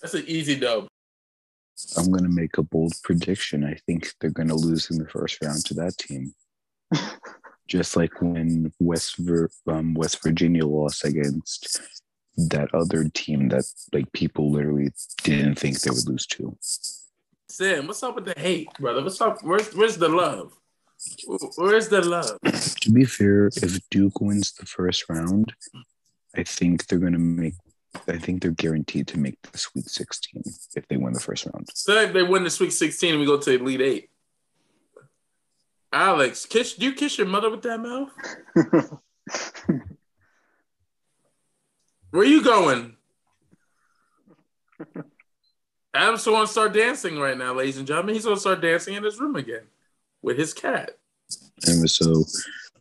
[0.00, 0.88] That's an easy dub.
[1.96, 3.64] I'm gonna make a bold prediction.
[3.64, 6.34] I think they're gonna lose in the first round to that team.
[7.68, 11.80] Just like when West Vir- um, West Virginia lost against
[12.36, 14.90] that other team that like people literally
[15.22, 16.56] didn't think they would lose to.
[17.48, 19.02] Sam, what's up with the hate, brother?
[19.02, 19.42] What's up?
[19.42, 20.56] Where's where's the love?
[21.56, 22.38] Where's the love?
[22.80, 25.52] To be fair, if Duke wins the first round,
[26.36, 27.54] I think they're gonna make.
[28.08, 30.42] I think they're guaranteed to make the Sweet 16
[30.76, 31.68] if they win the first round.
[31.74, 34.10] Say if they win the Sweet 16 and we go to Elite Eight.
[35.92, 38.10] Alex, kiss do you kiss your mother with that mouth?
[42.12, 42.94] Where you going?
[45.94, 48.14] Adam's going to start dancing right now, ladies and gentlemen.
[48.14, 49.62] He's going to start dancing in his room again
[50.20, 50.98] with his cat.
[51.66, 52.24] And so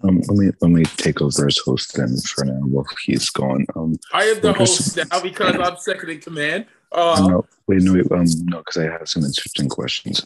[0.03, 3.65] um, let me let me take over as host then for now while he's gone.
[3.75, 6.65] Um, I am the host just- now because I'm second in command.
[6.91, 10.25] Uh, no, wait, no, wait, um, no, because I have some interesting questions.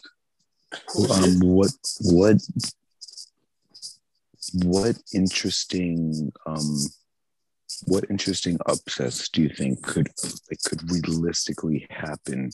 [1.12, 1.70] Um, what
[2.00, 2.38] what
[4.64, 6.86] what interesting um
[7.86, 10.08] what interesting upsets do you think could
[10.50, 12.50] like could realistically happen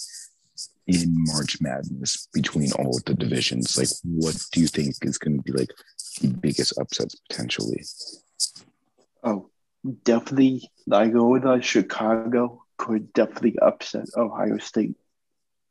[0.86, 3.77] in March Madness between all of the divisions?
[3.78, 5.70] Like, what do you think is going to be like
[6.20, 7.82] the biggest upsets potentially?
[9.24, 9.51] oh,
[10.05, 10.70] definitely.
[10.86, 14.97] Loyola uh, Chicago could definitely upset Ohio State.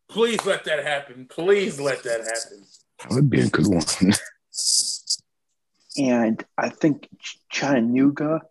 [0.10, 1.28] please let that happen.
[1.30, 2.64] Please let that happen.
[3.00, 3.84] That would be a good one.
[5.98, 8.42] And I think Ch- Chattanooga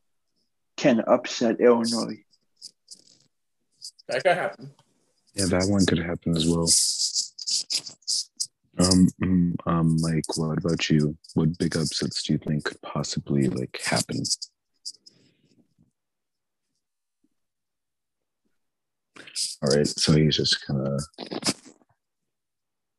[0.80, 2.24] can upset Illinois.
[4.08, 4.70] That could happen.
[5.34, 6.68] Yeah, that one could happen as well.
[8.78, 11.16] Um, mm, um, Mike, what about you?
[11.34, 14.22] What big upsets do you think could possibly like happen?
[19.62, 21.02] All right, so he's just kind of,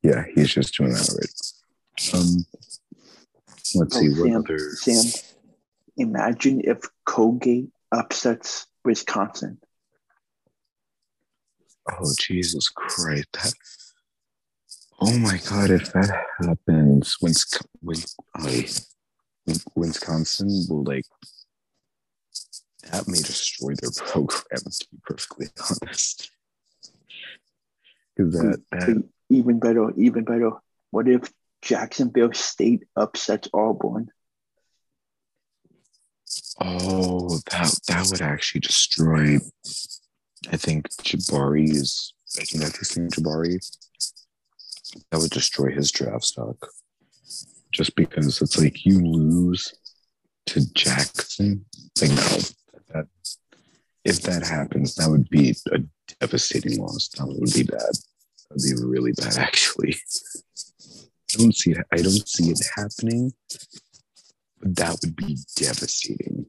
[0.04, 1.10] yeah, he's just doing that.
[1.10, 2.24] All right.
[2.24, 2.46] Um,
[3.76, 4.60] let's see Oh, what Sam, other.
[4.76, 5.22] Sam,
[5.98, 6.82] imagine if
[7.12, 9.58] Colgate upsets Wisconsin.
[11.90, 13.28] Oh Jesus Christ!
[13.34, 13.54] That.
[15.02, 15.72] Oh my God!
[15.72, 16.10] If that
[16.40, 17.66] happens, Wisconsin,
[19.76, 21.04] Wisconsin will like
[22.90, 24.62] that may destroy their program.
[24.64, 25.48] To be perfectly
[25.84, 26.32] honest,
[28.16, 30.52] because that that even better, even better.
[30.92, 31.30] What if
[31.62, 34.12] Jacksonville State upsets Auburn?
[36.62, 39.38] Oh that that would actually destroy.
[40.52, 42.14] I think Jabari is.
[42.40, 43.60] I think that's his name, Jabari.
[45.12, 46.68] That would destroy his draft stock.
[47.72, 49.74] Just because it's like you lose
[50.48, 51.66] to Jackson.
[52.02, 52.38] Like no,
[52.94, 53.08] that
[54.04, 55.80] if that happens, that would be a
[56.20, 57.10] devastating loss.
[57.10, 57.80] That would be bad.
[57.80, 59.96] That would be really bad, actually.
[61.34, 61.76] I don't see.
[61.92, 63.34] I don't see it happening.
[64.62, 66.46] That would be devastating.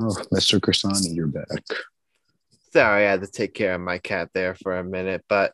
[0.00, 0.60] Oh, Mr.
[0.60, 1.46] Grassani, you're back.
[2.72, 5.52] Sorry, I had to take care of my cat there for a minute, but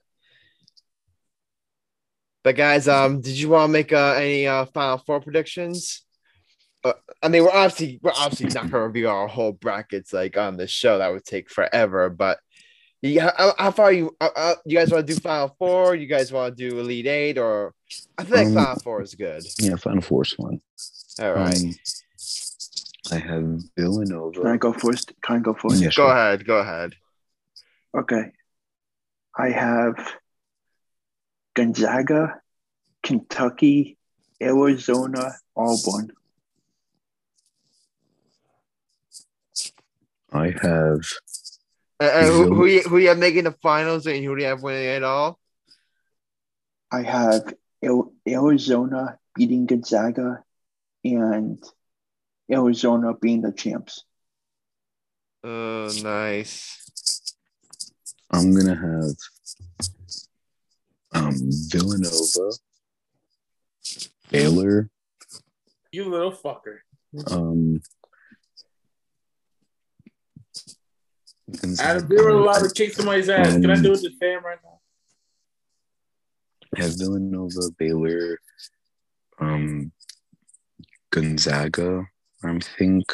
[2.43, 6.05] but guys, um, did you want to make uh, any uh, final four predictions?
[6.85, 6.93] Uh,
[7.23, 10.71] I mean, we're obviously we're obviously not gonna review our whole brackets like on this
[10.71, 10.99] show.
[10.99, 12.11] That would take forever.
[12.11, 12.39] But
[13.09, 15.95] yeah, how, how far you uh, uh, you guys want to do final four?
[15.95, 17.75] You guys want to do elite eight, or
[18.17, 19.45] I feel like Um, final four is good.
[19.61, 20.61] Yeah, Final Four is one.
[21.21, 21.75] All right, Um,
[23.13, 24.41] I have Villanova.
[24.41, 25.13] Can I go first?
[25.23, 25.81] Can I go first?
[25.81, 26.11] Yeah, go sure.
[26.11, 26.95] ahead, go ahead.
[27.95, 28.33] Okay.
[29.37, 29.95] I have
[31.55, 32.41] Gonzaga,
[33.03, 33.99] Kentucky,
[34.41, 36.11] Arizona, Auburn.
[40.33, 41.01] I have
[42.01, 44.49] Uh, uh, who who you, who you have making the finals and who do you
[44.49, 45.39] have winning it all?
[46.91, 47.55] I have
[48.29, 50.43] Arizona beating Gonzaga
[51.05, 51.63] and
[52.51, 54.05] Arizona being the champs.
[55.43, 57.35] Oh, nice.
[58.31, 59.17] I'm gonna have
[61.13, 61.37] um
[61.69, 62.51] Villanova,
[64.31, 64.91] Baylor,
[65.93, 66.79] You little fucker.
[67.31, 67.81] um
[71.81, 74.45] Adam, if you were allowed to kick somebody's ass, can I do it to Sam
[74.45, 74.81] right now?
[76.77, 78.39] I have Villanova, Baylor,
[79.39, 79.93] um,
[81.11, 82.05] Gonzaga.
[82.43, 83.05] I think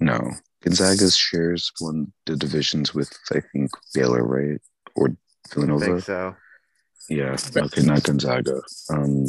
[0.00, 0.32] no,
[0.62, 4.60] Gonzaga shares one of the divisions with I think Baylor, right?
[4.96, 5.84] Or I Villanova.
[5.84, 6.36] think so.
[7.08, 7.36] Yeah.
[7.56, 8.60] Okay, not Gonzaga.
[8.90, 9.26] Um.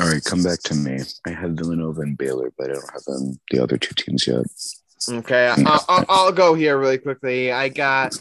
[0.00, 0.98] All right, come back to me.
[1.26, 4.46] I have Villanova and Baylor, but I don't have um, the other two teams yet.
[5.08, 7.50] Okay, I'll, I'll, go here really quickly.
[7.50, 8.14] I got.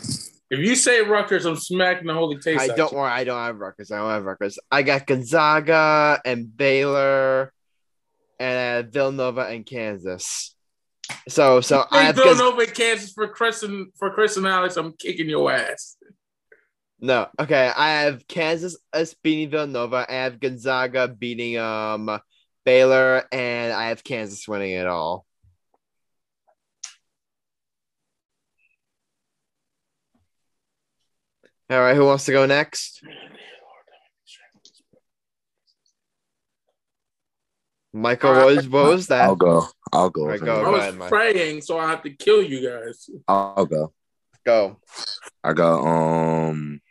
[0.50, 2.60] If you say Rutgers, I'm smacking the holy taste.
[2.60, 2.98] I don't you.
[2.98, 3.10] worry.
[3.10, 3.92] I don't have Rutgers.
[3.92, 4.60] I don't have Rutgers.
[4.72, 7.54] I got Gonzaga and Baylor,
[8.40, 10.56] and I Villanova and Kansas.
[11.28, 14.78] So, so I have Villanova and Kansas for Chris and for Chris and Alex.
[14.78, 15.98] I'm kicking your ass.
[17.00, 17.28] no.
[17.40, 20.06] Okay, I have Kansas as beating Villanova.
[20.10, 22.20] I have Gonzaga beating um
[22.66, 25.26] Baylor, and I have Kansas winning it all.
[31.72, 33.02] All right, who wants to go next?
[37.94, 39.22] Michael, what was, what was that?
[39.22, 39.64] I'll go.
[39.94, 40.24] I'll go.
[40.24, 40.60] Alright, for go.
[40.60, 43.10] I go was ahead, praying, so I have to kill you guys.
[43.26, 43.94] I'll go.
[44.46, 44.82] Go.
[45.46, 46.82] I got um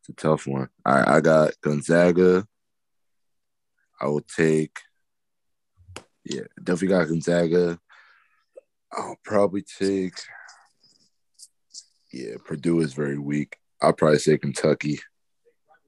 [0.00, 0.68] it's a tough one.
[0.84, 2.44] All right, I got Gonzaga.
[4.00, 4.76] I will take
[6.24, 7.78] yeah, definitely got Gonzaga.
[8.92, 10.14] I'll probably take
[12.14, 13.56] yeah, Purdue is very weak.
[13.82, 15.00] I'll probably say Kentucky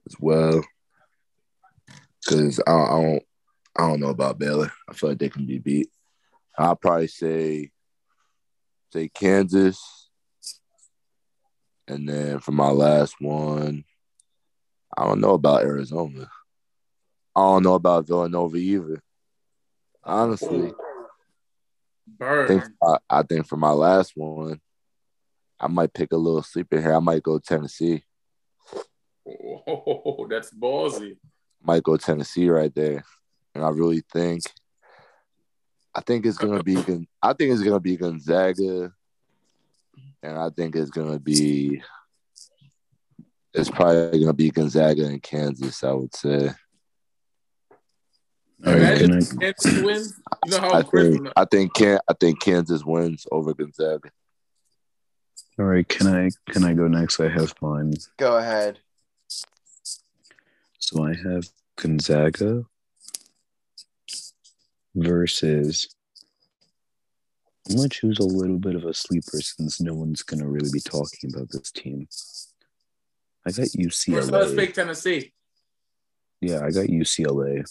[0.05, 0.61] as well.
[2.27, 3.23] Cause I, I don't
[3.77, 4.71] I don't know about Baylor.
[4.89, 5.89] I feel like they can be beat.
[6.57, 7.71] I'll probably say
[8.91, 10.09] say Kansas.
[11.87, 13.85] And then for my last one,
[14.97, 16.29] I don't know about Arizona.
[17.33, 19.01] I don't know about Villanova either.
[20.03, 20.73] Honestly,
[22.19, 24.59] I think I, I think for my last one,
[25.59, 26.93] I might pick a little sleeper here.
[26.93, 28.03] I might go Tennessee.
[29.27, 31.17] Oh, that's ballsy.
[31.61, 33.03] Might go Tennessee right there.
[33.55, 34.43] And I really think
[35.95, 36.77] I think it's gonna be
[37.21, 38.93] I think it's gonna be Gonzaga.
[40.21, 41.81] And I think it's gonna be
[43.53, 46.51] it's probably gonna be Gonzaga and Kansas, I would say.
[48.63, 50.03] Imagine can I, Kansas win.
[50.45, 54.09] You know how I Chris think I think can I think Kansas wins over Gonzaga.
[55.59, 57.19] All right, can I can I go next?
[57.19, 57.93] I have mine.
[58.17, 58.79] Go ahead.
[60.77, 62.63] So I have Gonzaga
[64.95, 65.87] versus.
[67.69, 70.79] I'm gonna choose a little bit of a sleeper since no one's gonna really be
[70.79, 72.07] talking about this team.
[73.45, 74.15] I got UCLA.
[74.15, 74.57] First, let's UCLA.
[74.57, 75.33] pick Tennessee.
[76.39, 77.63] Yeah, I got UCLA.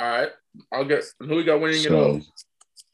[0.00, 0.30] All right,
[0.72, 2.20] I'll get who we got winning it all.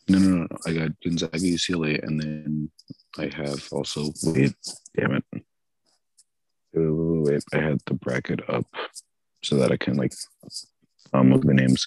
[0.08, 0.58] no, no, no, no.
[0.66, 2.70] I got Gonzaga, UCLA, and then
[3.18, 4.54] I have also wait,
[4.96, 5.24] damn it.
[6.74, 7.44] Wait.
[7.52, 8.66] I had the bracket up
[9.42, 10.12] so that I can like
[11.12, 11.86] um look the names.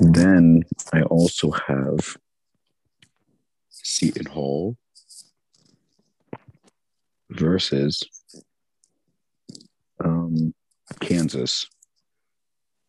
[0.00, 0.62] Then
[0.92, 2.16] I also have
[3.68, 4.76] Seton Hall
[7.30, 8.02] versus
[10.02, 10.54] um
[11.00, 11.66] Kansas.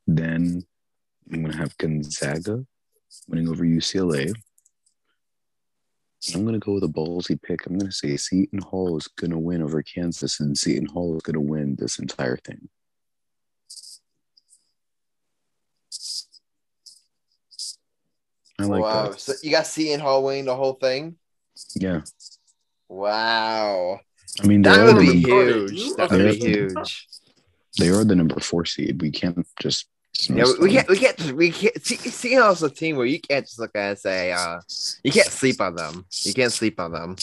[0.05, 0.63] Then
[1.31, 2.65] I'm gonna have Gonzaga
[3.27, 4.33] winning over UCLA.
[6.33, 7.65] I'm gonna go with a ballsy pick.
[7.65, 11.41] I'm gonna say Seton Hall is gonna win over Kansas, and Seton Hall is gonna
[11.41, 12.69] win this entire thing.
[18.59, 19.09] I like wow.
[19.09, 19.19] that.
[19.19, 21.17] So you got Seton Hall winning the whole thing?
[21.75, 22.01] Yeah,
[22.89, 23.99] Wow.
[24.41, 25.95] I mean That would be huge.
[25.95, 27.07] That would be huge.
[27.79, 29.01] they are the number four seed.
[29.01, 29.87] We can't just
[30.25, 30.89] Yeah, we, we can't.
[30.89, 31.31] We can't.
[31.33, 31.85] We can't.
[31.85, 34.59] See, Seton Hall's a team where you can't just look at it and say, uh,
[35.03, 36.05] you can't sleep on them.
[36.23, 37.15] You can't sleep on them.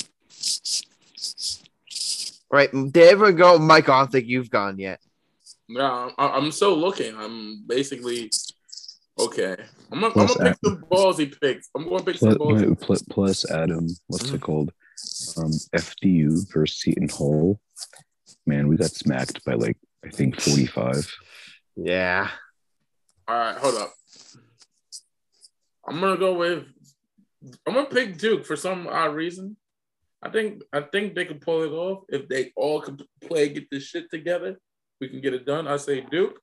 [2.50, 2.70] Right?
[2.70, 3.58] Did everyone go?
[3.58, 5.00] Mike, I don't think you've gone yet.
[5.68, 7.16] No, I'm, I'm still looking.
[7.16, 8.30] I'm basically
[9.18, 9.56] okay.
[9.90, 11.70] I'm gonna, I'm Plus gonna pick some ballsy picks.
[11.74, 12.80] I'm gonna pick some plus, ballsy.
[12.80, 13.88] plus, plus Adam.
[14.06, 14.72] What's it called?
[15.36, 17.58] Um, FDU versus Seton Hall.
[18.46, 21.12] Man, we got smacked by like I think forty five.
[21.76, 22.30] Yeah.
[23.26, 23.92] All right, hold up.
[25.86, 26.64] I'm gonna go with.
[27.66, 29.56] I'm gonna pick Duke for some odd reason.
[30.22, 33.70] I think I think they can pull it off if they all can play, get
[33.70, 34.59] this shit together.
[35.01, 35.66] We can get it done.
[35.66, 36.40] I say Duke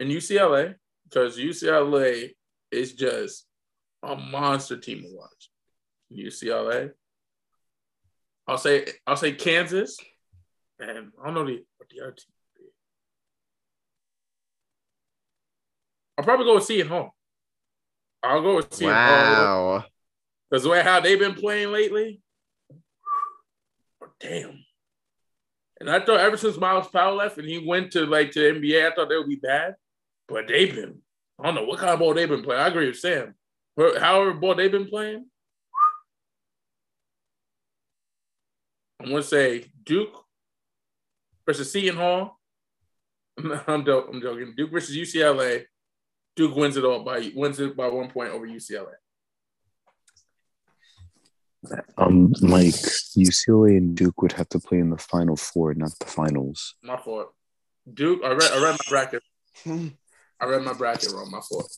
[0.00, 0.74] and UCLA
[1.04, 2.34] because UCLA
[2.70, 3.46] is just
[4.02, 5.50] a monster team to watch.
[6.12, 6.90] UCLA.
[8.46, 9.98] I'll say I'll say Kansas,
[10.78, 12.32] and I don't know the the other team.
[12.58, 12.70] would be.
[16.18, 17.10] I'll probably go see Seton home.
[18.24, 18.98] I'll go with Seton Hall
[19.76, 19.84] Wow.
[20.50, 22.20] because the way how they've been playing lately.
[24.18, 24.64] Damn.
[25.78, 28.58] And I thought ever since Myles Powell left and he went to like to the
[28.60, 29.76] NBA, I thought they would be bad.
[30.26, 30.98] But they've been,
[31.38, 32.60] I don't know what kind of ball they've been playing.
[32.60, 33.34] I agree with Sam.
[33.78, 35.26] However, ball they've been playing.
[39.00, 40.12] I'm gonna say Duke
[41.46, 42.38] versus Seton Hall.
[43.38, 43.52] I'm.
[43.68, 43.84] I'm
[44.20, 44.54] joking.
[44.56, 45.64] Duke versus UCLA.
[46.38, 48.92] Duke wins it all by wins it by one point over UCLA.
[51.96, 52.78] Um, like
[53.18, 56.76] UCLA and Duke would have to play in the Final Four, not the finals.
[56.80, 57.34] My fault.
[57.92, 58.20] Duke.
[58.24, 58.52] I read.
[58.52, 59.22] I read my bracket.
[59.66, 61.28] I read my bracket wrong.
[61.28, 61.76] My fault.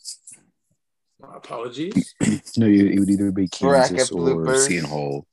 [1.19, 2.15] My apologies.
[2.59, 4.67] no, it, would either be Kansas Bracket or bloopers.
[4.67, 5.27] Seton Hall.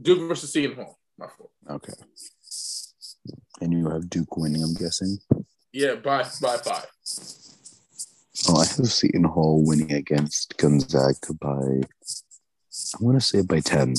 [0.00, 0.96] Duke versus Seton Hall.
[1.18, 1.50] My fault.
[1.68, 1.94] Okay.
[3.60, 5.18] And you have Duke winning, I'm guessing.
[5.72, 6.86] Yeah, by by five.
[8.48, 13.94] Oh, I have Seton Hall winning against Gonzaga by, I want to say by 10.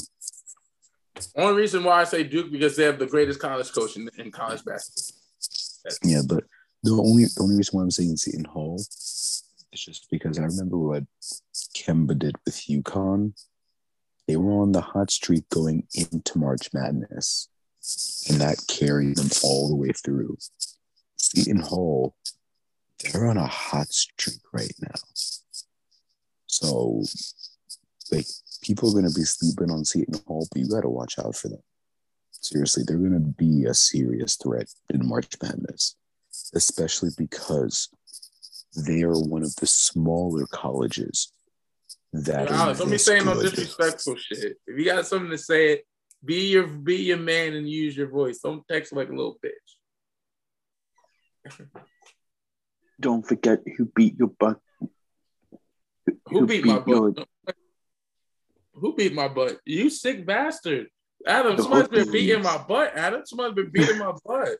[1.36, 4.32] Only reason why I say Duke because they have the greatest college coach in, in
[4.32, 5.18] college basketball.
[6.04, 6.44] Yeah, but
[6.84, 9.44] the only the only reason why I'm saying Seton Hall is
[9.74, 11.04] just because I remember what
[11.76, 13.34] Kemba did with UConn.
[14.28, 17.50] They were on the hot streak going into March Madness,
[18.30, 20.38] and that carried them all the way through.
[21.16, 22.16] Seton Hall,
[23.00, 25.00] they're on a hot streak right now.
[26.48, 27.04] So,
[28.12, 28.26] like,
[28.62, 31.36] people are going to be sleeping on Seton Hall, but you got to watch out
[31.36, 31.62] for them.
[32.32, 35.96] Seriously, they're going to be a serious threat in March Madness,
[36.54, 37.90] especially because
[38.76, 41.32] they are one of the smaller colleges
[42.14, 44.58] that Alex, don't be saying no disrespectful shit.
[44.66, 45.86] If you got something to say it,
[46.24, 48.40] be your be your man and use your voice.
[48.40, 49.52] Don't text like a little bitch.
[53.00, 54.60] Don't forget who beat your butt.
[56.28, 57.28] Who beat my your- butt?
[58.74, 59.60] Who beat my butt?
[59.66, 60.88] You sick bastard.
[61.26, 62.12] Adam, The somebody's been Hokies.
[62.12, 62.96] beating my butt.
[62.96, 64.58] Adam, somebody's been beating my butt.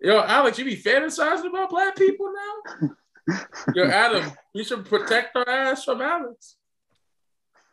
[0.00, 2.90] Yo, Alex, you be fantasizing about black people now?
[3.74, 6.56] Yo, Adam, we should protect our ass from Alex.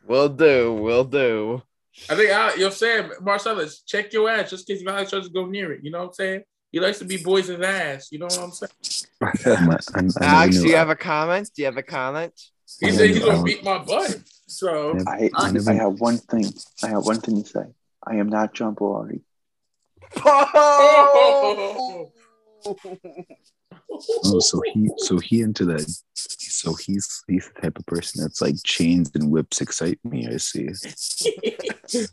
[0.06, 0.72] Will do.
[0.74, 1.62] Will do.
[2.10, 5.32] I think Alex, yo, Sam, Marcellus, check your ass just in case Alex tries to
[5.32, 5.84] go near it.
[5.84, 6.42] You know what I'm saying?
[6.74, 8.08] He likes to be boys' in ass.
[8.10, 8.72] You know what I'm saying?
[9.46, 11.48] I'm, I'm, I know Alex, you do you have a comment?
[11.54, 12.32] Do you have a comment?
[12.80, 14.18] He said he's gonna beat my butt.
[14.48, 16.52] So I, I I, have one thing.
[16.82, 17.66] I have one thing to say.
[18.04, 19.20] I am not John Barari.
[20.26, 22.10] Oh!
[23.90, 25.86] Oh, so he, so he into that.
[26.14, 30.26] So he's he's the type of person that's like chains and whips excite me.
[30.26, 30.68] I see.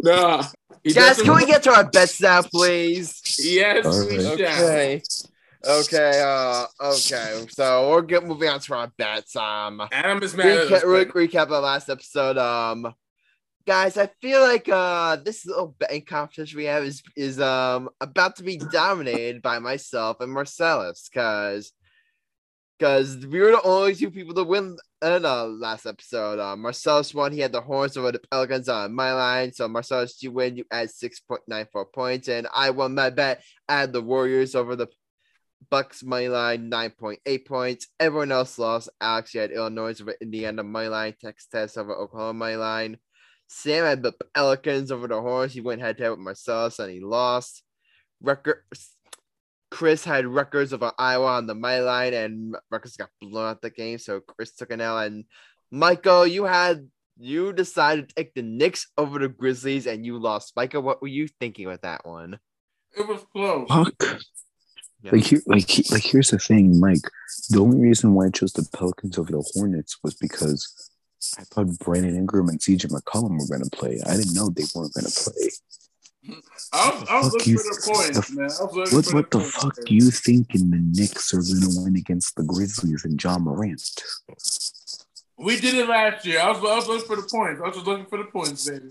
[0.00, 0.44] nah.
[0.82, 3.20] He Guys, doesn't- can we get to our bets now, please?
[3.38, 4.32] Yes, All we shall.
[4.32, 5.02] Okay.
[5.66, 6.22] Okay.
[6.24, 6.66] Uh.
[6.82, 7.46] Okay.
[7.50, 9.36] So we're get moving on to our bets.
[9.36, 9.82] Um.
[9.92, 12.38] Adam is mad at Recap, re- but- recap the last episode.
[12.38, 12.94] Um,
[13.70, 18.34] guys, I feel like uh this little betting competition we have is is um about
[18.36, 21.70] to be dominated by myself and Marcellus, cause
[22.76, 26.40] because we were the only two people to win in uh last episode.
[26.40, 27.30] Uh, Marcellus won.
[27.30, 29.52] He had the horns over the Pelicans on my line.
[29.52, 30.56] So Marcellus, you win.
[30.56, 33.40] You add six point nine four points, and I won my bet.
[33.68, 34.88] Had the Warriors over the
[35.70, 37.86] Bucks money line, 9.8 points.
[38.00, 38.88] Everyone else lost.
[39.00, 42.96] Alex, you had Illinois over Indiana money line, Texas over Oklahoma money line.
[43.52, 45.52] Sam had the Pelicans over the Horns.
[45.52, 47.64] He went head to head with Marcellus and he lost.
[48.22, 48.62] Record
[49.72, 53.70] Chris had Rutgers over Iowa on the money line, and Rutgers got blown out the
[53.70, 53.98] game.
[53.98, 54.98] So Chris took an L.
[54.98, 55.24] And
[55.70, 60.54] Michael, you had you decided to take the Knicks over the Grizzlies, and you lost.
[60.54, 62.38] Michael, what were you thinking with that one?
[62.96, 63.68] It was close.
[63.68, 64.20] Fuck.
[65.02, 65.12] Yeah.
[65.12, 67.08] Like here, like like here's the thing, Mike.
[67.48, 70.89] The only reason why I chose the Pelicans over the Hornets was because
[71.38, 74.00] I thought Brandon Ingram and CJ McCollum were going to play.
[74.06, 75.50] I didn't know they weren't going to play.
[76.72, 77.58] I was, I was looking you.
[77.58, 78.50] for the points, The- man.
[78.60, 81.60] I was looking What for what the fuck do you thinking the Knicks are going
[81.62, 84.02] to win against the Grizzlies and Ja Morant?
[85.38, 86.40] We did it last year.
[86.40, 87.60] I was, I was looking for the points.
[87.62, 88.90] I was just looking for the points, baby.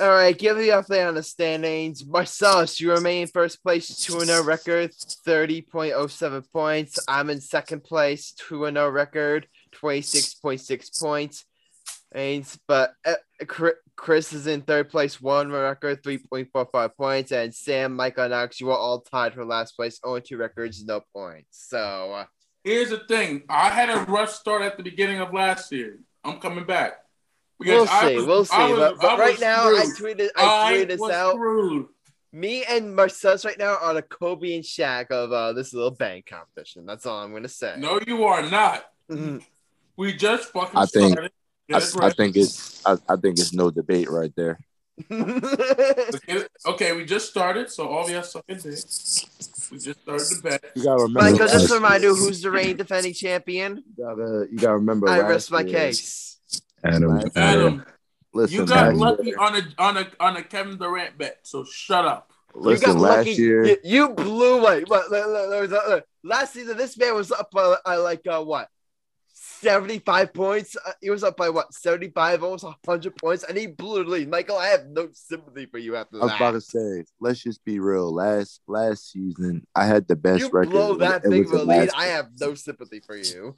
[0.00, 2.06] All right, give the update on the standings.
[2.06, 4.92] Marcellus, you remain in first place, 2 0 record,
[5.26, 7.00] 30.07 points.
[7.08, 11.44] I'm in second place, 2 0 record, 26.6 points.
[12.12, 13.14] And, but uh,
[13.96, 17.32] Chris is in third place, 1 record, 3.45 points.
[17.32, 20.84] And Sam, Michael, and Alex, you are all tied for last place, only two records,
[20.84, 21.66] no points.
[21.68, 22.24] So, uh,
[22.62, 23.42] Here's the thing.
[23.48, 25.98] I had a rough start at the beginning of last year.
[26.22, 26.98] I'm coming back.
[27.60, 28.56] We'll see, was- we'll see.
[28.56, 31.32] Was- but but right was now, I tweeted, I tweeted this out.
[31.34, 31.86] screwed.
[32.32, 36.26] Me and Marcellus right now are the Kobe and Shaq of uh, this little bank
[36.26, 36.84] competition.
[36.86, 37.74] That's all I'm gonna say.
[37.78, 38.84] No, you are not.
[39.10, 39.42] Mhm.
[39.96, 41.32] We just fucking I think- started.
[41.70, 44.58] I, Get it I think it's I, I think it's no debate right there.
[45.10, 48.64] Okay, okay, we just started, so all we have sucking dick.
[48.64, 50.64] We just started the bet.
[50.74, 51.20] You gotta remember.
[51.20, 53.84] Michael, last just remind you who's the reigning defending champion.
[53.96, 55.08] You gotta, you gotta remember.
[55.08, 56.37] I last rest my year- case.
[56.84, 57.84] Adam, Last Adam,
[58.32, 61.64] Listen, you got lucky year, on a on a on a Kevin Durant bet, so
[61.64, 62.30] shut up.
[62.54, 63.30] listen, you got last lucky.
[63.32, 63.64] year.
[63.64, 66.04] You, you blew look.
[66.22, 68.68] Last season, this man was up by uh, like uh, what?
[69.60, 70.76] 75 points.
[70.76, 71.72] Uh, he was up by what?
[71.72, 74.30] 75, almost 100 points, and he blew the lead.
[74.30, 76.22] Michael, I have no sympathy for you after that.
[76.22, 78.12] I was about to say, let's just be real.
[78.12, 80.70] Last last season, I had the best You record.
[80.70, 81.90] blow It that was big of a lead.
[81.96, 83.54] I have no sympathy for you.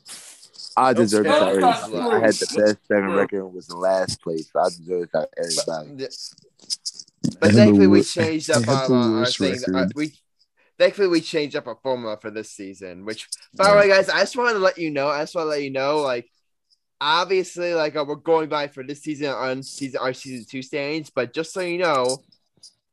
[0.76, 1.38] I deserve Okay.
[1.38, 1.98] to everybody.
[1.98, 4.50] I had the best seven record and was in last place.
[4.52, 6.08] So I deserve to everybody.
[7.38, 9.64] But I have thankfully, the we changed up have our, the our, our thing.
[9.74, 10.14] Uh, we
[10.78, 13.04] thankfully we changed up our formula for this season.
[13.04, 15.08] Which, by the way, guys, I just wanted to let you know.
[15.08, 16.30] I just want to let you know, like,
[17.00, 21.10] obviously, like uh, we're going by for this season on season our season two standings.
[21.10, 22.18] But just so you know,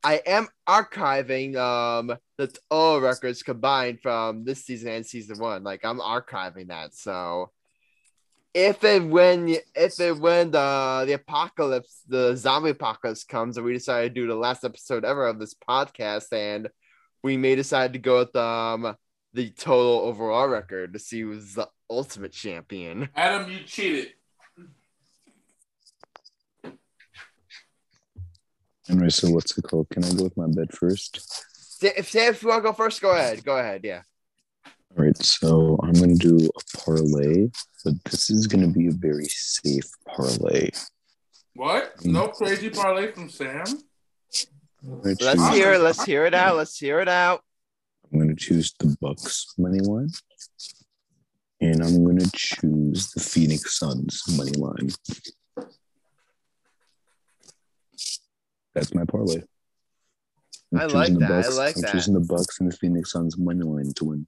[0.04, 5.64] I am archiving um the all records combined from this season and season one.
[5.64, 6.96] Like, I'm archiving that.
[6.96, 7.52] So.
[8.60, 13.72] If and when if and when the the apocalypse the zombie apocalypse comes and we
[13.72, 16.68] decide to do the last episode ever of this podcast and
[17.22, 18.98] we may decide to go with um
[19.36, 23.10] the total overall record to see who's the ultimate champion.
[23.16, 24.14] Adam, you cheated.
[28.90, 29.88] Anyway, so what's it called?
[29.92, 31.20] Can I go with my bed first?
[31.80, 33.44] Sa- If Sam, if you want to go first, go ahead.
[33.46, 33.82] Go ahead.
[33.84, 34.02] Yeah.
[34.98, 37.50] All right, so I'm gonna do a parlay,
[37.86, 40.72] but this is gonna be a very safe parlay.
[41.54, 41.96] What?
[42.00, 42.06] Mm.
[42.14, 43.64] No crazy parlay from Sam.
[44.84, 45.80] I'm Let's choose, hear it.
[45.82, 46.56] Let's hear it out.
[46.56, 47.44] Let's hear it out.
[48.12, 50.10] I'm gonna choose the Bucks money line,
[51.62, 54.90] and I'm gonna choose the Phoenix Suns money line.
[58.74, 59.44] That's my parlay.
[60.74, 61.32] I'm I like choosing the that.
[61.32, 61.92] I Bucks- like I'm that.
[61.92, 64.28] choosing the Bucks and the Phoenix Suns money line to win.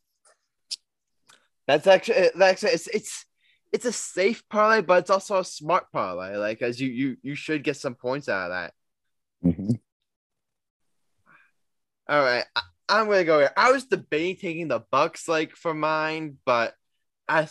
[1.69, 3.25] That's actually that's it's it's
[3.71, 6.35] it's a safe parlay, but it's also a smart parlay.
[6.35, 8.73] Like as you you you should get some points out of that.
[9.55, 9.73] hmm
[12.07, 13.51] All right, I, I'm gonna go here.
[13.55, 16.73] I was debating taking the Bucks like for mine, but
[17.27, 17.45] i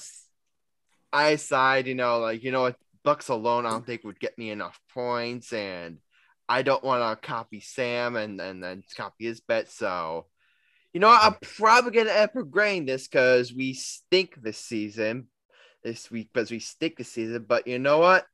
[1.36, 4.50] side, you know, like you know what, Bucks alone, I don't think would get me
[4.50, 5.98] enough points, and
[6.48, 9.70] I don't want to copy Sam and and then copy his bet.
[9.70, 10.26] So,
[10.92, 15.28] you know, I'm probably gonna end up regretting this because we stink this season,
[15.82, 17.44] this week because we stink this season.
[17.46, 18.26] But you know what?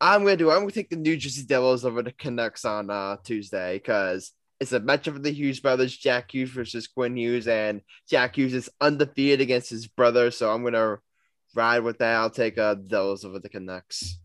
[0.00, 0.50] I'm gonna do.
[0.50, 4.72] I'm gonna take the New Jersey Devils over the Canucks on uh, Tuesday because it's
[4.72, 8.70] a matchup of the Hughes brothers, Jack Hughes versus Quinn Hughes, and Jack Hughes is
[8.80, 10.30] undefeated against his brother.
[10.30, 10.98] So I'm gonna
[11.54, 12.16] ride with that.
[12.16, 14.18] I'll take uh, the Devils over the Canucks.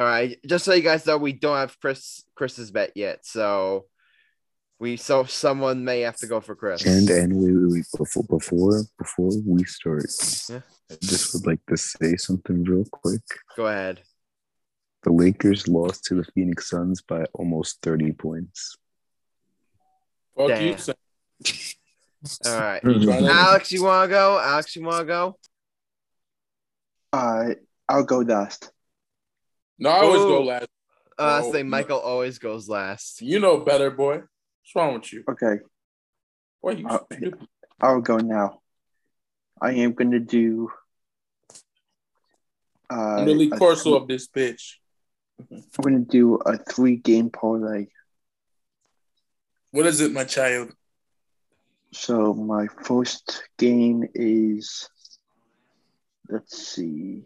[0.00, 3.84] All right, just so you guys know, we don't have Chris Chris's bet yet, so
[4.78, 6.86] we so someone may have to go for Chris.
[6.86, 10.06] And and wait, wait, wait, before before before we start,
[10.48, 10.60] Yeah.
[10.90, 13.20] I just would like to say something real quick.
[13.58, 14.00] go ahead.
[15.02, 18.78] The Lakers lost to the Phoenix Suns by almost 30 points.
[20.34, 20.66] Fuck Damn.
[20.66, 20.94] you, Sam.
[22.46, 22.80] All right.
[22.84, 24.38] Alex, you want to go?
[24.38, 25.38] Alex, you want to go?
[27.12, 27.54] Uh,
[27.86, 28.70] I'll go last.
[29.80, 30.28] No, I always Ooh.
[30.28, 30.68] go last.
[31.18, 31.70] Uh, I say no.
[31.70, 33.22] Michael always goes last.
[33.22, 34.16] You know better, boy.
[34.16, 35.24] What's wrong with you?
[35.28, 35.56] Okay,
[36.62, 37.48] Boy, you Uh, stupid.
[37.80, 38.60] I'll go now.
[39.60, 40.70] I am gonna do.
[42.90, 44.74] Uh, Really a Corso th- of this bitch.
[45.50, 47.86] I'm gonna do a three-game parlay.
[49.70, 50.74] What is it, my child?
[51.92, 54.88] So my first game is,
[56.28, 57.24] let's see,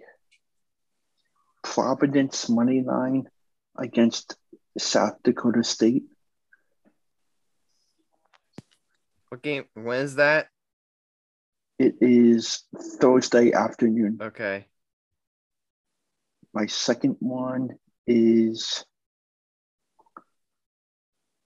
[1.74, 3.28] Providence money line
[3.76, 4.36] against
[4.78, 6.04] South Dakota State.
[9.28, 9.64] What game?
[9.74, 10.46] When is that?
[11.80, 12.62] It is
[13.00, 14.18] Thursday afternoon.
[14.22, 14.66] Okay.
[16.52, 17.70] My second one
[18.06, 18.84] is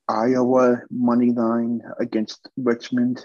[0.07, 3.25] Iowa money line against Richmond.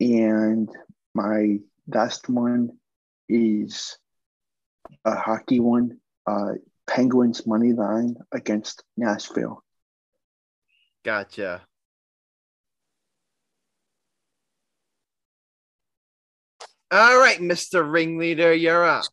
[0.00, 0.68] And
[1.14, 2.70] my last one
[3.28, 3.96] is
[5.06, 6.54] a hockey one, uh,
[6.86, 9.62] Penguins money line against Nashville.
[11.04, 11.62] Gotcha.
[16.90, 17.88] All right, Mr.
[17.90, 19.04] Ringleader, you're up.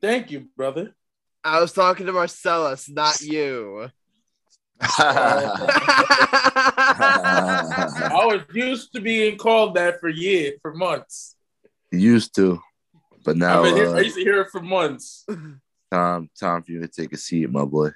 [0.00, 0.94] Thank you, brother.
[1.42, 3.90] I was talking to Marcellus, not you.
[4.80, 5.00] I
[8.26, 11.36] was used to being called that for years, for months.
[11.92, 12.60] Used to,
[13.24, 15.26] but now I, mean, I uh, used to hear it for months.
[15.90, 17.90] time time for you to take a seat, my boy.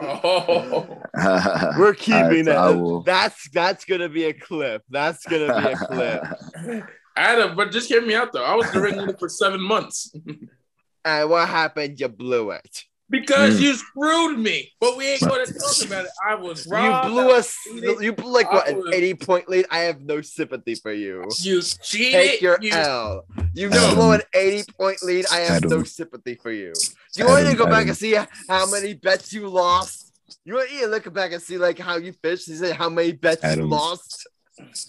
[0.00, 0.98] Oh,
[1.78, 2.76] We're keeping I- I it.
[2.76, 4.82] will- That's that's gonna be a clip.
[4.88, 6.84] That's gonna be a clip.
[7.16, 8.44] Adam, but just hear me out though.
[8.44, 10.12] I was directing it for seven months
[11.06, 12.00] And what happened?
[12.00, 12.84] You blew it.
[13.10, 13.62] Because Mm.
[13.62, 14.72] you screwed me.
[14.80, 16.10] But we ain't going to talk about it.
[16.26, 17.04] I was wrong.
[17.04, 17.54] you blew us.
[18.00, 19.66] You blew like what I an eighty point lead.
[19.70, 21.24] I have no sympathy for you.
[21.40, 22.12] You cheated.
[22.12, 23.24] Take your you, L.
[23.54, 23.94] You Adam.
[23.94, 25.26] blew an 80 point lead.
[25.30, 26.72] I have no sympathy for you.
[27.14, 27.88] Do you want me to Adam, go back Adam.
[27.90, 28.14] and see
[28.48, 30.12] how many bets you lost?
[30.44, 32.48] You want me to look back and see like how you fished?
[32.48, 34.26] Is it how many bets you lost?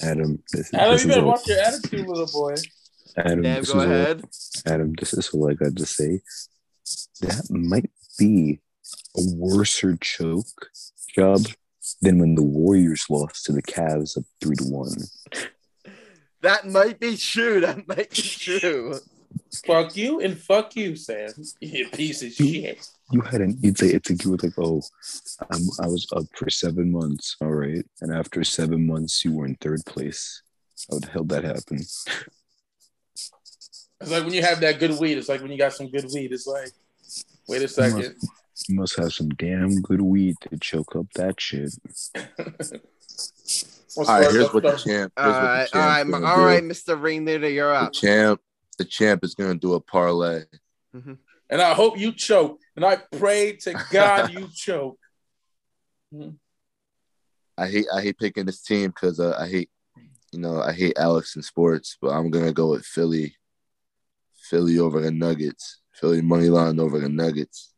[0.01, 2.55] Adam, this, Adam, this you is better watch your attitude, little boy.
[3.17, 4.23] Adam, Damn, this go is all- ahead.
[4.67, 6.21] Adam, this is all I got to say.
[7.21, 8.59] That might be
[9.17, 10.69] a worser choke
[11.13, 11.47] job
[12.01, 14.95] than when the Warriors lost to the Cavs up three to one.
[16.41, 17.61] That might be true.
[17.61, 18.99] That might be true.
[19.65, 21.29] Fuck you and fuck you, Sam.
[21.59, 22.87] You piece of shit.
[23.11, 24.81] You had an it's like it's like you were like, oh,
[25.51, 29.45] I'm, I was up for seven months, all right, and after seven months you were
[29.45, 30.41] in third place.
[30.89, 31.79] How the hell that happen?
[34.01, 35.17] It's like when you have that good weed.
[35.17, 36.31] It's like when you got some good weed.
[36.31, 36.71] It's like,
[37.47, 38.15] wait a second.
[38.67, 41.73] You must have some damn good weed to choke up that shit.
[43.97, 45.13] All right, here's what the Let's champ.
[45.15, 46.45] All Here's what the right, all right, champ's gonna all do.
[46.45, 47.01] right, Mr.
[47.01, 47.93] Ringleader, you're up.
[47.93, 48.41] The champ,
[48.77, 50.43] the champ is gonna do a parlay.
[50.93, 52.59] And I hope you choke.
[52.75, 54.99] And I pray to God you choke.
[57.57, 59.69] I hate I hate picking this team because uh, I hate
[60.31, 63.35] you know I hate Alex in sports, but I'm gonna go with Philly.
[64.33, 65.79] Philly over the Nuggets.
[65.95, 67.73] Philly money line over the Nuggets.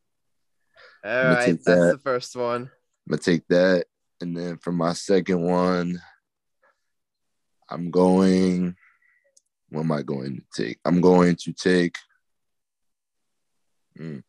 [1.03, 1.91] All right, that's that.
[1.94, 2.64] the first one.
[2.64, 3.85] I'm gonna take that,
[4.19, 6.02] and then for my second one,
[7.69, 8.76] I'm going.
[9.69, 10.80] What am I going to take?
[10.85, 11.98] I'm going to take.
[13.98, 14.19] Hmm.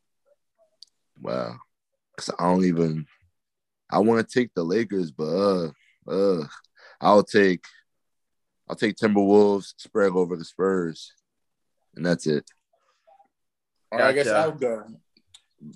[1.21, 1.57] wow,
[2.15, 3.07] because I don't even.
[3.91, 5.71] I want to take the Lakers, but uh,
[6.07, 6.47] uh,
[7.01, 7.65] I'll take.
[8.69, 11.13] I'll take Timberwolves spread over the Spurs,
[11.97, 12.45] and that's it.
[13.91, 14.85] All right, I guess I'll go.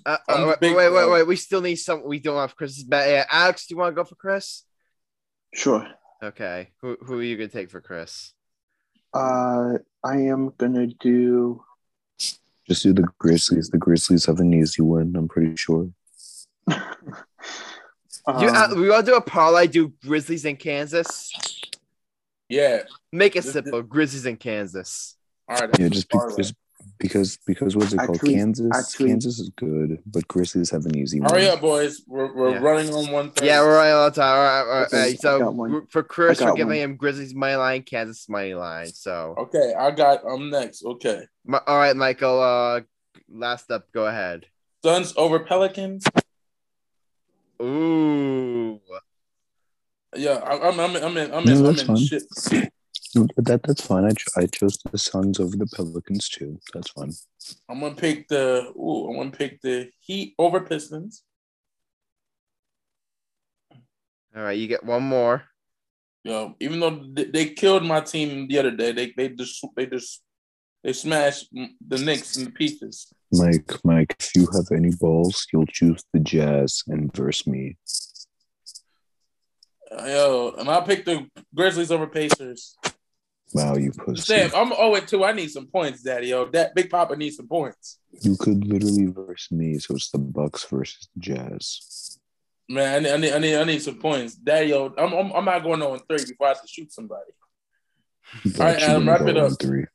[0.05, 1.27] Uh, I'm uh, wait, wait, wait, wait.
[1.27, 2.03] We still need some.
[2.05, 3.09] We don't have Chris's bet.
[3.09, 4.63] Yeah, Alex, do you want to go for Chris?
[5.53, 5.87] Sure.
[6.23, 6.69] Okay.
[6.81, 8.33] Who who are you gonna take for Chris?
[9.13, 11.63] Uh, I am gonna do.
[12.67, 13.69] Just do the Grizzlies.
[13.69, 15.89] The Grizzlies have an easy win, I'm pretty sure.
[16.69, 16.75] you,
[18.25, 19.67] uh, Um, we want to do a parlay.
[19.67, 21.29] Do Grizzlies in Kansas?
[22.47, 22.83] Yeah.
[23.11, 23.81] Make it This- simple.
[23.81, 25.17] Grizzlies in Kansas.
[25.49, 25.69] All right.
[25.77, 26.43] Yeah, just the parlay.
[26.99, 28.15] Because because because what's it called?
[28.15, 28.95] Actually- Kansas.
[28.95, 31.51] Kansas is good, but Grizzlies have an easy Hurry win.
[31.51, 32.01] up, boys.
[32.07, 32.57] We're, we're Yeah.
[32.59, 33.47] running on one thirty.
[33.47, 34.35] Yeah, we're right on time.
[34.37, 35.19] All right, all right, Okay, all right.
[35.19, 35.69] So got one.
[35.71, 36.75] gr- for Chris, we're giving one.
[36.77, 38.87] him Grizzlies money line, Kansas money line.
[38.87, 40.21] So, Okay, I got.
[40.29, 40.83] I'm next.
[40.85, 41.23] Okay.
[41.45, 42.39] Mi- all right, Michael.
[42.41, 42.81] Uh,
[43.29, 43.91] last up.
[43.93, 44.45] Go ahead.
[44.83, 46.05] Suns over Pelicans.
[47.61, 48.79] Ooh.
[50.15, 50.79] Yeah, I, I'm.
[50.79, 50.95] I'm.
[50.95, 51.33] I'm in.
[51.33, 51.79] I'm No, in.
[51.79, 52.23] I'm in shit.
[52.51, 52.72] No, but
[53.13, 54.05] that that's fine.
[54.05, 56.59] I, ch- I chose the Suns over the Pelicans too.
[56.73, 57.11] That's fine.
[57.69, 58.71] I'm gonna pick the.
[58.75, 61.23] Ooh, I'm gonna pick the Heat over Pistons.
[64.35, 65.43] All right, you get one more.
[66.23, 69.63] You know, even though they, they killed my team the other day, they they just
[69.75, 70.23] they just
[70.83, 73.13] they smashed the Knicks in pieces.
[73.31, 77.77] Mike, Mike, if you have any balls, you'll choose the Jazz and verse me.
[79.91, 82.75] Yo, and I'll pick the Grizzlies over Pacers.
[83.53, 84.21] Wow, you pussy.
[84.21, 85.23] Sam, I'm 0 2.
[85.23, 86.27] I need some points, Daddy.
[86.27, 87.99] Yo, that Big Papa needs some points.
[88.21, 92.19] You could literally verse me, so it's the Bucks versus the Jazz.
[92.67, 94.67] Man, I need, I need, I need, I need some points, Daddy.
[94.67, 97.31] Yo, I'm, I'm, I'm not going on three before I have to shoot somebody.
[98.43, 99.51] But All right, you're Adam, wrap it up.
[99.61, 99.85] Three.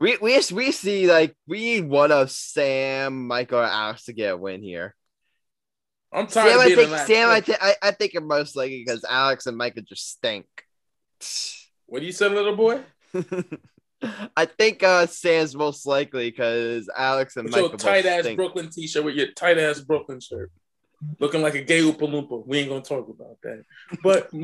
[0.00, 4.34] We we we see like we need one of Sam, Michael, or Alex to get
[4.34, 4.94] a win here.
[6.12, 7.44] I'm tired Sam, of I being think Sam, I, place.
[7.44, 10.46] th- I I think are most likely because Alex and Michael just stink.
[11.86, 12.80] What do you say, little boy?
[14.36, 18.36] I think uh Sam's most likely because Alex and With Michael your tight ass stink.
[18.36, 20.50] Brooklyn t-shirt with your tight ass Brooklyn shirt,
[21.18, 22.46] looking like a gay Oompa Loompa.
[22.46, 23.64] We ain't gonna talk about that,
[24.02, 24.30] but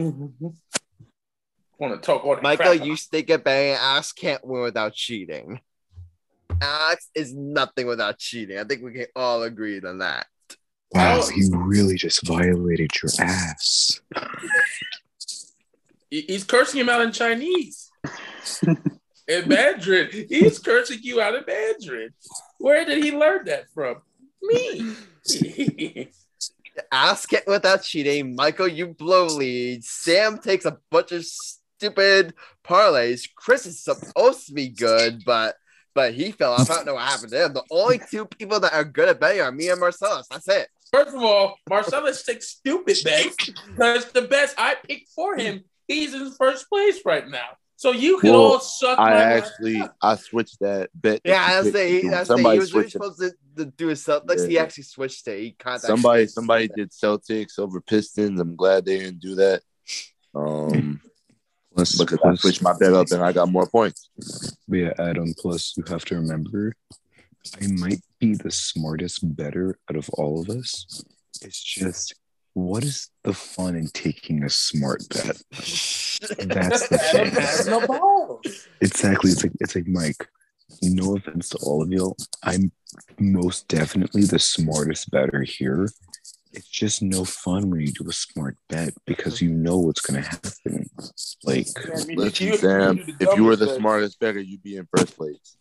[1.82, 2.86] want to talk all that Michael, crap.
[2.86, 3.77] you stink at banging.
[3.78, 5.60] Alex can't win without cheating.
[6.60, 8.59] Alex is nothing without cheating.
[8.59, 10.27] I think we can all agree on that.
[10.93, 14.01] Wow, he really just violated your ass.
[16.13, 17.91] He- He's cursing him out in Chinese.
[19.27, 20.11] in Mandarin.
[20.29, 22.11] He's cursing you out in Mandarin.
[22.59, 24.03] Where did he learn that from?
[24.43, 24.95] Me.
[26.93, 28.35] Ask it without cheating.
[28.37, 29.85] Michael, you blow lead.
[29.85, 33.27] Sam takes a bunch of stupid parlays.
[33.35, 35.55] Chris is supposed to be good, but
[35.95, 36.71] but he fell off.
[36.71, 37.53] I don't know what happened to him.
[37.55, 40.27] The only two people that are good at betting are me and Marcellus.
[40.31, 40.69] That's it.
[40.93, 46.14] First of all, Marcellus takes stupid bets because the best I picked for him, he's
[46.14, 47.48] in first place right now.
[47.77, 51.20] So you can Well, all suck I my actually I switched that bet.
[51.24, 52.10] Yeah, you that's the picked.
[52.12, 53.14] that's the he somebody was really switched it.
[53.14, 54.47] supposed to, to do his Celtics.
[54.47, 54.62] He Yeah.
[54.62, 55.40] actually switched it.
[55.40, 58.39] He contacted Somebody somebody did Celtics over Pistons.
[58.40, 59.62] I'm glad they didn't do that.
[60.35, 61.01] Um,
[61.74, 64.09] Plus, because I switched my bet up and I got more points.
[64.69, 65.32] but yeah, Adam.
[65.39, 66.74] Plus, you have to remember,
[67.60, 71.02] I might be the smartest better out of all of us.
[71.40, 72.14] It's just,
[72.55, 75.41] what is the fun in taking a smart bet?
[75.51, 76.19] That's
[76.89, 77.70] the Adam thing.
[77.70, 78.69] no balls.
[78.81, 79.31] Exactly.
[79.31, 80.29] It's like it's like Mike.
[80.83, 82.15] No offense to all of you.
[82.43, 82.73] I'm
[83.19, 85.89] most definitely the smartest better here.
[86.55, 90.20] It's just no fun when you do a smart bet because you know what's gonna
[90.23, 90.89] happen.
[91.45, 94.62] Like I mean, Listen, you- Sam, you if you were the dumbest smartest better, you'd
[94.62, 95.57] be in first place.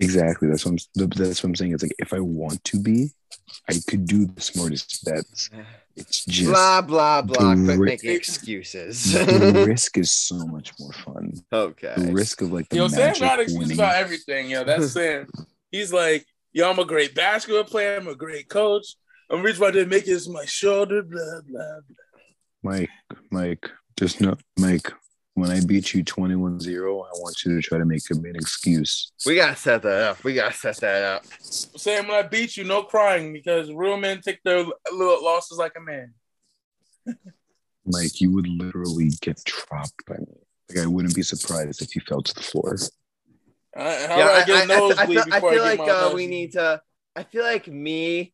[0.00, 1.72] Exactly that's what I'm that's what I'm saying.
[1.72, 3.10] It's like if I want to be,
[3.68, 5.50] I could do the smartest bets.
[5.96, 7.54] It's just blah blah blah.
[7.54, 9.12] the Quit ri- making excuses.
[9.12, 11.32] the risk is so much more fun.
[11.52, 11.94] okay.
[11.96, 13.76] The risk of like the Yo, Sam magic got excuse winning.
[13.78, 14.50] about everything.
[14.50, 15.26] Yo, that's Sam.
[15.70, 17.96] He's like, yo, I'm a great basketball player.
[17.96, 18.94] I'm a great coach.
[19.30, 21.02] I'm reaching didn't make this my shoulder.
[21.02, 21.60] Blah blah.
[22.62, 22.72] blah.
[22.72, 22.90] Mike,
[23.30, 24.92] Mike, just no, Mike.
[25.36, 28.36] When I beat you 21 0, I want you to try to make a an
[28.36, 29.12] excuse.
[29.26, 30.24] We gotta set that up.
[30.24, 31.26] We gotta set that up.
[31.40, 35.74] Sam, when I beat you, no crying because real men take their little losses like
[35.76, 36.14] a man.
[37.84, 40.38] Mike, you would literally get dropped by me.
[40.70, 42.78] Like, I wouldn't be surprised if you fell to the floor.
[43.74, 45.62] How Yeah, do I, I, get a I, I, nosebleed I feel, I before feel
[45.62, 46.80] I, like my uh, we need to.
[47.14, 48.32] I feel like me,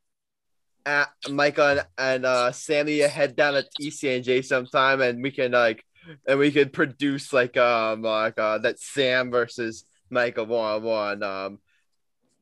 [0.86, 5.84] uh, Michael, and, and uh, Sammy head down at TCNJ sometime, and we can like,
[6.26, 11.22] and we could produce like um like uh that Sam versus Michael one one.
[11.22, 11.58] Um,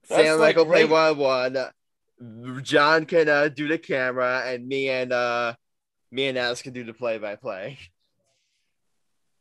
[0.08, 1.56] That's Sam like Michael play one one.
[2.62, 5.54] John can uh, do the camera, and me and uh
[6.10, 7.78] me and Alice can do the play by play.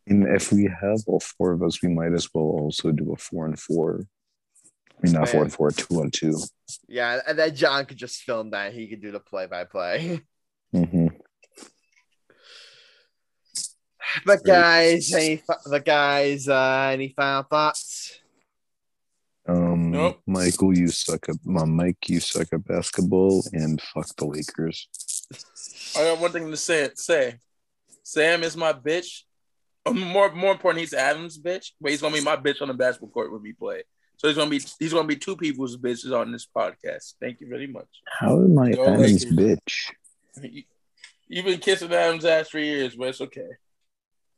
[0.07, 3.17] And if we have all four of us, we might as well also do a
[3.17, 4.05] four and four.
[4.97, 6.37] I mean, not four and four, two on two.
[6.87, 8.73] Yeah, and then John could just film that.
[8.73, 10.21] He could do the play by play.
[10.75, 11.07] Mm-hmm.
[14.25, 18.19] But guys, any fi- but guys, uh, any final thoughts?
[19.47, 20.21] Um, Nope.
[20.27, 24.87] Michael, you suck at my Mike, you suck at basketball, and fuck the Lakers.
[25.97, 26.89] I got one thing to say.
[26.95, 27.35] Say,
[28.03, 29.23] Sam is my bitch.
[29.85, 32.73] Um, More, more important, he's Adam's bitch, but he's gonna be my bitch on the
[32.73, 33.83] basketball court when we play.
[34.17, 37.13] So he's gonna be, he's gonna be two people's bitches on this podcast.
[37.21, 37.87] Thank you very much.
[38.19, 39.91] How am I Adam's bitch?
[40.41, 40.63] You-
[41.31, 43.47] You've been kissing Adam's ass for years, but it's okay.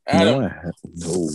[0.08, 1.30] No, Adam, I ha- no.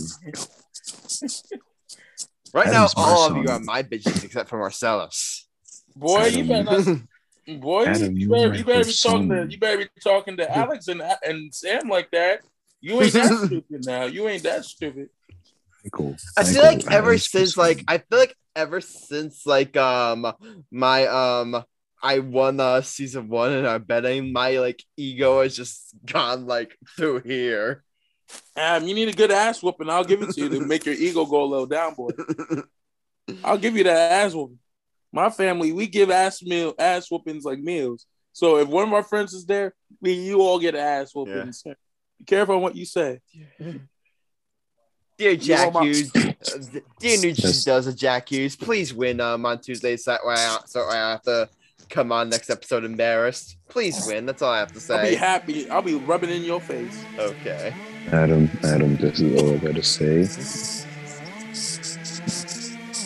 [2.53, 3.61] Right Adam's now, all of you son.
[3.61, 5.47] are my bitches except for Marcellus.
[5.95, 9.59] boy, you better not, boy, Adam, you you better, you better be talking to, you
[9.59, 12.41] better be talking to Alex and and Sam like that.
[12.81, 14.05] You ain't that stupid now.
[14.05, 15.09] You ain't that stupid.
[15.83, 16.15] Michael.
[16.37, 17.83] I feel Michael, like ever Adam's since like.
[17.87, 20.33] I feel like ever since like um
[20.71, 21.63] my um
[22.01, 26.77] I won uh season one in our betting, my like ego has just gone like
[26.95, 27.83] through here.
[28.55, 29.89] Adam, you need a good ass whooping.
[29.89, 32.09] I'll give it to you to make your ego go a little down, boy.
[33.43, 34.59] I'll give you that ass whooping.
[35.11, 38.05] My family, we give ass meal ass whoopings like meals.
[38.33, 41.63] So if one of our friends is there, we you all get ass whoopings.
[41.63, 43.19] Be careful on what you say.
[45.17, 46.31] Dear Jack my- Hughes, uh,
[46.99, 47.63] dear New Yes.
[47.63, 51.49] does a Jack Hughes, please win um on Tuesday so I so I have to
[51.89, 53.57] come on next episode embarrassed.
[53.69, 54.25] Please win.
[54.25, 54.95] That's all I have to say.
[54.95, 55.15] I'll be say.
[55.15, 55.69] happy.
[55.69, 57.03] I'll be rubbing in your face.
[57.17, 57.73] Okay.
[58.11, 60.23] Adam, Adam, this is all I gotta say.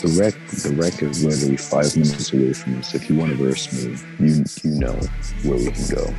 [0.01, 2.95] The wreck, the wreck is literally five minutes away from us.
[2.95, 4.93] If you want to verse me, you you know
[5.43, 6.13] where we can go.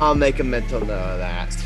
[0.00, 1.56] I'll make a mental note of that.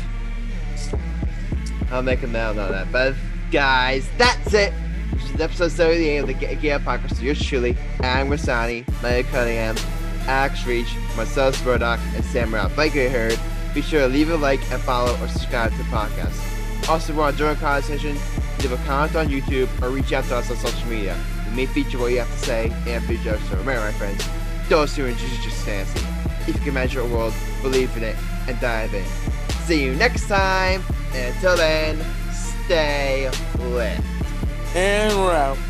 [1.91, 2.91] I'll make a mental note of that.
[2.91, 3.15] But
[3.51, 4.73] guys, that's it.
[5.13, 7.21] This is episode 78 of the Get Gear Podcast.
[7.21, 9.75] Yours truly, Adam Grassani, Maya Cunningham,
[10.27, 12.77] Alex Reich, Marcellus Murdock, and Sam Ralph.
[12.77, 13.39] Like you heard,
[13.73, 16.89] be sure to leave a like and follow or subscribe to the podcast.
[16.89, 18.17] Also, we're on a conversation,
[18.59, 21.17] leave a comment on YouTube, or reach out to us on social media.
[21.49, 23.41] We may feature what you have to say and feature us.
[23.49, 24.27] So remember, my friends,
[24.69, 25.99] those who are just fancy.
[26.47, 28.15] If you can measure a world, believe in it,
[28.47, 29.05] and dive in.
[29.65, 30.81] See you next time,
[31.13, 31.99] and until then,
[32.31, 33.29] stay
[33.59, 33.99] lit.
[34.77, 35.66] And we're out.